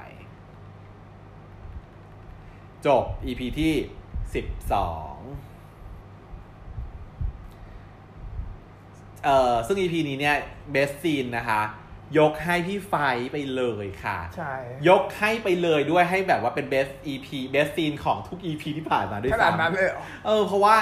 [2.85, 3.73] จบ EP ที่
[4.33, 5.15] สิบสอง
[9.23, 10.37] เอ่อซึ่ง EP นี้เนี่ย
[10.71, 11.61] best scene นะคะ
[12.19, 12.95] ยกให้พี่ไฟ
[13.31, 14.53] ไปเลยค่ะ ใช่
[14.89, 20.75] ยกให้ไปเลยด้วยให้แบบว่าเป็น best EP best scene ของทุก EP ที่ผ่านมาด้วยขนาดซ้ำนั้นเลยเหรอเออ เพราะว่า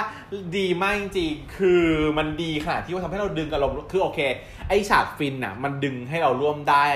[0.58, 1.84] ดีมากจริงๆคือ
[2.18, 4.20] มันดีขนาดที่ว่าทำให้เราดึงอารมณ์คือโอเค
[4.68, 6.86] ไอฉากฟินอะ มันดึงให้เราร่วมได้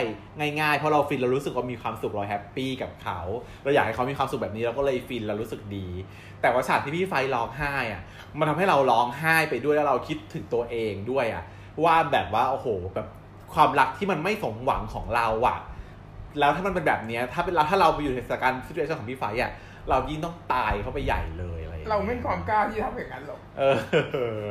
[0.61, 3.18] ง่ายๆ เพราะเราฟินเรารู้สึกว่ามีความสุขเราแฮปปี้กับเขา
[3.64, 5.87] เราอยากให้เขามีความสุขแบบนี้เราก็เลยฟินเรารู้สึกดี
[6.41, 8.03] แต่ว่าฉากที่พี่ไฟร้องไห้อะ
[8.39, 11.45] มันทำให้เราร้องไห้ไปด้วยแล้วเราคิดถึงตัวเองด้วยอะ
[11.85, 13.09] ว่าแบบว่าโอ้โหแบบ
[13.55, 15.59] ความรักที่มันไม่สมหวังของเราอะ
[16.38, 19.52] แล้วถ้ามันเป็นแบบเนี้ยถ้าเป็นเราถ้าเราไปอยู่ในสถานการณ์ซิทูเอชันของพี่ไฟอะ
[19.90, 23.62] เรายิ่งต้องตายเข้าไปใหญ่เลยอะไรเราไม่มีความกล้าที่ทำอย่างนั้นหรอกเอ
[24.46, 24.50] อ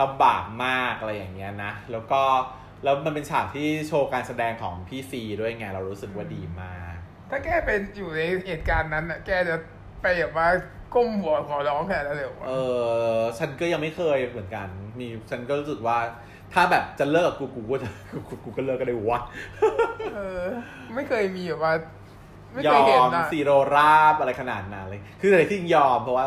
[0.00, 2.22] ลำบากมากอะไรอย่างเงี้ยนะ แล้วก็
[2.84, 6.96] แล้วมันเป็นฉากที่โชว์การแสดงของพี่ซีด้วยไงเรารู้สึกว่าดีมาก
[7.30, 9.56] ถ้าแกเป็นอยู่ในเหตุการณ์นั้นอะแกจะ
[10.02, 10.48] ไปแบบว่า
[10.94, 12.52] ก้มหัวขอร้องแค่นั้นเลยเหรอวะเอ
[13.14, 15.98] อฉันก็ยังไม่เคยเหมือนกัน มีฉันก็รู้สึกว่า
[16.54, 17.88] ถ้าแบบจะเลิกกับกูกูก็จะ
[18.28, 19.20] กูกูก็เลิกก็ได้วะ
[20.14, 20.44] เออ
[20.94, 21.72] ไม่เคยมีแบบว่า
[22.52, 26.24] ไม่ยเคอยเห็นมนะซีโรราบอะไรขนาดนั้นเลย คืออะไรที่ยอมเพราะว่า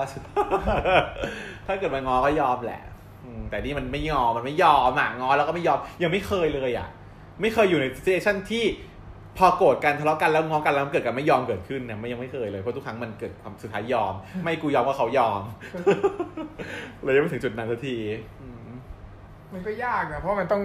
[1.67, 2.81] ถ้าเกิดมันงอก็ยอมแหละ
[3.25, 6.87] อืมแต่นี่มันไม่ยอมมันไม่ยอมอะงอแล้วก็ไม่ยอมยังไม่เคยเลยอะ
[7.41, 8.65] ไม่เคยอยู่ในซีชันที่
[9.37, 14.13] พอโกรธกันทะเลาะกันแล้วงอกันแล้วมันเกิดกันไม่ยอมเกิดขึ้นเนี่ยมันยังไม่เคยเลยเพราะทุกครั้งมันเกิดความสุดท้ายยอม
[14.43, 15.41] ไม่กูยอมก็เขายอม
[17.03, 17.95] เลยยังไม่ถึงจุดนั้นสักที
[18.36, 18.36] อื
[19.49, 20.61] มมันก็ยากนะเพราะมันต้อง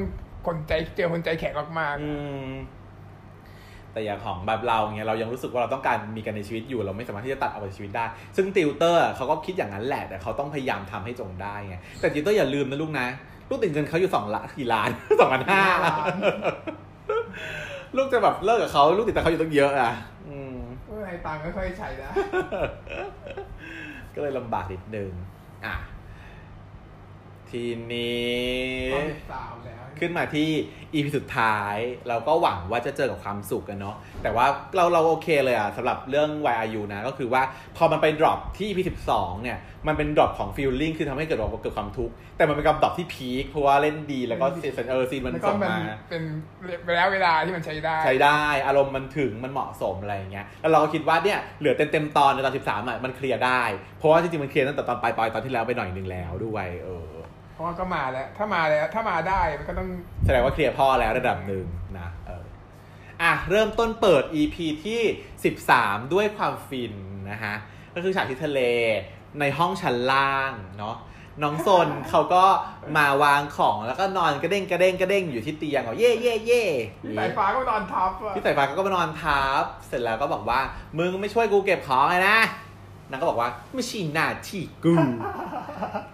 [0.46, 2.10] คนใจเจอคนใจแข็งมากอื
[2.46, 2.50] ม
[3.92, 8.04] แต่อย่างของแบบเราเงี้ยเรายังรู้สึกว่าเราต้องการมีกันในชีวิตอยู่เราไม่สามารถที่จะตัดออกจากชีวิตได้
[8.36, 13.06] ซึ่งติวเตอร์เขาก็คิดอย่างนั้นแหละ แต่เขาต้องพยายามทำให้จงได้ไงแต่ติวเตอร์อย่าลืมนะลูกนะ
[13.48, 15.64] ลูกติดเงินเขาอยู่สองละกี่ล้านสองล้านห้า
[17.96, 19.92] ลูกจะแบบเลิกกับเขาลูกติดแต่เขาอยู่ตั้งเยอะอะ
[20.28, 22.10] อืมๆเออให้ตังค์ไม่ค่อยใช้นะ
[24.14, 25.10] ก็เลยลำบากนิดนึง
[25.66, 25.74] อะ
[27.52, 28.32] ทีนี้
[28.94, 30.50] ตอนสิบสามแล้วขึ้นมาที่
[30.94, 31.76] EP สุดท้าย
[32.08, 34.46] เราก็หวังว่าจะเจอกับความสุขกันเนาะแต่ว่า
[34.76, 37.42] เราเราโอเคเลยอะสำหรับเรื่อง YRU นะ ก็คือว่า
[37.76, 38.80] พอมันไป drop ที่ EP
[39.12, 46.22] 12 เนี่ย มันเป็น drop ของ feeling คือทำให้เกิดว่าเกิดความทุกข์ แต่มันเป็นการ drop ที่พีคเพราะว่าเล่นดีแล้วก็ซีนเออซีนมันแล้วก็ส่งมันมาเป็น
[46.90, 53.62] ระยะเวลาที่มันใช้ได้ ใช้ได้ อารมณ์มันถึงมันเหมาะสมอะไรอย่างเงี้ยแล้วเราก็คิดว่าเนี่ยเหลือเต็มเต็มๆตอนในตอน 13อะมันเคลียร์ได้
[53.98, 57.04] เพราะว่าจริงๆมันเคลียร์ตั้งแต่ตอนปลายๆตอนที่แล้วไปหน่อยหนึงแล้วด้วยเออ
[57.52, 59.88] เพราะว่าก็มาแล้ว ถ้ามาแล้วถ้ามาได้มันก็ต้อง
[60.24, 61.66] แสดงว่าเคลียร์พ่อแล้วระดับหนึ่ง
[61.98, 62.44] นะเออ
[63.22, 65.00] อะเริ่มต้นเปิด EP ที่
[65.58, 66.94] 13 ด้วยความฟิน
[67.30, 67.54] นะฮะ
[67.94, 68.60] ก็คือฉากที่ทะเล
[69.40, 70.96] ในห้องชั้นล่างเนาะ
[71.42, 72.44] น้องซนเขาก็
[72.96, 76.64] มาวางของแล้วก็นอนกระเด้งกระเด้งกระเด้งอยู่ที่เตียงบอกเย่เย่เย่
[77.18, 80.60] สายฟ้าก็นอนทับอะพี่สายฟ้าก็มานอนทับ เสร็จแล้วก็บอกว่า
[80.98, 82.38] มึงไม่ช่วยกูเก็บของเลยนะ
[83.12, 84.94] นางก็บอกว่าไม่ใช่หน้าที่กู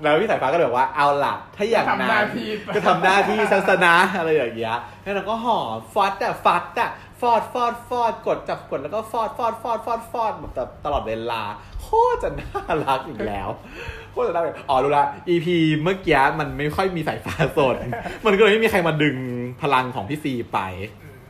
[0.02, 6.90] แล้วพี่สายฟ้าก็เลยบอกว่าเอาล่ะ ถ้าอย่างทำหนั้น้านที่ไป ก็ทำหน้าที่ศาสนาอะไรอย่างเงี้ยแล้วเราก็หอมฟอดอะฟัดอะ
[7.20, 11.42] ฟอดฟอดฟอดกดจับกดแล้วก็ฟอดฟอดฟอดฟอดฟอดแบบตลอดเวลา
[11.82, 13.48] โคตรจะน่ารักอีกแล้ว
[14.10, 15.46] โคตรจะน่ารักอ๋อรู้ละ EP
[15.82, 17.76] เมื่อกี้มันไม่ค่อยมีสายฟ้าสด
[18.26, 19.16] มันก็เลยไม่มีใครมาดึง
[19.62, 20.58] พลังของพี่ซีไป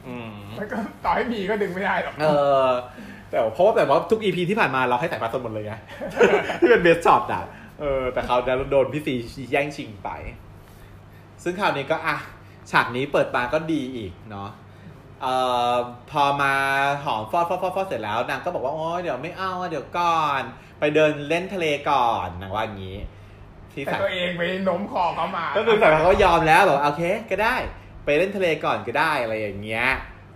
[0.07, 2.27] อืม แล้วก็ต่อให้มีก็ดึงไม่ได้หรอก เอ
[2.64, 2.66] อ
[3.31, 5.74] แต่ว่าเพราะว่าแต่ว่าทุก EP ที่ผ่านมาเราให้สายฟ้าสดหมดเลยไง
[6.61, 7.45] ที่เป็นเบสช็อตอะ
[7.81, 10.11] เออแต่เขาจะโดนพี่ซีแย่งชิงไป
[11.43, 12.16] ซึ่งคราวนี้ก็อะ
[12.70, 14.51] ฉากนี้เปิดมาก็ดีอีกเนาะ
[15.22, 15.35] เอ่
[15.72, 15.74] อ
[16.11, 16.55] พอมา
[17.05, 20.43] หอมฟอดฟอดฟอดฟอดเสร็จแล้วนางก็บอกว่าโอ้ยเดี๋ยวไม่เอาอะเดี๋ยวก่อน
[20.81, 22.99] ไปเดินเล่นทะเลก่อนนางว่าอย่างนี้
[23.72, 27.57] ที่แต่สายตัวเองไปโน้มคอเขามา ก็คือสายฟ้าเขายอมแล้วบอกโอเค ก็ได้
[28.05, 29.87] ไปเล่นทะเลก่อนก็ได้อะไรอย่างเงี้ย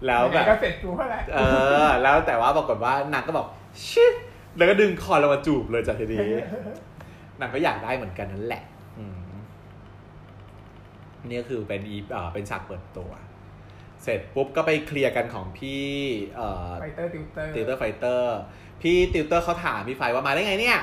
[0.07, 1.38] แล้วแบบยังไงก็เสร็จกูเท่าไหร่เอ
[1.84, 3.46] อ แล้วแต่ว่าปรากฏว่านางก็บอก
[3.88, 4.14] ชิด
[4.57, 6.30] แล้วก็ดึงคอเรามาจูบเลยจากทีนี้
[7.40, 8.62] นางก็อยากได้เหมือนกันนั่นแหละ
[8.98, 9.32] อืม
[11.24, 13.11] นี่ก็คือเป็นอีเอ่อเป็นฉากเปิดตัว
[14.03, 15.88] เสร็จปุ๊บก็ไปเคลียร์กันของพี่
[16.36, 18.36] เอ่อไฟเตอร์ติวเตอร์ติวเตอร์ไฟเตอร์
[18.82, 20.78] พี่ติวเตอร์เขาถามพี่ไฟว่ามาได้ไงเนี่ย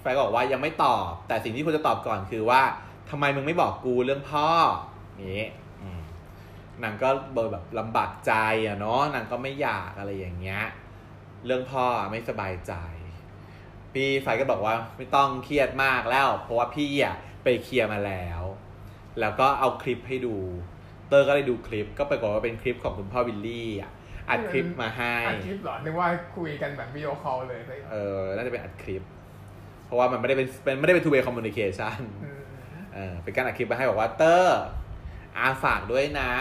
[0.00, 2.60] ไฟก็บอกว่ายังไม่ตอบ แต่สิ่งที่คุณจะตอบก่อนคือว่า
[3.10, 4.48] ทำไมมึงไม่บอกกูเรื่องพ่อ
[5.24, 5.65] นี้อืม
[6.82, 8.32] นางก็เบอร์แบบลำบากใจ
[8.66, 10.62] อะเนาะนางก็ไม่อยากอะไรอย่างเงี้ย
[11.46, 12.74] เรื่องพ่อไม่สบายใจ
[13.92, 18.42] พี่ไฟก็บอกว่าไม่ต้องเครียดมากแล้ว เพราะว่าพี่อะไปเคลียร์มาแล้ว
[19.20, 20.36] แล้วก็เอาคลิปให้ดู
[21.08, 23.92] เตอร์ก็ได้ดูคลิป ก็ปรากฏว่าเป็นคลิปของคุณพ่อวิลลี่อะ
[24.30, 29.02] อัดคลิปมาให้อัดคลิปเหรอนึกว่าคุยกันแบบวิดีโอคอลเลยไปเออน่าจะเป็นอัดคลิป
[29.86, 32.40] เพราะว่ามันไม่ได้เป็นเป็นไม่ได้เป็น two way communication อืม
[32.94, 34.60] เออเป็นการอัดคลิปมาให้บอกว่าเตอร์
[35.38, 36.32] อาฝากด้วยนะ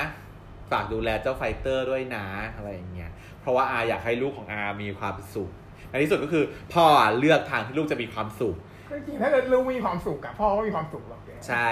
[0.72, 3.12] ฝากดูแลเจ้าไฟเตอร์ด้วยนะอะไรอย่างเงี้ย
[3.42, 5.50] เพราะว่าอาอยากให้ลูกของอามีความสุข
[5.90, 6.44] ในที่สุดก็คือ
[6.74, 6.86] พ่อ
[7.20, 8.56] เลือกทางที่ลูกจะมีความสุข
[8.90, 11.70] ก็จริงถ้าเกิดลูกมีความสุขอะพ่อก็มีความสุขหรอกแกใช่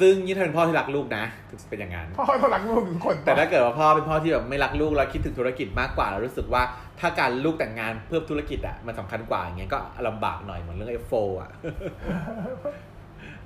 [0.00, 6.62] ซึ่งยิ่งถ้าเป็นพ่อที่รักลูกนะจะเป็นอย่างนั้นพ่อต้องรักลูกทุกคน แต่ถ้าเกิดว่าพ่อเป็นพ่อที่แบบไม่รักลูกแล้วคิดถึงธุรกิจมากกว่าแล้วรู้สึกว่า
[7.00, 11.50] ถ้าการลูกแต่งงานเพื่อธุรกิจอะมันสำคัญกว่าอย่างเงี้ยก็ลำบากหน่อยเหมือนเรื่อง F4 อะ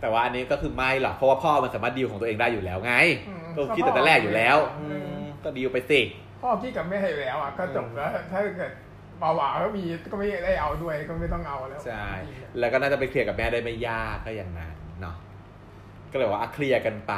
[0.01, 2.95] แต่ว่าอันนี้ก็คือไม่หรอกเพราะว่าพ่อมันสามารถดีลของตัวเองได้อยู่แล้วไง
[3.29, 6.01] อืมก็คิดแต่แต่แรกอยู่แล้วอืมก็ดีลไปสิ
[6.43, 8.73] พ่อคิดกับแม่ให้แล้วอะก็จบแล้วถ้าเกิด
[9.19, 12.09] เบาหวานก็มีก็ไม่ได้เอาด้วยก็ไม่ต้องเอาแล้วใช่
[12.59, 15.17] แล้วก็น่าจะไปเคลียร์กับแม่ได้ไม่ยากก็อย่างนั้นเนาะ
[16.13, 17.15] ก็เลยว่าอะเคลียร์กันไป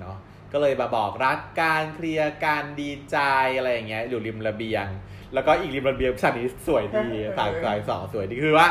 [0.00, 0.16] เนาะ
[0.52, 3.18] ก็เลยมาบอกรักการเคลียร์การดีใจ
[3.56, 4.86] อะไรอย่างเงี้ยอยู่ริมระเบียง
[5.34, 7.06] แล้วก็อีกริมระเบียงฉากนี้สวยดี
[7.38, 8.68] สายสายสองสวยดีคือว่า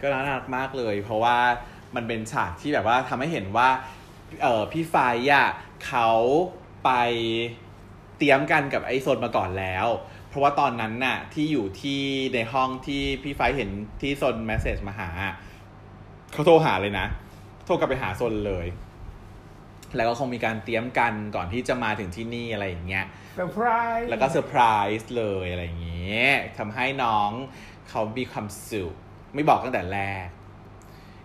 [0.00, 1.36] ก็น่ารักมากเลย เพราะว่า
[1.96, 3.68] มันเป็นฉากที่แบบว่าทำให้เห็นว่า
[4.42, 4.96] เออพี่ไฟ
[5.32, 5.48] อะ
[5.86, 6.10] เขา
[6.84, 6.90] ไป
[8.18, 9.86] เตรียมกันกับไอโซนมาก่อนแล้ว
[10.28, 12.02] เพราะว่าตอนนั้นน่ะที่อยู่ที่
[12.34, 13.70] ในห้องที่พี่ไฟเห็น
[14.00, 15.10] ที่โซนแมสเซจมาหา
[16.32, 17.06] เขาโทรหาเลยนะ
[17.64, 18.66] โทรกลับไปหาโซนเลย
[19.96, 23.68] แล้วก็คงมีการเตรียมกันก่อนที่จะมาถึงที่นี่อะไรอย่างเงี้ยเซอร์ไพร
[23.98, 24.62] ส์แล้วก็เซอร์ไพร
[24.98, 27.30] ส์เลยอะไรอย่างเงี้ยทำให้น้อง
[27.88, 28.94] เขามีความสุข
[29.34, 30.26] ไม่บอกตั้งแต่แรก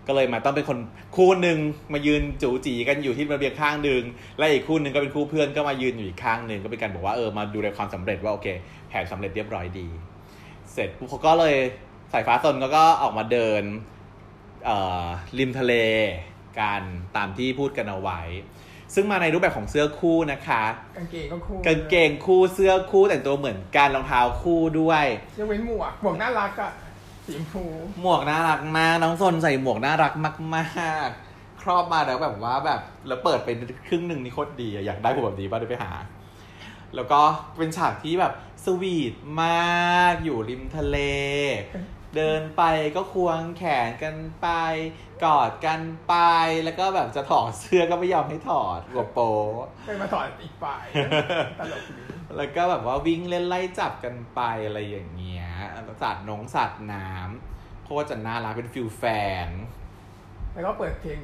[0.07, 0.79] ก็เลยมาต้องเป็นคน
[1.15, 1.57] คู่หนึ่ง
[1.93, 4.03] มายืนจูจีกันอยู่ที่ระเบียงข้างหนึ่ง
[4.37, 8.47] และอีกคู่หนึ่งก็เป็นคู่เพื่อนก็มายืนอยู่อีกข้างหนึ่งก็เป็นการบอกว่าเออมาดูในความสำเร็จว่าโอเค
[8.89, 9.87] แผนสำเร็จเรียบร้อยดี
[10.73, 11.55] เสร็จปุ๊บเขาก็เลย
[12.11, 13.63] สายฟ้าโซนก็ก็ออกมาเดิน
[14.65, 15.05] เอ่อ
[15.37, 15.73] ริมทะเล
[16.59, 16.83] กัน
[17.15, 18.21] ตามที่พูดกันเอาไว้
[18.95, 20.63] ซึ่งมาในรูปแบบของเสื้อคู่นะคะ
[20.97, 25.05] กางเกงก็คู่กางเกงคู่เสื้อคู่แต่งตัวเหมือนกันรองเท้าคู่ด้วย
[25.37, 26.71] ยกเว้นหมวกหมวกน่ารักอะ
[27.25, 27.63] สีชมพู
[28.01, 30.13] หมวกน่ารักมากน้องซนใส่หมวกน่ารัก
[30.55, 30.65] มา
[31.07, 33.57] กๆ ครอบมาแล้วแบบว่าแบบแล้วเปิดเป็น
[33.87, 35.91] ครึ่งหนึ่งนี่โคตรดีอยากได้ผมแบบนี้บ้างเดี๋ยวไปหา
[36.95, 37.21] แล้วก็
[37.57, 38.33] เป็นฉากที่แบบ
[38.65, 39.13] สวีท
[39.43, 40.97] มากอยู่ริมทะเล
[42.15, 42.63] เดินไป
[42.95, 44.47] ก็ควงแขนกันไป
[45.23, 46.15] กอดกันไป
[46.63, 50.85] แล้วก็แบบจะถอดเสื้อก็ไม่ยอมให้ถอดกลัวโป๊ะไปมาถอดอีกฝ่าย
[51.59, 52.03] ตลกดี
[52.35, 55.42] แล้วก็แบบว่าวิ่งเล่นไล่จับกันไปอะไรอย่างเงี้ย
[56.03, 59.03] สัตว์นงสัตว์น้ำโคตรจะน่ารักเป็นฟิลแฟ
[59.45, 59.47] น
[60.53, 61.19] แล้วก็เปิดเพลง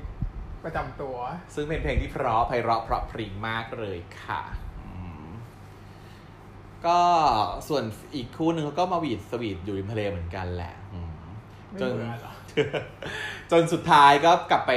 [0.64, 1.18] ประจำตัว
[1.56, 4.42] ซึ่งเป็นเพลงที่เพราะไพเราะเพราะพริ้งมากเลยค่ะ
[4.86, 4.92] อื
[5.26, 5.28] ม
[6.86, 7.00] ก็
[7.68, 7.84] ส่วน
[8.16, 11.12] อีกคู่หนึ่งเขาก็มาหวีดสวีทอยู่ริมทะเลเหมือนกันแหละอืม
[11.70, 12.34] ไม่จนเบื่อเหรอ
[13.52, 14.72] จนสุดท้ายก็กลับไป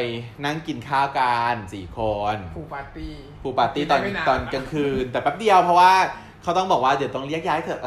[0.44, 2.00] นั่งกินข้าวกันสี่ค
[2.34, 5.92] นฟูปาร์ตี้ปูปาร์ตี้ตอนไม่าตอนกลางคืน แต่แป๊บเดียวเพราะว่า
[6.42, 7.80] เขาต้องบอกว่าเดี๋ยวต้องเรียกย้ายเถอะ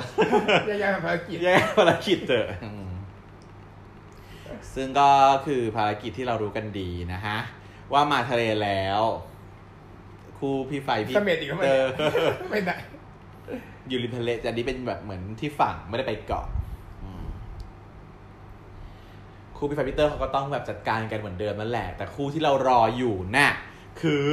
[0.68, 2.88] แยกๆทำภารกิจแยกภารกิจเถอะอืม
[4.76, 5.10] ซึ่งก็
[5.46, 7.38] คือภารกิจที่เรารู้กันดีนะฮะ
[7.94, 9.02] ว่ามาทะเลแล้ว
[10.38, 11.90] คู่พี่ไฟพี่เสม็ดอีกแล้วไหมเตอร์
[12.52, 12.76] ไม่ได้
[13.88, 16.46] อยู่ริมทะเลแต่อันนี้เป็นแบบเหมือนที่ฝั่งไม่ได้ไปเกาะ
[17.04, 17.26] อืม
[19.58, 23.50] คู่พี่ไฟพี่เตอร์เขาก็ต้องแบบจัดการกันเหมือนเดิมนั่นแหละ แต่คู่ที่เรารออยู่น่ะ
[24.02, 24.32] คือ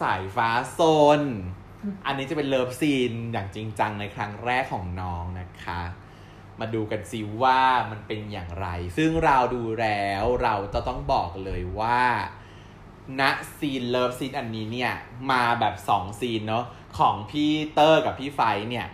[0.00, 0.80] สายฟ้าโซ
[1.18, 1.20] น
[2.06, 5.82] อันนี้จะเป็นเลิฟซีนอย่างจริงจังในครั้งแรกของน้องนะคะ
[6.60, 7.60] มาดูกันซิว่า
[7.90, 8.66] มันเป็นอย่างไร
[8.96, 12.02] ซึ่งเราดูแล้วเราจะต้องบอกเลยว่า
[13.20, 13.22] ณ
[13.58, 14.92] ซีนเลิฟซีนอันนี้เนี่ย
[15.30, 16.64] มาแบบสองซีนเนาะ
[16.98, 18.86] ของพี่เตอร์กับพี่ไฟเนี่ย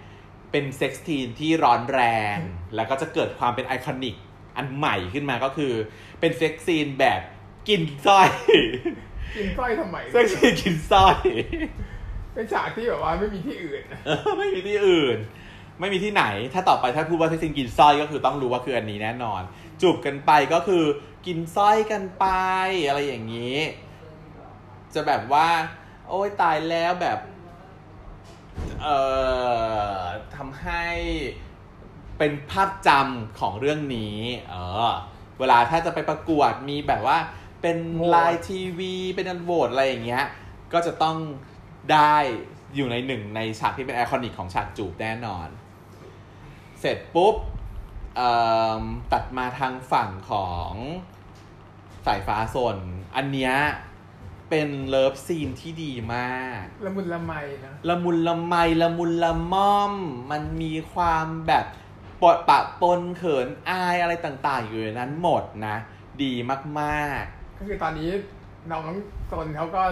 [0.50, 2.02] เป็น sex scene ที่ร้อนแร
[2.34, 2.36] ง
[2.74, 4.14] แล้วก็จะเกิดความเป็น iconic
[4.56, 5.72] อันใหม่ขึ้นมาก็คือ
[6.20, 7.20] เป็น sex scene แบบ
[7.68, 8.28] กินสร้อย
[9.36, 11.16] กินสร้อยทำไมเซ็กซ์ซีกินสร้อย
[12.36, 15.18] เป็นฉากที่แบบว่าไม่มีที่อื่นเออไม่มีที่อื่น
[15.80, 19.42] ไม่มีที่ไหน ถ้าต่อไปถ้าพูดว่า sex scene กินสร้อยก็คือต้องรู้ว่าคืออันนี้แน่นอน
[19.80, 20.84] จูบกันไปก็คือ
[21.26, 22.26] กินสร้อยกันไป
[22.86, 23.56] อะไรอย่างนี้
[24.94, 25.48] จะแบบว่า
[26.08, 27.18] โอ้ยตายแล้วแบบ
[28.82, 28.98] เอ่
[29.98, 30.00] อ
[30.36, 30.84] ทำให้
[32.18, 34.18] เป็นภาพจำของเรื่องนี้
[34.48, 34.54] เอ
[34.90, 34.92] อ
[35.38, 37.18] เวลาถ้าจะไปประกวดมีแบบว่า
[37.62, 40.24] เป็นโหวตไลน์ทีวี เป็นอันโหวตอะไรอย่างเงี้ย
[40.72, 41.16] ก็จะต้อง
[41.92, 42.16] ได้
[42.74, 45.48] อยู่ในหนึ่งในฉากที่เป็นไอคอนิกของฉากจูบแน่นอน
[46.80, 47.36] เสร็จปุ๊บ
[48.16, 48.32] เอิ่
[48.80, 48.82] ม
[49.12, 50.72] ตัดมาทางฝั่งของ
[52.06, 52.78] สายฟ้าโซน
[53.16, 53.54] อันเนี้ย
[54.50, 57.32] เป็นเลิฟซีนที่ดีมาก ละมุนละไม
[57.64, 59.94] นะ ละมุนละไมละมุนละม่อม
[60.30, 61.64] มันมีความแบบ
[62.22, 65.76] ปดปะปนเขินอายอะไรต่าง ๆ อยู่ในนั้นหมดนะ
[66.22, 66.32] ดี
[66.80, 67.22] มาก
[67.58, 68.08] ก็คือตอนนี้
[68.70, 68.84] น้อง
[69.32, 69.82] โซนเขาก็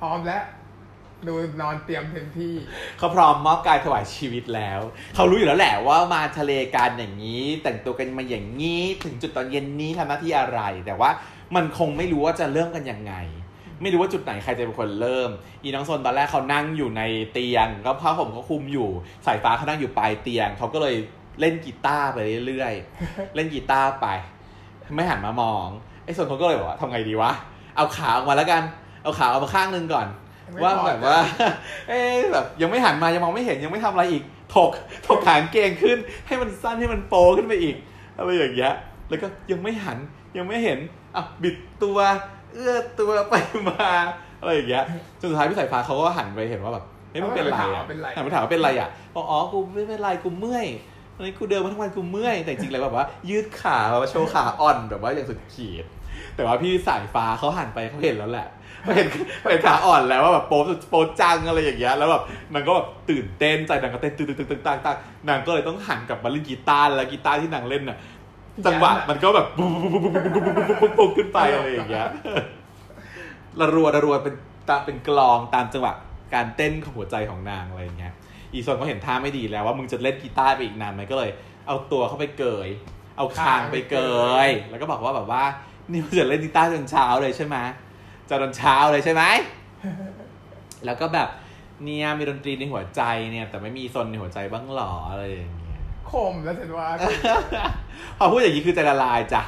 [0.00, 0.44] พร้อมแล้ว
[1.28, 2.54] ดูนอนเตรียมเต็มที่
[2.98, 4.80] เขาพร้อมมอบกายถวายชีวิตแล้ว
[5.14, 11.10] เขารู้อยู่แล้วแหละว่ามาทะเลกันอย่างนี้ แต่งตัวกันมาอย่างนี้ ถึงจุดตอนเย็นนี้ทำหน้าที่อะไร แต่ว่า
[11.56, 13.14] มันคงไม่รู้ว่าจะเริ่มกันยังไง
[13.82, 15.30] ไม่รู้ว่าจุดไหนใครจะเป็นคนเริ่ม
[15.62, 17.02] อีน้องโซนตอนแรกเขานั่งอยู่ใน
[17.32, 18.88] เตียงก็ผ้าห่มเขาคลุมอยู่
[19.26, 20.96] สายฟ้าเขานั่งอยู่ปลายเตียง เขาก็เลย
[21.40, 24.06] เล่นกีตาร์ไปเรื่อยๆ เล่นกีตาร์ไป
[24.94, 25.66] ไม่หันมามอง
[26.04, 27.32] ไอ้โซนเขาก็เลยบอกว่าทำไงดีวะ
[27.76, 28.62] เอาขาออกมาแล้วกัน
[29.02, 30.06] เอาขาออกมาข้างหนึงก่อน
[30.62, 31.18] ว่าพอแบบว่า
[31.88, 34.22] เอ๊ะแบบยังไม่หันมายังมองไม่เห็นยังไม่ทำอะไรอีก
[34.54, 34.70] ถก
[35.06, 37.76] ถกขางเกงขึ้น ให้มันสั้นให้มันโปขึ้นไปอีก
[38.18, 38.74] อะไรอย่างเงี้ย
[39.08, 39.98] แล้วก็ยังไม่หัน
[40.36, 40.78] ยังไม่เห็น
[41.16, 41.98] อะบิดตัว
[42.52, 43.34] เอื้อตัวไป
[43.68, 43.90] มา
[44.40, 44.84] อะไรอย่างเงี้ย
[45.20, 50.66] จนสุดท้ายพี่สายฟ้าเขาก็หันไปเห็นว่าแบบเฮ้ยมันเป็นไรอะเป็นไรหันไปถามว่าเป็นไรอะบอกอ๋อกูไม่เป็นไรกูเมื่อย
[51.16, 55.84] ตอนนี้กูเดินมาทั้งวันกูเมื่อยแต่จริงๆแล้วแบบว่า ยืดขาแบบว่าโชว์ขาอ่อนแบบว่าอย่างสุดขีด
[56.36, 58.48] แต่ว่าพี่สายฟ้าเขาหันไปเขาเห็นแล้วแหละ
[58.82, 59.08] เขาเห็น
[59.40, 62.22] เขาเห็นขาอ่อนแล้วว่าแบบโป๊โป๊จังอะไรอย่างเงี้ยแล้วแบบ
[62.54, 64.96] นางก็แบบตื่นเต้นใจนางก็เต้นตึ๊งตึ๊งตึ๊งตึ๊งตังตัง
[65.28, 67.98] นางก็เลยต้องหันกลับมาเล่นกีตาร์แล้วกีตาร์ที่นางเล่นน่ะ
[68.66, 72.08] จังหวะมันก็แบบปุ๊บปุ๊บปุ๊บปุ๊บปุ๊บปุ๊บปุ๊บปุ๊บขึ้นไปอะไรอย่างเงี้ย
[73.60, 74.34] ระรัวระรัวเป็น
[74.68, 75.92] ตามเป็นกลองตามจังหวะ
[76.34, 78.12] การเต้นของหัวใจของนางอะไรอย่างเงี้ย
[78.52, 81.30] อีซอนก็เห็นท่าไม่ดีแล้วว่ามึงจะเล่นกีตาร์ไปอีกนานไหมก็เลย
[81.66, 82.68] เอาตัวเข้าไปเกย
[83.16, 83.96] เอาคางไปเก
[84.46, 85.44] ย แล้วก็บอกว่าแบบว่า
[85.90, 87.56] นี่มึงจะเล่นกีตาร์จนเช้าเลยใช่ไหม
[88.28, 89.22] จะจนเช้าเลยใช่ไหม
[90.84, 91.28] แล้วก็แบบ
[91.84, 95.80] เนี่ยมีดนตรีในหัวใจเนี่ย แต่ไม่มีซนในหัวใจบ้างหรออะไรอย่างเงี้ย
[96.10, 96.88] คมแล้วฉันว่า
[98.18, 99.42] พอพูดอย่างนี้คือใจละลายจ้ะ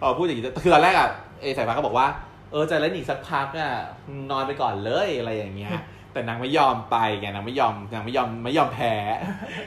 [0.00, 1.08] พอพูดอย่างนี้คือตอนแรกอะ
[1.40, 2.06] เอสายฟ้าก็บอกว่า
[2.50, 3.72] เออจะเล่นอีกสักพักอะ
[4.30, 5.72] นอนไปก่อนเลยอะไรอย่างเงี้ย
[6.12, 8.94] แต่นางไม่ยอมไปไงนางไม่ยอมนางไม่ยอมไม่ยอมแพ้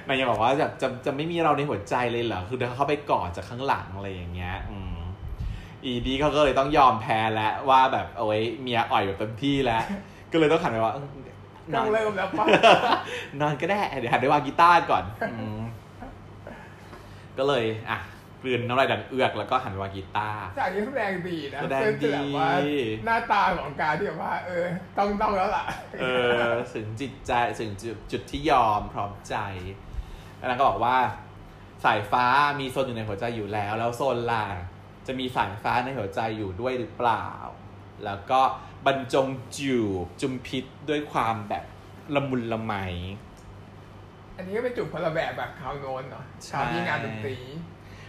[0.08, 4.83] นางยังบอกว่าจะจะจะไม่มีเราในหัวใจเลยเหรอคือเดินเข้าไปกอดจากข้างหลังอะไรอย่างเงี้ยอืม
[5.86, 9.84] อีดีเขาก็เลยต้องยอมแพ้แล้วว่าแบบโอ้ยเมียอ่อยแบบเต็มที่แล้ว
[10.32, 11.08] ก็เลยต้องหันไปว่าเออ
[11.74, 12.46] นต้อองนเริ่มแล้วป่ะ
[13.42, 15.04] นอนก็ได้ เดี๋ยวหันไปวางกีตาร์ก่อน
[15.34, 15.62] อืม
[17.38, 18.00] ก็เลยอะ
[18.42, 22.50] กลืนน้ำลายดันเอือกแล้วก็หันไปวางกีตาร์จากนี้แสดงดีนะแสดงดีเป็นแบบว่า
[23.06, 24.66] หน้าตาของการที่แบบว่า เออ
[24.98, 25.66] ต้องต้องแล้วล่ะ
[26.02, 26.06] เอ
[26.42, 29.36] อถึงจิตใจถึงจุดจุดที่ยอมพร้อมใจ
[30.38, 30.98] แล้วนางก็บอกว่า
[31.84, 32.26] สายฟ้า
[32.60, 34.46] มีโซนอยู่ในหัวใจอยู่แล้ว แล้วโซนล่ะ
[35.08, 37.28] จะมีสายฟ้าในหัวใจอยู่ด้วยหรือเปล่า
[38.06, 38.42] แล้วก็
[38.86, 39.28] บรรจง
[39.58, 41.64] จูบจุมพิษด้วยความแบบ
[42.16, 42.74] ละมุนละไม
[44.38, 47.36] อันนี้ก็เป็นจุดคนละแบบแบบคราวโน้นเนาะใช่คราวที่งานดนตรี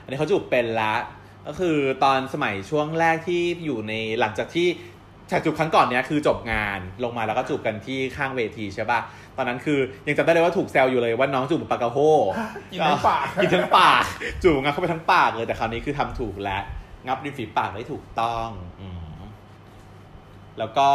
[0.02, 0.94] อันนี้เขาจูบเป็นละ
[1.46, 4.68] ก็คือตอนสมัยช่วงแรกที่อยู่ในหลังจากที่
[5.30, 9.00] ฉากจูบครั้งก่อนเนี้ยคือจบงานลงมาแล้วก็จูบกันที่ข้างเวทีใช่ป่ะ
[9.36, 11.98] ตอนนั้นคือยังจำได้เลยว่าถูกแซวอยู่เลยว่าน้องจูบแบบปากกาโฮ
[12.72, 14.02] กินทั้งปากกินทั้งปาก
[14.42, 16.62] จูบงับเข้าไปทั้งปากเลยแต่คราวนี้คือทำถูกแล้ว
[17.06, 18.48] งับริมฝีปากได้ถูกต้อง
[18.80, 19.20] อืม
[20.58, 20.88] แล้วก็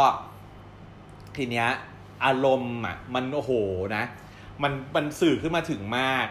[1.36, 1.68] ทีเนี้ย
[2.24, 3.52] อารมณ์อะ มันโอ้โห
[3.96, 4.04] นะ
[4.62, 6.26] มันมันสื่อขึ้นมาถึงมาก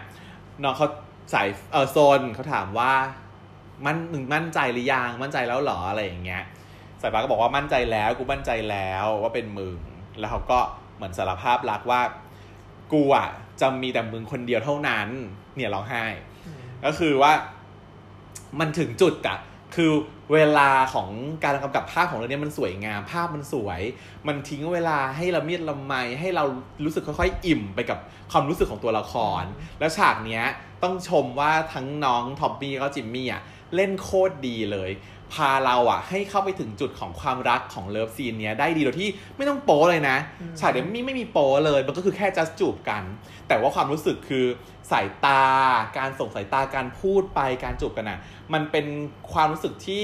[0.64, 0.88] น้องเขา
[1.32, 2.94] ใส่เออโซนเขาถามว่า
[3.86, 6.44] มันมึงมั่นใจหรือยังมั่นใจแล้วเหรออะไรอย่างเงี้ย
[7.02, 9.80] สายฟ้าก็บอกว่ามั่นใจแล้วกูมั่นใจแล้วว่าเป็นมึง
[10.20, 10.60] แล้วเขาก็
[10.96, 12.02] เหมือนสารภาพรักว่า
[12.94, 13.28] กูอะ
[13.62, 15.08] จะมีแต่มึงคนเดียวเท่านั้น
[15.56, 16.06] เนี่ยร้องไห้
[16.86, 17.34] ก็คือว่า
[18.60, 19.38] มันถึงจุดอะ
[19.76, 19.92] คือ
[20.34, 21.10] เวลาของ
[21.44, 23.82] การกำกับภาพของเรื่องนี้มันสวยงามภาพมันสวย
[24.28, 26.46] มันทิ้งเวลาให้ละเมียดละไมให้เรา
[26.84, 28.00] รู้สึกค่อยๆ อิ่มไปกับ
[28.32, 29.44] ความรู้สึกของตัวละคร
[29.80, 30.44] แล้วฉากเนี้ย
[30.84, 33.42] ต้องชมว่าทั้งน้องทอมมี่กับจิมมี่อะ
[33.76, 34.92] เล่นโคตรดีเลย
[35.34, 43.04] พาเราอะให้เข้าไปถึงจุดของความรักของเลิฟซีนเนี้ยได้ดีโดยที่ไม่ต้องโป๊เลยนะอืมฉากเนี้ยไม่ไม่มีโป๊เลย มันก็คือแค่จัสจูบกัน
[43.48, 44.46] แต่ว่าความรู้สึกคือ
[44.92, 45.44] สายตา
[45.98, 48.20] การส่งสายตาการพูดไปการจูบกันอะ
[48.54, 48.86] มันเป็น
[49.34, 50.04] ความรู้สึกที่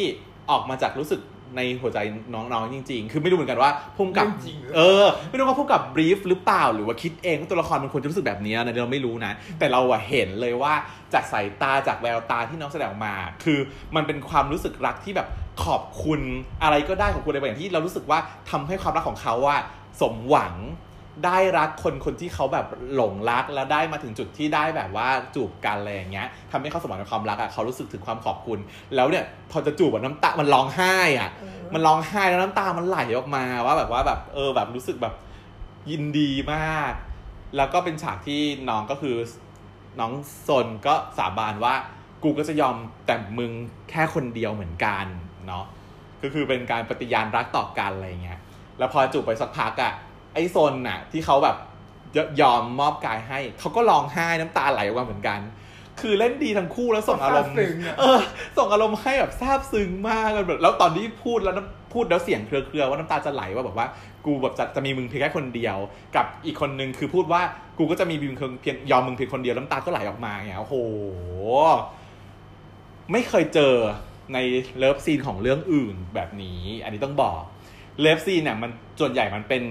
[0.49, 1.22] ออกมาจากรู้สึก
[1.55, 1.99] ในหัวใจ
[2.33, 10.73] น้องๆจริง ๆ คือไม่รู้เหมือนกันว่าผู้กำกับเรื่องจริงหรือเออ ไม่รู้ว่าผู้กำกับ brief หรือเปล่า หรือว่าคิดเองว่าตัวละครมันควรจะรู้สึกแบบนี้นะเราไม่รู้นะ แต่เราอะเห็นเลยว่า
[11.13, 13.59] จากสายตาจากแววตาที่น้องแสดงออกมา คือ
[13.95, 15.27] มันเป็นความรู้สึกรักที่แบบ
[15.65, 16.21] ขอบคุณ
[16.63, 18.19] อะไรก็ได้ของคุณอะไรบางอย่างที่เรารู้สึกว่า
[18.51, 19.57] ทำให้ความรักของเขาว่า
[20.01, 20.53] สมหวัง
[21.26, 28.59] ได้รักคนคนที่เขาแบบหลงรักแล้วได้มาถึงจุดที่ได้แบบว่าจูบกันอะไรอย่างเงี้ยทำให้เขาสมหวังในความรักอะเขารู้สึกถึงความขอบคุณ
[28.95, 35.13] แล้วเนี่ยพอจะจูบแบบน้ำตามันร้องไห้อะเออมันร้องไห้แล้วน้ำตามันไหลออกมาว่าแบบว่าแบบเออแบบรู้สึกแบบ
[35.91, 36.93] ยินดีมาก
[37.57, 39.16] แล้วก็เป็นฉากที่น้องก็คือ
[39.99, 40.13] น้อง
[40.47, 41.74] ซนก็สาบานว่า
[42.24, 43.51] กูก็จะยอมแต่มึง
[43.89, 45.05] แค่คนเดียวเหมือนกัน
[45.47, 45.66] เนาะ
[46.24, 48.39] ก็คือเป็นการปฏิญาณรักต่อกันอะไรอย่างเงี้ย
[48.78, 49.93] แล้วพอจูบไปสักพักอะ
[50.36, 51.57] ไอ้ซนน่ะ ที่เขาแบบ
[52.15, 55.39] ยยอมมอบกายให้ เขาก็ร้องไห้น้ำตาไหลออกมาเหมือนกัน
[56.01, 58.20] คือเล่นดีทั้งคู่แล้วส่งอารมณ์ซาบซึ้งอะเออ
[58.57, 63.87] ส่งอารมณ์ให้แบบซาบซึ้งมากแบบแล้วตอนที่พูดแล้วน้ำพูดแล้วเสียงเครือๆว่าน้ำตาจะไหลว่าแบบว่า
[64.25, 65.78] กูแบบจะจะมีมึงเพียงแค่คนเดียว
[66.16, 67.41] กับอีกคนนึงคือพูดว่า
[67.78, 70.75] กูก็จะมีมึงเพียงยอมมึงเพียงคนเดียวน้ำตาก็ไหลออกมาอย่างเงี้ยโอ้โห
[73.12, 73.74] ไม่เคยเจอ
[74.33, 74.37] ใน
[74.78, 77.41] เลิฟซีนของเรื่องอื่นแบบนี้ อันนี้ต้องบอก
[77.99, 79.63] เลิฟซีนเนี่ยมันส่วนใหญ่มันเป็น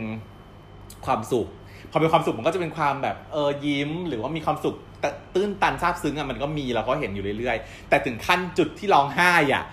[1.06, 1.48] ความสุข
[1.90, 9.64] พอเป็นความสุขมันก็จะเป็นความแบบเออยิ้ม หรือว่ามีความสุขตื้นตันซาบซึ้งอะมันก็มีเราก็เห็นอยู่เรื่อยๆ แต่ถึงขั้นจุดที่ร้องไห้อะ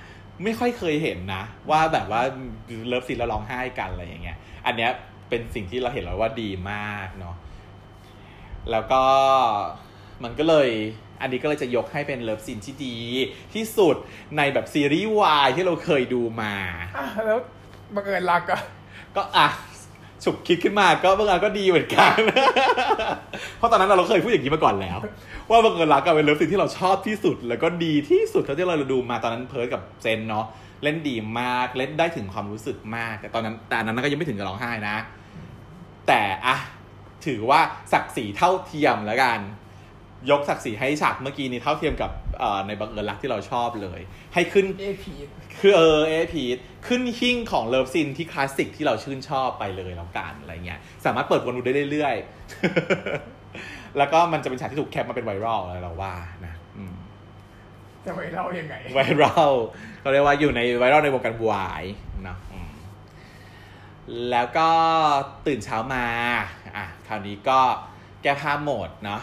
[0.43, 2.21] ไม่ค่อยเคยเห็นนะ ว่าแบบว่า
[2.87, 4.91] เลิฟซีนแล้วร้องไห้กันอะไรอย่างเงี้ย อันเนี้ย
[5.29, 7.35] เป็นสิ่งที่เราเห็นแล้วว่าดีมากเนาะ
[8.71, 9.03] แล้วก็
[10.23, 10.69] มันก็เลย
[11.21, 12.97] อันนี้ก็เลยจะยกให้เป็นเลิฟซีนที่ดี
[13.53, 13.95] ที่สุด
[14.37, 16.87] ในแบบซีรีส์วายที่เราเคยดูมาอะ
[17.25, 17.39] แล้ว
[17.95, 18.61] บังเอิญรักอะ
[19.15, 19.47] ก็อะ
[20.23, 22.18] ฉุกคิดขึ้นมาก็บางอันก็ดีเหมือนกัน
[23.57, 24.98] เพราะตอนนั้นเราเคยพูดอย่างนี้มาก่อนแล้ว
[25.49, 30.45] ว่าบังเอิญรักกันเป็นเลิฟซีนที่เราชอบที่สุด แล้วก็ดีที่สุดเท่าที่เราดูมาตอนนั้นเพิร์ธกับเซนต์เนาะ
[30.84, 34.98] เล่นดีมากเล่นได้ถึงความรู้สึกมาก แต่ตอนนั้นแต่นั้นก็ยังไม่ถึงกับร้องไห้นะ
[36.07, 36.57] แต่อะ
[37.26, 37.60] ถือว่า
[37.93, 39.39] ศักดิ์ศรีเท่าเทียมแล้วกัน
[40.30, 43.99] ยกศักดิ์ศรีให้ฉากเมื่อกี้นี้เท่าเทียมกับเอ่อในบังเอิญรักที่เราชอบเลย
[44.34, 45.13] ให้ขึ้น EP
[45.60, 46.43] คือเออ EP
[46.88, 56.14] ขึ้นหิ้งของเลิฟซีนที่คลาสสิกที่เราชื่นชอบไปเลยแล้วกันอะไรเงี้ยสามารถเปิดวนดูได้เรื่อยๆ แล้วก็มันจะเป็นฉากที่ถูกแคปมาเป็นไวรัลอะไรเราว่า
[56.45, 56.95] นะอืม
[58.06, 59.52] จะไปเล่ายังไงไวรัล
[60.02, 61.84] เขาเรียกว่าอยู่ในไวรัลในวงการวาย
[62.23, 62.73] เนาะอืม
[64.31, 64.69] แล้วก็
[65.48, 66.06] ตื่นเช้ามา
[66.77, 67.60] อะคราวนี้ก็
[68.23, 69.22] แก้ผ้าโหมดเนาะ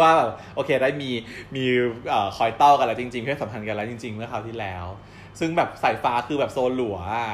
[0.00, 1.10] ว่าแบบโอเคได้มี
[1.54, 1.64] มี
[2.08, 4.86] เอ่อคอยเต้ากันแล้วจริงๆเพศสัมพันธ์กันแล้วจริง ๆ เมื่อคราวที่แล้ว
[5.40, 7.26] ซึ่งแบบสายฟ้าคือแบบโซนหลัวอะ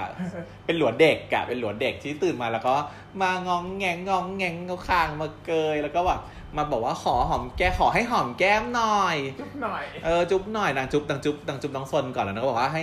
[0.67, 2.75] เป็นหลัวเด็กอะเป็นหลัวเด็กที่ตื่นมาแล้วก็
[3.23, 6.21] มางองแงงงองแงงเขาคางมาเกยแล้วก็แบบ
[6.57, 12.83] มาบอกว่าขอหอมแก้ขอให้หอมแก้มหน่อย จุ๊บหน่อยเออจุ๊บหน่อยนางจุ๊บนางจุ๊บนางจุ๊บน้องซนก่อนแล้วนางก็บอกว่าให้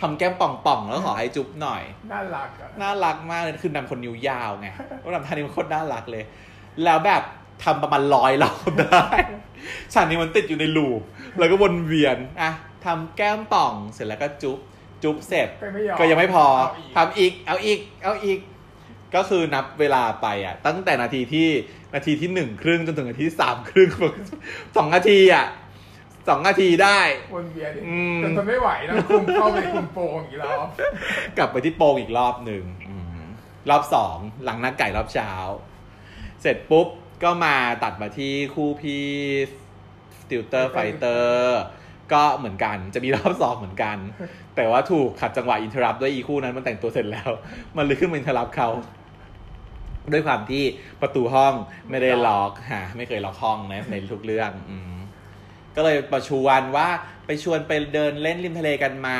[0.00, 1.82] ทำแก้มป่องๆ แล้วขอให้จุ๊บหน่อย
[2.12, 4.68] น่ารักอะน่ารักมากเลยคือนางคนนิ้วยาวไง
[5.00, 6.24] แล้วนางท่านี้มันโคตรน่ารักเลย
[6.84, 7.22] แล้วแบบ
[7.64, 9.06] ทำประมาณร้อยรอบได้
[9.92, 11.00] ฉากนี้มันติดอยู่ในลูป
[11.38, 12.50] แล้วก็วนเวียนอะ
[12.84, 14.58] ทำแก้มป่องเสร็จแล้วก็จุ๊บ
[15.02, 18.38] จุ๊บเสร็จก็ไม่ยอมก็ยังไม่พอเาอีกทำอีกเอาอีกเอาอีก
[19.14, 21.48] ก็คือนับเวลาไปอะ ตั้งแต่นาทีที่
[21.94, 23.90] นาทีที่หนึ่งครึ่งจนถึงนาทีที่สามครึ่ง
[24.76, 25.46] สองนาทีอะ
[26.28, 27.00] สองนาทีได้
[27.34, 30.60] วนเวียนดิอืมจนทนไม่ไหวแล้วคุมเข้าไปคุมโปงอีกแล้ว
[31.38, 33.22] กลับไปที่โปงอีกรอบหนึ่งอืม
[33.70, 35.30] รอบสองหลังนักไก่รอบเช้า
[36.42, 36.88] เสร็จปุ๊บ
[37.24, 39.06] ก็มาตัดมาที่คู่พี่
[40.30, 41.60] ติวเตอร์ไฟเตอร์
[42.12, 43.96] ก็เหมือนกันจะมีรอบสองเหมือนกัน
[44.56, 47.30] แต่ว่าถูกขัดจังหวะ interrupt ด้วยอีคู่นั้นมันแต่งตัวเสร็จแล้ว
[47.76, 48.68] มันเลยขึ้นมา interrupt เขา
[50.12, 50.64] ด้วยความที่
[51.00, 51.54] ประตูห้อง
[51.90, 54.94] ไม่ได้ล็อกฮะไม่เคยล็อกห้องนะในทุกเรื่อง อืม
[55.76, 56.88] ก็เลยประชวนว่า
[57.26, 59.10] ไปชวนไปเดินเล่นริมทะเลกันไหม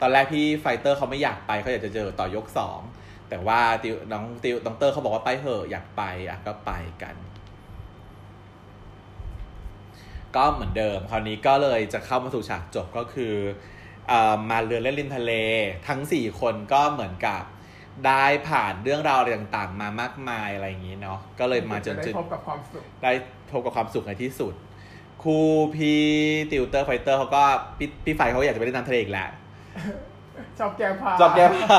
[0.00, 2.80] ตอนแรกพี่ไฟเตอร์เขาไม่อยากไปเขาอยากจะเจอต่อยกสอง
[3.28, 6.72] แต่ว่าติวน้องติวน้องเตอร์เขาบอกว่าไปเถอะอยากไปอะก็ไป
[7.02, 7.16] กัน
[10.36, 13.34] ก็เหมือนเดิม คราวนี้ก็เลยจะเข้ามาสู่ฉากจบก็คือ
[14.08, 15.32] เออมาเดินเล่นริมทะเล
[15.88, 17.42] ทั้งสี่คนก็เหมือนกับ
[18.06, 23.12] ได้ผ่านเรื่องราวอะไรต่างๆ มามากมายอะไรอย่างนี้เนาะก็เลยมาจนได้จุดพบกับความสุขได้
[23.50, 24.54] พบกับความสุขในที่สุด
[25.22, 25.38] ครู
[25.74, 26.02] พี่
[26.50, 27.42] ติวเตอร์ไฟเตอร์เขาก็
[27.78, 29.28] พี่พี่ไฟเขาอยากจะไปเล่นน้ำทะเลอีกแล้ว
[30.58, 31.76] ชอบแก้ผ้าชอบแก้ผ้า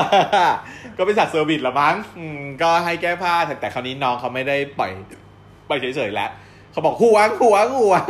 [0.96, 4.92] ก็เป็นฉากเซอร์วิสละมั้งอืมก็ให้แก้ผ้าแต่แต่คราวนี้น้องเขาไม่ได้ปล่อย
[5.68, 6.30] ปล่อยเฉยๆแล้ว
[6.72, 8.04] เขาบอกห่วงห่วงห่วง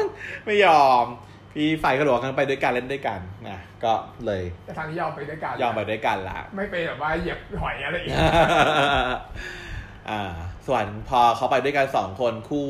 [0.45, 1.05] ไม่ยอม
[1.53, 3.19] พี่ไฟก็หลวงกันไปด้วยกันเล่นด้วยกัน
[3.49, 3.93] นะก็
[4.25, 8.15] เลยแต่ทางที่ยอมไปด้วยกันยอมไปด้วยกันละไม่ไปแบบว่าเหยียบหอยอะไรอีก
[10.11, 10.23] อ่า
[10.67, 12.69] ส่วนพอเขาไปด้วยกันสองคนคู่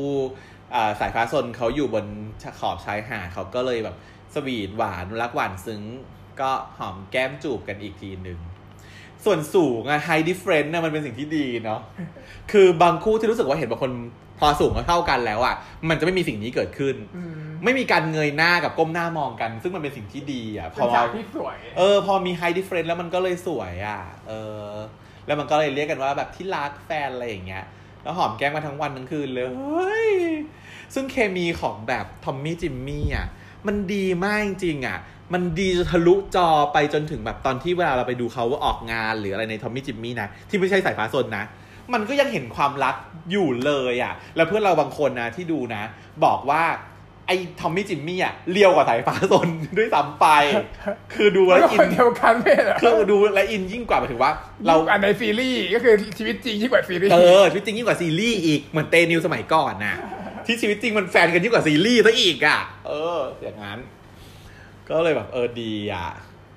[0.75, 2.05] อ่าสายฟ้าซนเขาอยู่บน
[2.59, 3.95] ขอบชายหาดเขาก็เลยแบบ
[4.33, 5.81] สวีทหวานรักหวานซึ้ง
[6.41, 8.39] ก็หอมแก้มจูบกันอีกทีหนึ่ง
[9.25, 11.79] ส่วนสูงอะ height different นะมันเป็นสิ่งที่ดีเนาะ
[12.51, 13.91] คือบางคู่ที่รู้สึกว่าเห็นบางคน
[14.39, 15.55] พอสูงเท่ากันแล้วอะ
[15.89, 24.33] มันจะไม่มีสิ่งนี้เกิดขึ้นอืมไม่มีการเงยหน้ากับก้มหน้ามองกัน ซึ่งมันเป็นสิ่งที่ดีอะพเป็นฉากที่สวย เออ พอมี height different แล้วมันก็เลยสวยอะเอ
[24.67, 24.71] อ
[25.25, 27.65] แล้วมันก็เลยเรียกกันว่าแบบที่รักแฟนอะไรอย่างเงี้ย
[28.03, 30.11] แล้วหอมแก้มมาทั้งวันทั้งคืนเลยเฮ้ย
[30.93, 33.27] ซึ่งเคมีของแบบทอมมี่จิมมี่อะ
[33.67, 34.97] มันดีมากจริงๆอะ
[35.33, 41.43] มันดีจนทะลุจอไปจนถึงแบบตอนที่เวลาเราไปดูเขาออกงานหรืออะไรในทอมมี่จิมมี่นะ ที่ไม่ใช่สายฟ้าซนนะ
[41.93, 42.95] มันก็ยังเห็นความรัก
[43.31, 45.83] อยู่เลยอะ แล้วเพื่อนเราบางคนนะที่ดูนะ
[46.25, 46.63] บอกว่า
[47.27, 49.47] ไอ้ทอมมี่จิมมี่อะ real กว่าสายฟ้าซน
[49.77, 50.27] ด้วยซ้ำไป
[51.13, 54.31] คือดูแล้วแล้วก็อินคนเดียวกันไม่เหรอคือดูและอินยิ่งกว่าหมายถึงว่า
[54.67, 59.97] เราอันในซีรีส์ก็คือชีวิตจริงยิ่งกว่าซีรีส์เออชีวิตจริงยิ่งกว่าซีรีส์อีกเหมือนเตนิวสมัยก่อนน่ะ
[60.45, 63.79] ที่ชีวิตจริงมันแฟนกันยิ่งกว่าซีรีส์ซะอีกอะ เอออย่างนั้น
[64.91, 66.09] ก็เลยแบบเออดีอะ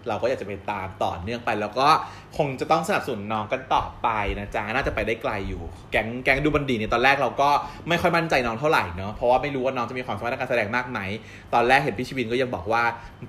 [0.08, 1.88] เราก็อยากจะไปตามต่อเนื่องไป แล้วก็
[2.36, 7.50] คงจะต้องสนับสนุนน้องกันต่อไปนะจ๊ะน่าจะไปได้ไกลอยู่ แก๊งแก๊งดูบันดีเนี่ยตอนแรกเราก็
[7.88, 11.00] ไม่ค่อยมั่นใจน้องเท่าไหร่เนาะเพราะว่าไม่รู้ว่าน้องจะมีความสามารถในการแสดงมากไหม
[11.54, 12.82] ตอนแรกเห็นพี่ชิวินก็ยังบอกว่า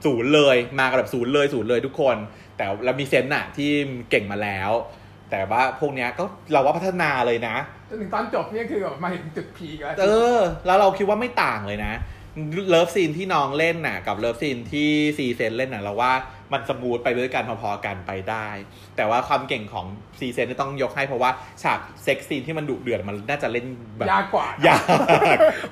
[0.05, 2.15] ศูนย์เลยมากันแบบศูนย์เลยศูนย์เลยทุกคน
[2.57, 3.69] แต่แล้วมีเซนต์น่ะที่
[4.09, 4.71] เก่งมาแล้ว
[5.31, 7.55] แต่ว่าพวกเนี้ยก็เราว่าพัฒนาเลยนะ
[7.89, 10.05] จนถึงตอนจบเนี่ยคือแบบมาถึงจุด peak แล้วเอ
[10.38, 11.93] อ แล้วเราคิดว่าไม่ต่างเลยนะ
[12.69, 16.14] เลิฟซีนที่น้องเล่นน่ะ กับเลิฟซีนที่ซีเซนเล่นน่ะเราว่า
[16.53, 18.47] มัน smooth ไปด้วยกันพอๆกันไปได้
[18.95, 19.85] แต่ว่าความเก่งของ
[20.19, 21.31] ซีเซนนี่ต้องยกให้เพราะว่า
[21.64, 23.65] ฉาก sex scene ที่มันดุเดือดมันน่าจะเล่น
[23.97, 24.84] แบบยากกว่ายาก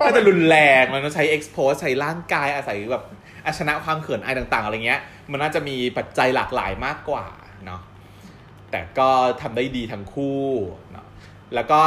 [0.05, 3.03] น่าจะรุนแรงมันต้องใช้ expose ใช้ร่างกายอาศัยแบบ
[3.45, 5.01] เอาชนะความเขินอายต่างๆอะไรเงี้ย
[5.31, 7.25] มันน่าจะมีปัจจัยหลากหลายมากกว่า
[7.65, 7.81] เนาะ
[8.71, 9.09] แต่ก็
[9.41, 10.43] ทำได้ดีทั้งคู่
[10.91, 11.05] เนาะ
[11.53, 11.81] แล้วก็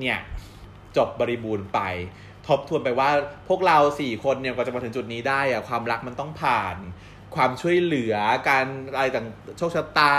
[0.00, 0.20] เนี่ย
[0.96, 1.80] จบบริบูรณ์ไป
[2.48, 3.10] ทบทวนไปว่า
[3.48, 6.76] พวกเราสี่คนเนี่ยกว่าจะมาถึงจุดนี้ได้อะความรักมันต้องผ่าน
[7.34, 8.16] ความช่วยเหลือ
[8.48, 9.26] การอะไรต่าง
[9.58, 10.16] โชคชะตา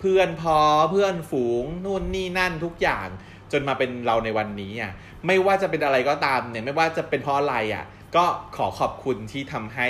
[0.00, 0.58] เพื่อนพอ
[0.90, 3.08] เพื่อนฝูงนู่นนี่นั่นทุกอย่าง
[3.52, 4.92] จนมาเป็นเราในวันนี้อะ
[5.26, 7.84] ไม่ว่าจะเป็นอะไรก็ตามเนี่ยไม่ว่าจะเป็นเพราะอะไรอะ
[8.16, 8.24] ก็
[8.56, 9.86] ขอขอบคุณที่ทำให้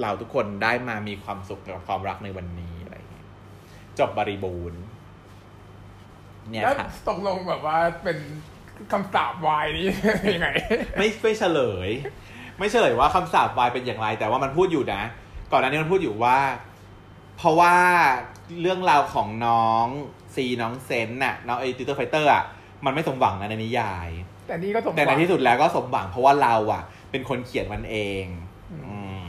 [0.00, 3.26] เราทุกคนได้มามีความสุขกับความรักในวันนี้อะไรอย่างเงี้ย
[3.98, 4.80] จบบริบูรณ์
[6.50, 8.18] เนี่ยค่ะตกลงแบบว่าเป็น
[8.92, 9.84] คำสาปวายนี้
[10.34, 10.48] ยังไง
[10.98, 11.90] ไม่ไม่เฉลย
[12.58, 15.02] ไม่เฉลยว่าคำสาปวายเป็นอย่างไร แต่ว่ามันพูดอยู่นะ
[15.52, 16.38] ก่อนหน้านี้มันพูดอยู่ว่า
[17.36, 17.74] เพราะว่า
[18.60, 19.86] เรื่องราวของน้อง
[20.34, 22.44] ซีน้องเซนน่ะน้องไอติวเตอร์ไฟเตอร์อะ
[22.84, 24.08] มันไม่สมหวังนะในนิยาย
[24.46, 28.24] แต่นี่ก็แต่สมหวังในที่สุดแล้วก็สมหวังเพราะว่าเราอะ เป็นคนเขียนมันเอง
[28.72, 29.24] อืมอืม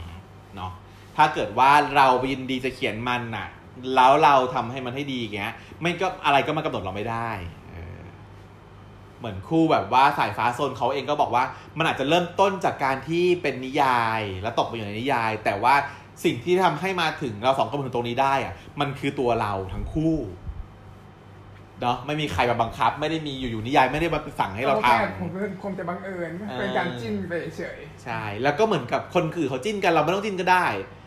[0.54, 0.72] เนาะ
[1.16, 3.46] ถ้าเกิดว่าเรายินดีจะเขียนมันน่ะ
[3.94, 7.30] แล้วเราทำให้มันให้ดีอย่างเงี้ยไม่ก็อะไรก็มากำหนดเราไม่ได้
[9.24, 11.44] เออเหมือนคู่แบบว่าสายฟ้าโซนเขาเองก็บอกว่า
[11.78, 15.74] มันอาจจะเริ่มต้นจากการที่เป็นนิยายแล้วตกไปอยู่ในนิยาย แต่ว่า
[16.24, 20.16] สิ่งที่ทำให้มาถึงเราสองคนมาถึงตรงนี้ได้อะมันคือตัวเราทั้งคู่
[21.80, 25.30] เนาะไม่มีใครมาบังคับ ไม่ได้มีอยู่ๆนิยายไม่ได้มาสั่งให้เราแค่ทำผม
[25.62, 30.66] คงจะบังเอิญเออเป็นการจิ้นไปเฉยใช่แล้วก็เหมือนกับคนคือเขาจิ้นกันเราไม่ต้องจิ้นก็ได้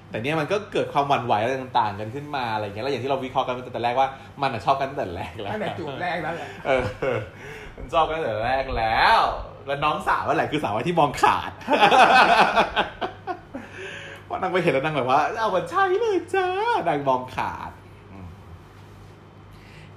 [0.10, 4.08] แต่เนี้ยมันก็เกิดความหวั่นไหวอะไรต่างๆ กันขึ้นมาอะไรเงี้ยแล้วอย่างที่เราวิเคราะห์กันตั้งแต่แรกว่า
[4.42, 6.48] มันอะชอบกันตั้งแต่แรกแล้วตั้งแต่จูบแรกแล้วแหละ
[7.78, 9.20] เออมันชอบกันตั้งแต่แรกแล้ว
[9.66, 11.52] แล้วน้องสาวอะไรคือสาวที่มองขาด
[14.28, 16.50] พอนางไปเห็นแล้วนางแบบว่า เอามันใช่เลยจ้า
[16.88, 17.72] นางมองขาด
[18.12, 18.28] อืม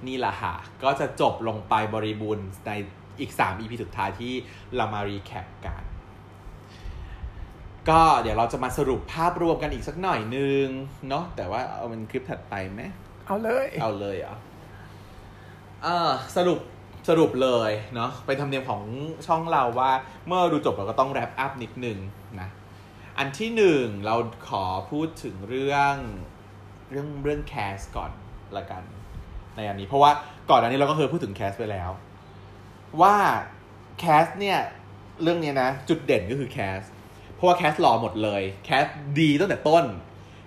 [0.06, 2.70] นี่แหละค่ะ ก็จะจบลงไปบริบูรณ์ใน
[3.20, 4.32] อีก 3 EP สุดท้ายที่
[4.76, 5.82] เรามารีแคปกัน
[7.90, 10.66] ก็เดี๋ยวเราจะมาสรุปภาพรวมกันอีกสักหน่อยนึง
[11.08, 12.82] เนาะแต่ว่าเอาเป็นคลิปถัดไปไหม
[13.26, 14.36] เอาเลย เอาเลยเหรอ
[15.82, 16.58] เออสรุป
[17.08, 18.82] สรุปเลยเนาะเป็นธรรมเนียมของ
[19.26, 19.92] ช่องเราว่า
[20.26, 21.98] เมื่อดูจบเราก็ต้องแรปอัพนิดนึง
[22.40, 22.48] นะ
[23.18, 24.14] อันที่หนึ่งเรา
[24.48, 25.94] ขอพูดถึงเรื่อง
[26.90, 28.10] เรื่องเรื่อง cast ก่อน
[28.56, 28.82] ละกัน
[29.56, 30.10] ในอันนี้ เพราะว่า
[30.50, 31.90] ก่อนอันนี้เราก็เคยพูดถึง cast ไปแล้ว
[33.02, 33.16] ว่า
[33.98, 34.58] cast เนี่ย
[35.22, 36.80] เรื่องนี้นะ จุดเด่นก็คือ cast
[37.34, 38.84] เพราะว่า cast หล่อหมดเลย cast
[39.20, 39.84] ดีตั้งแต่ต้น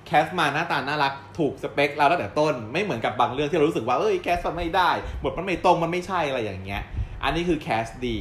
[0.05, 4.89] cast มาหน้าตาน่ารักถูกสเปคเราตั้งแต่ต้น ไม่เหมือนกับบางเรื่องที่เรารู้สึกว่าเอ้ย cast มันไม่ได้
[5.23, 6.83] บทมันไม่ตรงมันไม่ใช่อะไรอย่างเงี้ย
[7.23, 8.19] อันนี้คือแคสดี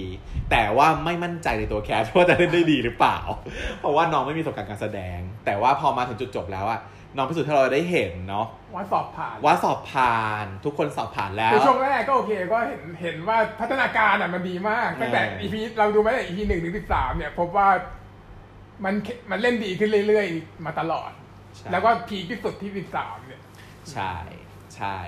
[0.51, 3.19] แต่ว่าไม่มั่นใจในตัวแคสว่าจะเล่นได้ดีหรือเปล่า
[3.81, 6.81] เพราะว่าน้องไม่มีประสบการณ์การแสดง แต่ว่าพอมาถึงจุดจบแล้วอะ
[7.17, 17.69] น้องพิสูจน์ให้เราได้เห็นเนาะว่าสอบผ่านว่าสอบผ่านทุกคนสอบผ่านแล้วคือช่วงแรกก็โอเคก็เห็นเห็นว่าพัฒนาการอะมันดีมากตั้งแต่เอออีพีเราดูมาตั้งแต่อีพีหนึ่งถึงสิบสามเนี่ยพบว่า
[18.85, 18.95] มัน
[19.31, 21.22] มันเล่นดีขึ้นเรื่อยๆ มาตลอดใช่
[21.73, 23.43] แล้วก็พีคที่สุดที่สิบสามเนี่ย
[23.93, 24.15] ใช่
[24.77, 24.99] ใช่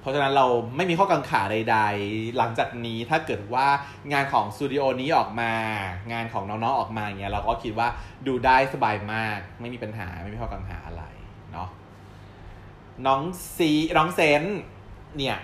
[0.00, 3.66] เพราะฉะนั้นเราไม่มีข้อกังขาใด ๆ หลังจากนี้ถ้าเกิดว่า
[4.12, 5.52] งานของสตูดิโอนี้ออกมา
[6.12, 7.88] งานของน้องๆออกมาอย่างเงี้ยเราก็คิดว่า
[8.26, 11.04] ดูได้สบายมาก ไม่มีปัญหาไม่มีข้อกังขาอะไร
[11.52, 11.68] เนาะ
[13.06, 13.20] น้อง
[13.56, 14.42] ซีน้องเซน
[15.16, 15.36] เนี่ย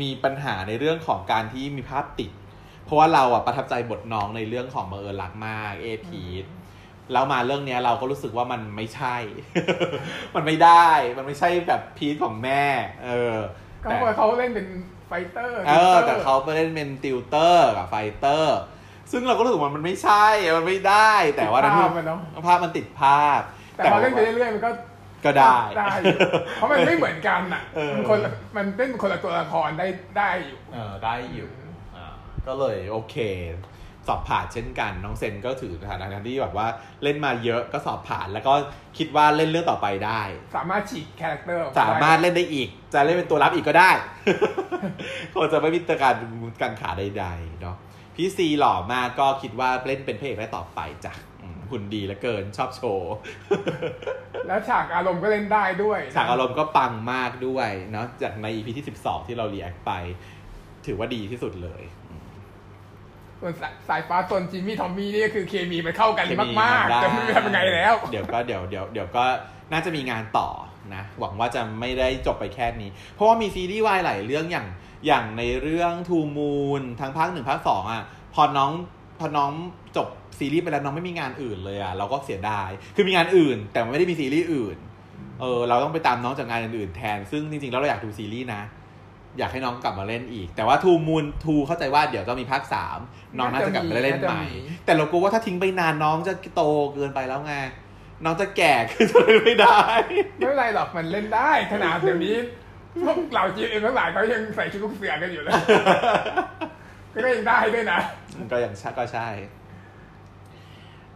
[0.00, 2.30] มีปัญหาในเรื่องของการที่มีภาพติด
[2.84, 6.44] เพราะว่าเราอะประทับใจบทน้องในเรื่องของเมอเออรักมาก เอพีท
[7.12, 9.16] แล้วมาเรื่องเนี้ยเราก็รู้สึกว่ามันไม่ใช่
[10.34, 12.64] มันไม่ได้ มันไม่ใช่แบบพีทของแม่
[13.04, 13.36] เออ
[13.84, 14.66] ก็แต่เพราะเขาเล่นเป็น
[15.08, 18.58] ไฟเตอร์ เออ แต่เขาไปเล่นเป็นติวเตอร์กับไฟเตอร์
[19.12, 20.26] ซึ่งเราก็รู้สึกว่ามันไม่ใช่
[20.56, 23.40] มันไม่ได้ แต่ว่านั้นภาพมันเนาะภาพมันติดภาพ
[23.76, 24.70] แต่พอเล่นไปเรื่อยๆมันก็
[25.24, 26.18] ก็ได้ได้อยู่
[26.54, 29.86] เพราะมันไม่เหมือนกันอะเออมันคนละมันเล่นเป็นคนละตัวละครได้
[30.18, 31.50] ได้อยู่ เออได้อยู่
[31.96, 32.06] อ่า
[32.46, 33.16] ก็เลยโอเค
[34.06, 36.66] สอบผ่านเช่นกัน น้องเซนก็ถือฐานะที่แบบว่า
[37.02, 38.52] เล่นมาเยอะก็สอบผ่าน แล้วก็
[38.98, 40.22] คิดว่าเล่นเรื่องต่อไปได้
[40.56, 43.90] สามารถฉีก character ออกสามารถเล่นได้อีก จะเล่นเป็นตัวรับอีกก็ได้
[45.32, 46.16] คงจะไม่มีการ
[46.60, 47.76] กังขาใดๆเนาะ
[48.14, 51.12] พี่ซีหล่อมากก็คิดว่าเล่นเป็นพระเอกได้ต่อไปจ้ะ
[51.42, 53.12] อืมหุ่นดีเหลือเกินชอบโชว์
[54.46, 59.92] แล้วฉากอารมณ์ก็เล่นได้ด้วย ฉากอารมณ์ก็ปังมากด้วยเนาะจากใน EP ที่ 12 ที่เราเรียกไป
[60.86, 61.82] ถือว่าดีที่สุดเลย
[63.40, 69.24] ส่วนสายสายฟ้าตนจิมมี่ทอมมี่นี่ก็คือเคมีมันเข้ากันเคมากๆได้จะไม่รู้ทำยังไงแล้ว เดี๋ยวก็เดี๋ยวเดี๋ยวเดี๋ยวก็
[69.72, 70.48] น่าจะมีงานต่อ
[70.94, 74.66] นะหวังว่าจะไม่ได้จบไปแค่นี้ เพราะว่ามีซีรีส์วายหลายเรื่องอย่าง
[75.06, 78.02] อย่างในเรื่องทูมูนทั้งภาคหนึ่งภาคสองอะ
[78.34, 78.72] พอน้อง
[79.18, 79.52] พอน้อง
[79.96, 80.08] จบ
[80.38, 84.76] ซีรีส์ไปแล้วน้องไม่มีงานอื่นเลยอะเราก็เสียดาย คือมีงานอื่น แต่มันไม่ได้มีซีรีส์อื่น
[85.40, 88.62] เออเราต้องไปตามน้องจากงานอื่นๆแทน ซึ่งจริงๆแล้วเราอยากดูซีรีส์นะ
[89.38, 92.98] อยากให้น้องกลับมาเล่นอีก แต่ว่าทูมูนทูเข้าใจว่าเดี๋ยวจะมีภาคสาม
[93.38, 94.44] น้องน่าจะกลับมาเล่นใหม่
[94.84, 96.62] แต่เรากลัวว่าถ้าทิ้งไปนานน้องจะโต
[96.94, 97.54] เกินไปแล้วไง
[98.24, 99.80] น้องจะแก่ขึ้นจะเล่นไม่ได้
[100.38, 102.36] ไม่เป็นไรหรอกมันเล่นได้ขนาดเดี๋ยวนี้
[103.02, 105.52] พวกเหล่าจีนเองทั้งหลายเขายังใส่ชุดลูกเสือกันอยู่เลย
[107.14, 108.00] ก็ยังได้ด้วยนะ
[108.50, 109.28] ก็อย่างชัก็ใช่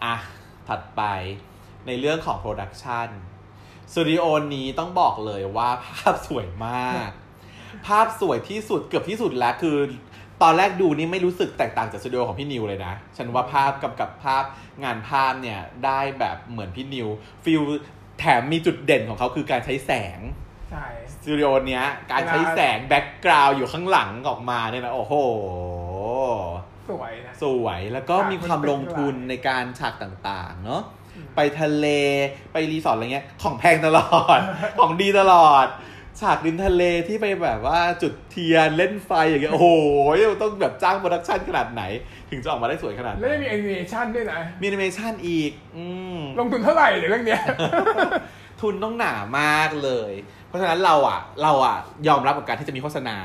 [0.04, 0.16] อะ
[0.68, 1.02] ถัดไป
[1.86, 3.08] ในเรื่องของโปรดักชัน
[3.92, 4.24] สตูดิโอ
[4.54, 7.10] นี้ต้องบอกเลยว่าภาพสวยมาก
[7.86, 9.76] ภาพสวยที่สุดเกือบที่สุดแล้วคือ
[10.42, 14.44] ตอนแรกดูนี่ไม่รู้สึกแตกต่างจากสตูดิโอของพี่นิวเลยนะ ฉันว่าภาพกำกับภาพ
[14.84, 17.08] งานภาพเนี่ยได้แบบเหมือนพี่นิว
[17.44, 17.62] feel
[18.18, 20.20] แถมมีจุดเด่นของเขาคือการใช้แสง
[20.70, 25.14] ใช่สตูดิโอเนี้ย การใช้แสง background อยู่ข้างหลังออกมาเนี่ยนะโอ้โห
[26.90, 30.82] สวยนะสวยแล้วก็มีความลงทุนในการฉากต่างๆ เนาะ
[31.16, 31.86] อืมไปทะเล
[32.52, 34.40] ไปรีสอร์ทอะไรเงี้ย ของแพงตลอด
[34.78, 35.66] ของดีตลอด
[36.22, 39.68] ฉากริมทะเลที่ไปแบบว่าจุดเทียนเล่นไฟอย่างเงี้ยโอ้โห
[40.42, 41.82] ต้องแบบจ้าง production ขนาดไหน
[42.30, 45.84] ถึงจะออกมาได้สวยขนาดแล้วนั้ยังนมีแอนิเมชันด้วยนะ มีแอนิเมชันอีกอื
[46.16, 47.42] มลงทุนเท่าไหร่เนี่ยเรื่องเนี้ย
[48.60, 50.12] ทุนต้องหนามากเลย
[50.46, 51.76] เพราะฉะนั้นเราอะ เราอะ
[52.08, 53.18] ยอมรับกับการที่จะมีโฆษณา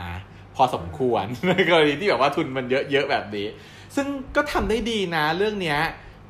[0.55, 3.47] พอสมควรในกรณีที่แบบว่าทุนมันเยอะๆแบบนี้
[3.95, 5.79] ซึ่งก็ทำได้ดีนะเรื่องเนี้ย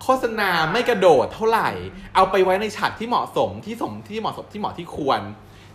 [0.04, 1.70] โฆษณาไม่กระโดดเท่าไหร่
[2.16, 5.22] เอาไปไว้ในฉากที่เหมาะสมที่สมที่เหมาะสมที่เหมาะที่ควร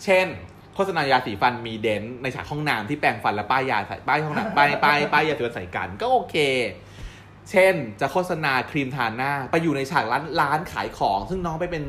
[0.05, 0.27] เช่น
[0.75, 6.37] โฆษณายาสีฟันมีเดนต์ในฉากห้องน้ำที่แปรงฟันแล้วป้ายยาใส่ป้ายห้องน้ำป้ายป้ายป้ายยาสีฟันใส่กันก็โอเค
[7.51, 11.85] เช่นจะโฆษณาครีมทาหน้า ไปอยู่ในฉากร้านร้านขายของ ซึ่งน้องไปเป็น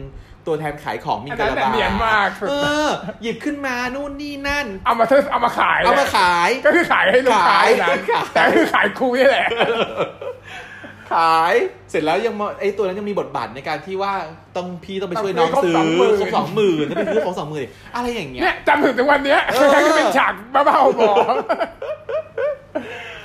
[0.48, 2.54] ตัวแทนขายของมีอันกนั้ระนน่ะบาเนียนมากเอ
[2.86, 2.88] อ
[3.22, 9.48] หยิบขึ้นมานู่นนี่นั่น เอามาเธอเอามาขาย เอามาขาย ก็คือขายให้ลูกค้าขายนะขายแต่ก็คือขายคูนี่แหละ
[11.14, 11.53] ขาย
[11.91, 14.14] เสร็จแล้วยังมาไอ้ตัวนั้นยังมีบทบาทในการที่ว่า
[14.57, 15.76] ต้องพี่ต้องไปช่วยน้องต้องซื้อ
[16.19, 21.14] ซื้อครบครบสองหมื่นถ้าไปซื้อของสองหมื่นอะไรอย่างเงี้ยเนี่ยจำถึงถึงวันเนี้ยเออทั้งที่เป็นฉากบ้าๆบอ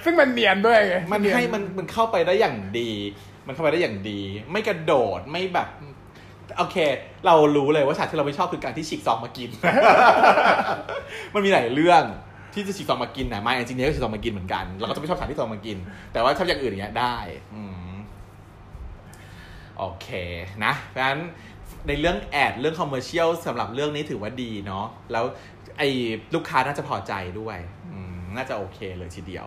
[0.04, 2.90] ซึ่งมันเนียนด้วยไงมันให้มันมันเข้าไปได้อย่างดี
[3.46, 4.20] มันเข้าไปได้อย่างดี
[4.52, 5.68] ไม่กระโดดไม่แบบ
[6.58, 6.76] โอเค
[7.26, 9.50] เรารู้เลยว่าฉากที่เราไม่ชอบคือการที่ฉีกซองมากิน
[11.34, 12.02] มันมีหลายเรื่อง
[12.58, 15.76] ที่จะฉีกซองมากินนะไม่จริงๆก็ฉีกซองมากินเหมือนกันเราก็จะไม่ชอบฉากที่ซองมากิน
[16.12, 17.16] แต่ว่าชอบอย่างอื่นอย่างเงี้ยได้
[17.54, 17.90] อืม
[19.78, 20.08] โอเค
[20.64, 21.20] นะเพราะฉะนั้น
[21.88, 25.24] ในเรื่องแอดเรื่องคอมเมอร์เชียลสำหรับเรื่องนี้ถือว่าดีเนาะแล้ว
[25.78, 25.88] ไอ้
[26.34, 27.58] ลูกค้าน่าจะพอใจด้วย
[27.92, 29.46] อืมน่าจะโอเคเลยทีเดียว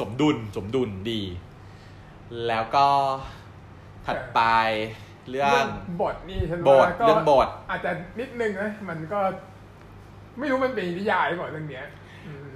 [0.00, 1.22] สมดุลสมดุลดี
[2.48, 2.86] แล้วก็
[4.06, 4.40] ถัดไป
[5.30, 5.66] เรื่อง
[6.02, 7.90] บทนี่ฉันบว่าทก็เรื่องบทอาจจะ
[8.20, 9.20] นิดนึงนะมันก็
[10.38, 12.01] ไม่รู้มันเป็นนิยายก่อนเรื่องเนี้ยอืม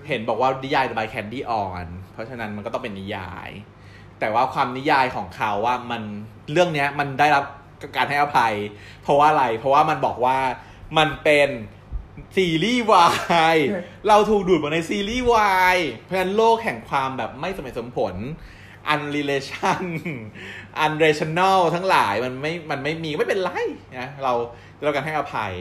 [0.08, 3.50] เห็นบอกว่านิยาย by Candy On เพราะฉะนั้นมันก็ต้องเป็นนิยาย
[4.20, 6.02] แต่ว่าความนิยายของเขาว่ามัน
[6.52, 7.44] เรื่องเนี้ยมันได้รับ
[7.96, 8.54] การให้อภัย
[9.02, 10.38] เพราะว่าอะไร เพราะว่ามันบอกว่า
[10.98, 11.48] มันเป็น
[12.36, 13.06] ซีรีส์วา
[13.54, 13.56] ย
[14.08, 18.14] เราถูกดูดมาในซีรีส์วายเพราะฉะนั้นโลกแห่งความแบบไม่สมเหตุสมผล
[18.92, 19.82] unrelation
[20.84, 23.50] unrational ทั้งหลายมันไม่ มันไม่มีไม่เป็นไร
[23.98, 24.32] นะเรา
[24.82, 25.52] เราการให้อภัย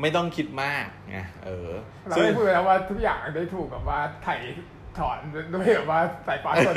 [0.00, 1.70] ไม่ต้องคิดมากนะเออ
[2.08, 4.36] เราซึ่งได้พูดไปแล้วว่าทุกอย่างได้ถูกแบบว่าไถ่
[4.98, 5.18] ถอน
[5.52, 6.76] ด้วยแบบว่าใส่ password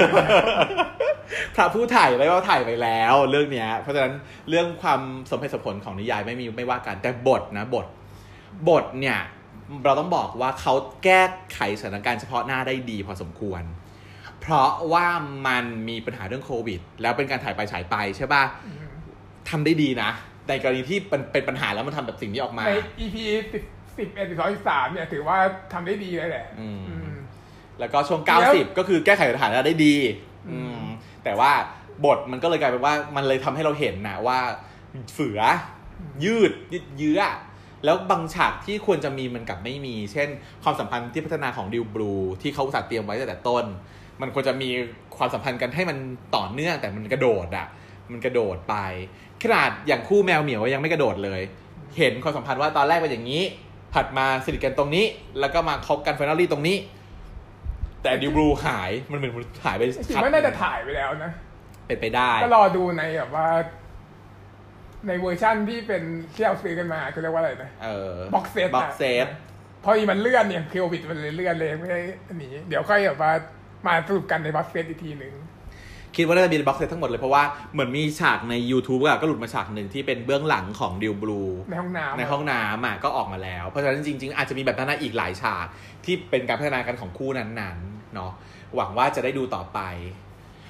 [1.56, 4.14] พระผู้ถ่ายไว้ว่าถ่ายไปแล้ว เรื่องเนี้ย เพราะฉะนั้น
[4.50, 7.86] เรื่องความสมเหตุสมผลของนิยายไม่มีไม่ว่ากันแต่บทนะบท
[8.70, 9.20] บทเนี่ย
[9.84, 10.74] เราต้องบอกว่าเขา
[11.04, 11.22] แก้
[11.54, 13.64] ไขสถานการณ์เฉพาะหน้าได้ดีพอสมควร
[14.42, 15.08] เพราะว่า
[15.48, 18.44] มันมีปัญหาเรื่องโควิด แล้วเป็นการถ่ายไปฉายไปใช่ป่ะ
[19.50, 20.12] ทำได้ดีนะ
[20.50, 23.18] ในกรณีที่เป็นเป็นปัญหาแล้วมันทำแบบสิ่งนี้ออกมาใน EP
[23.54, 23.64] สิบ
[23.98, 25.38] สิบเอ็ดสิบสองสิบสามเนี่ยถือว่า
[25.74, 27.14] ทำได้ดีเลยแหละอืมอืม
[27.80, 29.96] แล้วก็ช่วงแล้ว90ก็คือแก้ไขสถานะได้ดี
[30.50, 30.88] อืมอืม
[31.24, 31.52] แต่ว่า
[32.06, 34.40] บทมันก็เลยกลายเป็นว่ามันเลยทำให้เราเห็นนะว่า
[35.14, 35.40] เฝือ
[36.24, 37.22] ยืดยืดเยื้อ
[37.86, 40.30] แล้วบางฉากที่ควรจะมีมันกลับไม่มี เช่น
[40.64, 43.66] ความสัมพันธ์ที่พัฒนาของดิวบลูที่เขาอุตส่าห์เตรียมไว้ตั้งแต่ต้น
[44.22, 44.70] มันควรจะมี
[45.18, 45.98] ความสัมพันธ์กันให้มัน
[46.36, 47.68] ต่อเนื่องแต่มันกระโดดอะ
[48.12, 48.76] มันกระโดดไป
[49.44, 51.42] ขนาดอย่างคู่แมวเหมียวยังไม่กระโดดเลย
[51.98, 53.44] เห็นความสัมพันธ์ว่าตอนแรกเป็นอย่างนี้
[53.96, 55.06] ถัดมาสนิทกันตรงนี้
[55.40, 56.78] แล้วก็มาคบกัน finally ตรงนี้
[58.04, 61.32] แต่ดิวบลูหายมันเหมือนมันหายไปจริงๆว่าน่าจะถ่ายไปแล้วนะ
[61.88, 63.48] เป็นไปได้ ก็รอดูในแบบว่า
[65.08, 66.04] ในเวอร์ชั่นที่เป็น
[66.34, 69.28] ที่เราซื้อกันมาคือเรียกว่าอะไรนะเออ boxset boxset
[69.84, 73.32] พอดีมันเลื่อนเนี่ยโควิดมันเลยเลื่อนเลยไม่ได้อันนี้เดี๋ยวค่อยแบบว่า
[73.88, 75.34] มาสรุปกันใน boxset อีกทีหนึ่ง
[76.18, 85.66] คิดว่าน่าจะมี boxset ทั้งหมดเลย เพราะว่าเหมือนมีฉากใน YouTube อะก็หลุดมาฉากหนึ่งที่เป็นเบื้องหลังของดิวบลูในห้องน้ำในห้องน้ำอะก็ออกมาแล้ว เพราะฉะนั้นจริง ๆ อาจจะมีแบบนั้นอีกหลายฉาก
[86.06, 88.32] ที่เป็นการพัฒนากันของคู่นั้นๆเนาะ
[88.76, 89.80] หวังว่าจะได้ดูต่อไป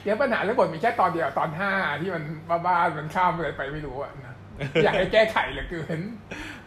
[0.04, 1.72] เดี๋ยวปัญหาเรื่องบทมีแค่ตอนเดียวตอนห้า
[2.02, 2.24] ที่มัน
[2.66, 4.36] บ้าๆมันข้ามอะไรไปไม่รู้อะนะ
[4.84, 6.00] อยากให้แก้ไขเหลือเกิน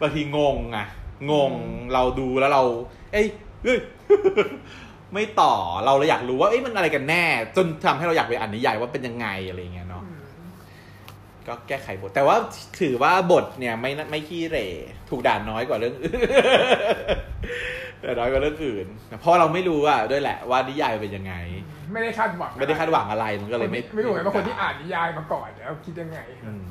[0.01, 0.87] บางทีงงอะ
[1.31, 1.53] งง
[1.93, 2.63] เราดูแล้วเรา
[3.13, 3.27] เอ้ย
[3.65, 3.79] เอ้ย
[5.15, 5.55] ไม่ต่อ
[5.85, 7.25] เราเลยอยากรู้ว่าเอ้ยมันอะไรกันแน่
[7.57, 10.05] จนทำให้เราอยากไปอ่านนิยายว่าเป็นยังไงอะไรอย่างเงี้ยเนาะ
[11.47, 12.37] ก็แก้ไขบท แต่ว่า
[12.81, 14.69] ถือว่าบทเนี่ยไม่น่าไม่ขี้เหร่
[15.11, 16.21] ถูกด่าน้อยกว่าเรื่องอื่น
[18.01, 18.87] แต่น้อยกว่าเรื่องอื่น
[19.21, 21.35] เพราะเราไม่รู้อะด้วยแหละว่านิยายเป็นยังไง
[21.93, 26.65] ไม่ได้คาดหวังไม่ได้คาดหวังอะไรมันก็เลยไม่ไม่รู้ไงว่าคนที่อ่านนิยายมาก่อนแล้วคิดยังไงอืม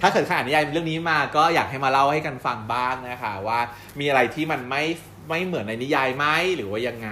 [0.00, 3.60] ถ้าเกิดใครอ่านนิยายเรื่องนี้มาก็อยากให้มาเล่าให้กันฟังบ้างนะคะว่า
[4.00, 4.84] มีอะไรที่มันไม่
[5.28, 6.26] ไม่เหมือนในนิยายไหม
[6.56, 7.10] หรือว่ายังไง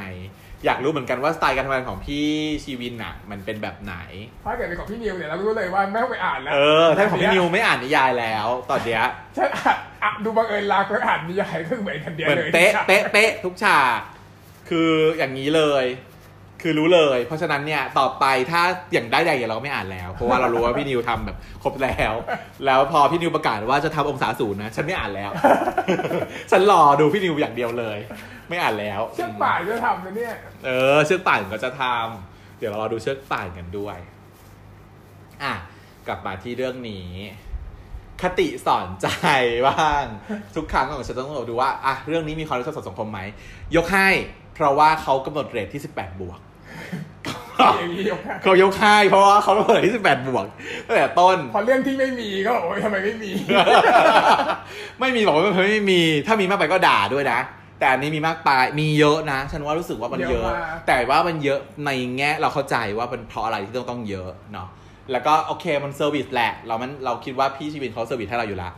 [0.65, 2.27] อยากรู้เหมือนกันว่าสไตล์การทำงานของพี่
[2.65, 3.97] ชีวินอะ มันเป็นแบบไหน
[4.45, 9.03] ถ้าเกิดเป็นของพี่นิวเนี่ยเรารู้เลยว่าไม่ต้องไปอ่านแล้วเออ ถ้าของพี่นิวไม่อ่านนิยายแล้ว ตอนเนี้ย
[9.37, 13.99] ฉันอ่านอะดูบังเอิญลาก็อ่านนิยายก็เหมือนกันเดียวเหมือนเลยเป๊ะเป๊ะเป๊ะทุกฉาก
[14.69, 15.87] คืออย่างนี้เลย
[16.63, 18.63] คือรู้เลย เพราะฉะนั้นเนี่ยต่อไปถ้า
[18.93, 22.13] อย่างได้ใหญ่เราก็ไม่อ่านแล้ว เพราะว่าเรารู้ว่าพี่นิวทำแบบครบแล้ว
[22.67, 25.31] แล้วพอพี่นิวประกาศว่าจะทำองศาศูนย์นะฉันไม่อ่านแล้ว
[26.51, 27.99] ฉันรอดูพี่นิวอย่างเดียวเลย
[28.49, 30.35] ไม่อ่านแล้ว เชือกป่านก็ทำนะเนี่ย
[30.65, 33.97] เออ เชือกป่านก็จะทำเดี๋ยวเรารอดูเชือกป่านกันด้วย
[35.43, 35.55] อะ
[36.07, 37.09] กลับมาที่เรื่องนี้
[38.23, 39.09] คติสอนใจ
[39.69, 40.05] บ้าง
[40.57, 43.21] ทุกครั้งของฉันต้องดูว่าอะเรื่องนี้มีความรู้สึกสังคมไหม
[43.77, 44.09] ยกให้
[44.55, 46.41] เพราะว่าเขากำหนดเรทที่ 18 บวก
[47.79, 50.47] อย่างนี้ยกให้เขายกให้เพราะว่าเขากำหนดเรทที่18บวก
[50.87, 53.31] ตั้งแต่ต้นพอเรื่องที่ไม่มีก็บอกว่าทำไมไม่มี
[55.01, 57.41] ไม่มีบอกว่าไม่มี ถ้ามีมากไปก็ด่าด้วยนะ
[57.85, 58.51] แต่อันนี้มีมากไป
[58.81, 64.69] มีเยอะนะ ฉันว่ารู้สึกว่ามันเยเยอะอะ มาก แต่ว่ามันเยอะในแง่เราเข้าใจว่าเป็นเพราะอะไรที่ต้องต้องเยอะเนาะ
[65.13, 68.71] แล้วก็โอเคมัน service แหละ เรามันเราคิดว่าพี่ชีวินเขา service ให้เราอยู่ละ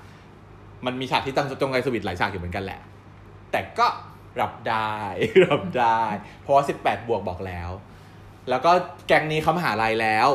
[0.87, 2.81] มันมีฉากที่ตั้งจงใจ service หลายฉากอยู่เหมือนกันแหละ
[3.53, 3.87] แต่ก็
[4.41, 4.95] รับได้
[5.47, 6.03] รับได้
[6.43, 7.71] เพราะว่า 18 บวกบอกแล้ว
[8.49, 8.73] แล้วก็
[9.07, 10.29] แก๊งนี้เขามหาลัยแล้ว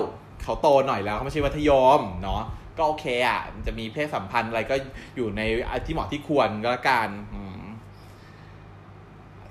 [0.44, 2.42] เขาโตหน่อยแล้วเขาไม่ใช่มัธยมเนาะ
[2.78, 4.76] ก็โอเคอะมันจะมีเพศสัมพันธ์อะไรก็
[5.16, 5.42] อยู่ใน
[5.86, 7.51] ที่เหมาะที่ควรก็แล้วกันอืม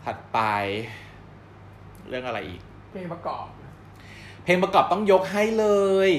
[0.04, 0.38] ถัดไป
[2.08, 2.60] เรื่องอะไรอีก
[2.92, 3.46] เพลงประกอบ
[4.44, 5.66] เพลงประกอบต้องยกให้เล
[6.08, 6.10] ย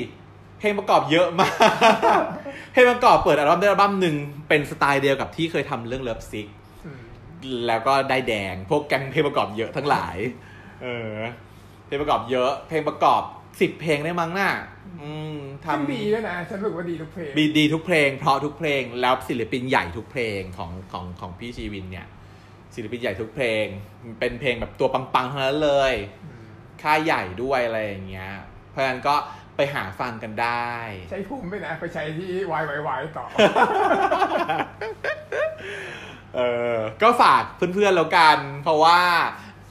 [0.59, 1.49] เพลงประกอบเยอะมา
[2.19, 2.21] ก
[2.71, 4.15] เพลงประกอบเปิดอัลบั้มได้อัลบั้มหนึ่ง
[4.49, 6.47] เป็นสไตล์เดียวกับที่เคยทำเรื่อง Love Sick
[6.85, 7.01] อืม
[7.67, 10.17] แล้วก็ได้แดง พวกแก๊งเพลงประกอบเยอะทั้งหลาย
[10.83, 11.15] เออ
[11.85, 13.21] เพลงประกอบเยอะ เพลงประกอบ
[13.61, 14.51] สิบเพลงได้มั้งน่ะ
[15.01, 22.07] อืมซึ่งทำดีด้วยนะฉันรู้สึกว่าดีทุกเพลงดีดีทุกเพลง เพราะทุกเพลงแล้วศิลปินใหญ่ทุกเพลงของของของพี่ชีวินเนี่ย
[22.73, 23.65] ศิลปินใหญ่ทุกเพลง
[24.19, 25.93] เป็นเพลงแบบตัวปังๆทั้งนั้นเลย
[26.25, 26.43] อืม
[26.81, 28.31] ค่ายใหญ่ด้วยอะไรอย่างเงี้ย
[28.71, 29.15] เพราะฉะนั้นก็
[29.55, 30.71] ไปหาฟังกันได้
[31.11, 33.25] ใช้ภูมิไปนะ ไปใช้ที่วายวายต่อ
[36.35, 36.41] เอ
[36.75, 38.99] อ ก็ฝากเพื่อนๆแล้วกัน เพราะว่า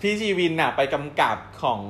[0.01, 1.83] พี่ชีวินน่ะ ไปกำกับของ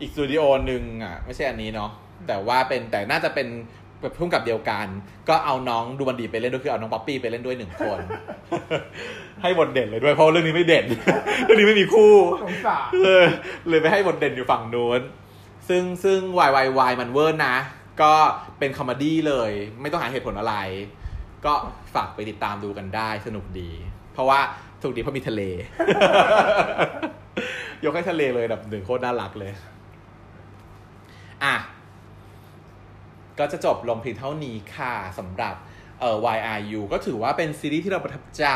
[0.00, 1.90] อีกสตูดิโอหนึ่งอะ ไม่ใช่อันนี้เนาะ
[2.28, 3.48] แต่ว่าเป็นแต่น่าจะเป็น
[4.00, 4.86] แบบพุ่มกับเดียวกัน
[5.28, 7.98] ก็เอาน้องดูบันดีไปเล่นด้วยคือเอาน้องป๊อปปี้ไปเล่นด้วยหนึ่งคน
[9.42, 10.84] ให้บทเด่นเลยด้วยเพราะเรื่องนี้ไม่เด่น
[11.44, 12.14] เรื่องนี้ไม่มีคู่
[12.44, 13.24] สงสารเออ
[13.68, 15.00] เลยไปให้บทเด่นอยู่ฝั่งนู้น
[15.68, 17.56] ซึ่งซึ่งวายวายวายมันเวอร์นะ
[18.02, 18.12] ก็
[18.58, 19.50] เป็นคอมเมดี้เลย
[19.80, 20.54] ไม่ต้องหาเหตุผลอะไร
[21.44, 21.52] ก็
[21.94, 23.70] ฝากไปติดตามดูกันได้สนุกดี
[24.12, 24.40] เพราะว่า
[24.80, 25.54] สนุกดีเพราะมีทะเล ย
[27.90, 29.52] กให้ทะเลเลยแบบหนึ่งโคตรน่ารักเลย
[31.44, 31.54] อะ
[33.40, 35.54] ก็จะจบลงเพียงเท่านี้ค่ะสำหรับ
[36.00, 38.46] เอ่อ YRU ก็ถือว่าเป็นซีรีส์ที่เราประทับใจ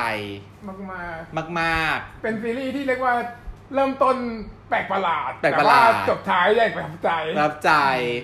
[0.69, 3.15] มากมากมากๆเป็นซีรีส์ที่เรียกว่า
[3.75, 4.17] เริ่มต้น
[4.69, 7.71] แปลกประหลาดแปลกประหลาดแต่ว่าจบท้ายได้ประทับใจๆประทับใจ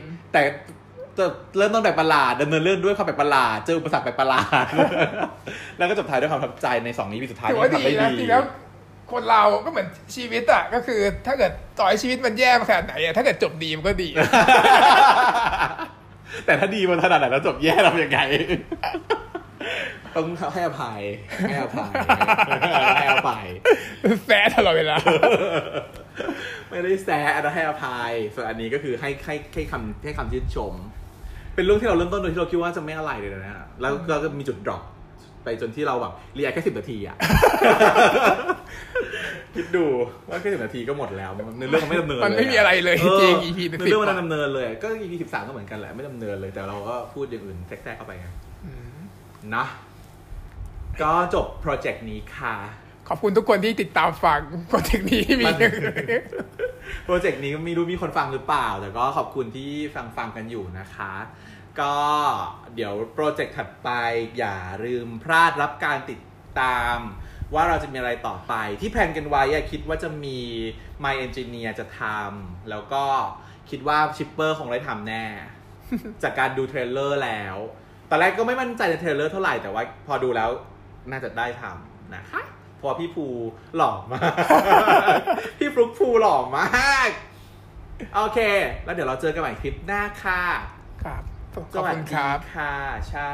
[0.03, 0.43] อืมแต่
[1.15, 1.25] แต่
[1.59, 4.67] เริ่มต้นแปลกประหลาดดำเนินเรื่องด้วยความแปลกประหลาดเจออุปสรรคแปลกประหลาด
[5.79, 8.43] แล้วก็จบท้ายด้วยความประทับใจในสองนี้ปีสุดท้ายถือที่ว่าทำดีได้นะดีจริงแล้ว
[9.13, 14.09] คนเราก็เหมือนชีวิตอะก็คือ ถ้าเกิดต่อยชีวิตมันแย่มาขนาดไหนอะถ้าเกิดจบดีมันก็ดี
[16.47, 18.21] แต่ถ้าดีมันขนาดไหนแล้วจบแย่เรายังไง
[20.15, 21.01] ต้องให้อภัย
[21.49, 21.91] ให้อภัย
[22.99, 23.47] ให้อภัย
[24.27, 24.97] แซะตลอดเวลา
[26.69, 30.75] ไม่ได้แซะอันนั้นให้อภัยส่วนอันนี้ก็คือให้ให้ให้คำให้คำชื่นชม
[31.55, 34.83] เป็นเรื่องที่เราเริ่มต้นโดยที่เราคิดว่าจะไม่อะไรเลยนะฮะแล้วเราก็มีจุด drop
[35.45, 37.17] ไปจนที่เราแบบเรียกแค่สิบนาทีอะ
[39.55, 39.85] คิดดู
[40.29, 48.27] ว่าแค่สิบนาทีก็หมดแล้วเนื้อเรื่องมันไม่ดำเนินมันไม่เลยมีอะไรเลยออจริง EP เนื้อเรื่องมันดำเนินเลย ก็ EP สิบสามก็เหมือนกันแหละไม่ดำเนินเลยแต่เราก็พูดอย่างอื่นแทรกๆเข้าไปไง
[48.65, 48.99] อืม
[49.55, 49.65] นะ
[51.03, 52.55] ก็จบโปรเจกต์นี้ค่ะ
[53.09, 55.57] ขอบคุณทุกคนที่ติดตามฟังโปรเจกต์นี้มีมัน
[57.05, 61.13] โปรเจกต์นี้ก็ไม่รู้มีคนฟังหรือเปล่า แต่ก็ขอบคุณที่ฟังฟังกันอยู่นะคะ
[61.81, 61.97] ก็
[62.75, 63.89] เดี๋ยวโปรเจกต์ถัดไป
[64.39, 66.21] อย่าลืมพลาดรับการติด
[66.61, 66.99] ตาม
[67.55, 70.39] ว่าเราจะมีอะไรต่อไปที่ plan กันไว้อะคิดว่าจะมี
[71.05, 73.05] My Engineer จะทำแล้วก็
[73.71, 75.25] คิดว่า Shipper คงได้ทำแน่
[76.23, 77.57] จากการดู trailer แล้ว
[78.11, 80.51] ตอนแรกก็ไม่มั่นใจใน trailer เท่าไหร่แต่ว่าพอดูแล้ว
[81.11, 82.43] น่าจะได้ทำนะคะ
[82.77, 83.27] เพราะพี่ภู
[83.77, 84.33] หล่อมาก
[85.59, 87.09] พี่ฟลุกภูหล่อมาก
[88.15, 88.39] โอเค
[88.85, 90.43] แล้วเดี๋ยวเราเจอกันใหม่คลิปหน้าค่ะ
[91.05, 91.23] ครับ
[91.55, 92.77] ขอบสวัสคุณดีครับค่ะ
[93.09, 93.33] เช้า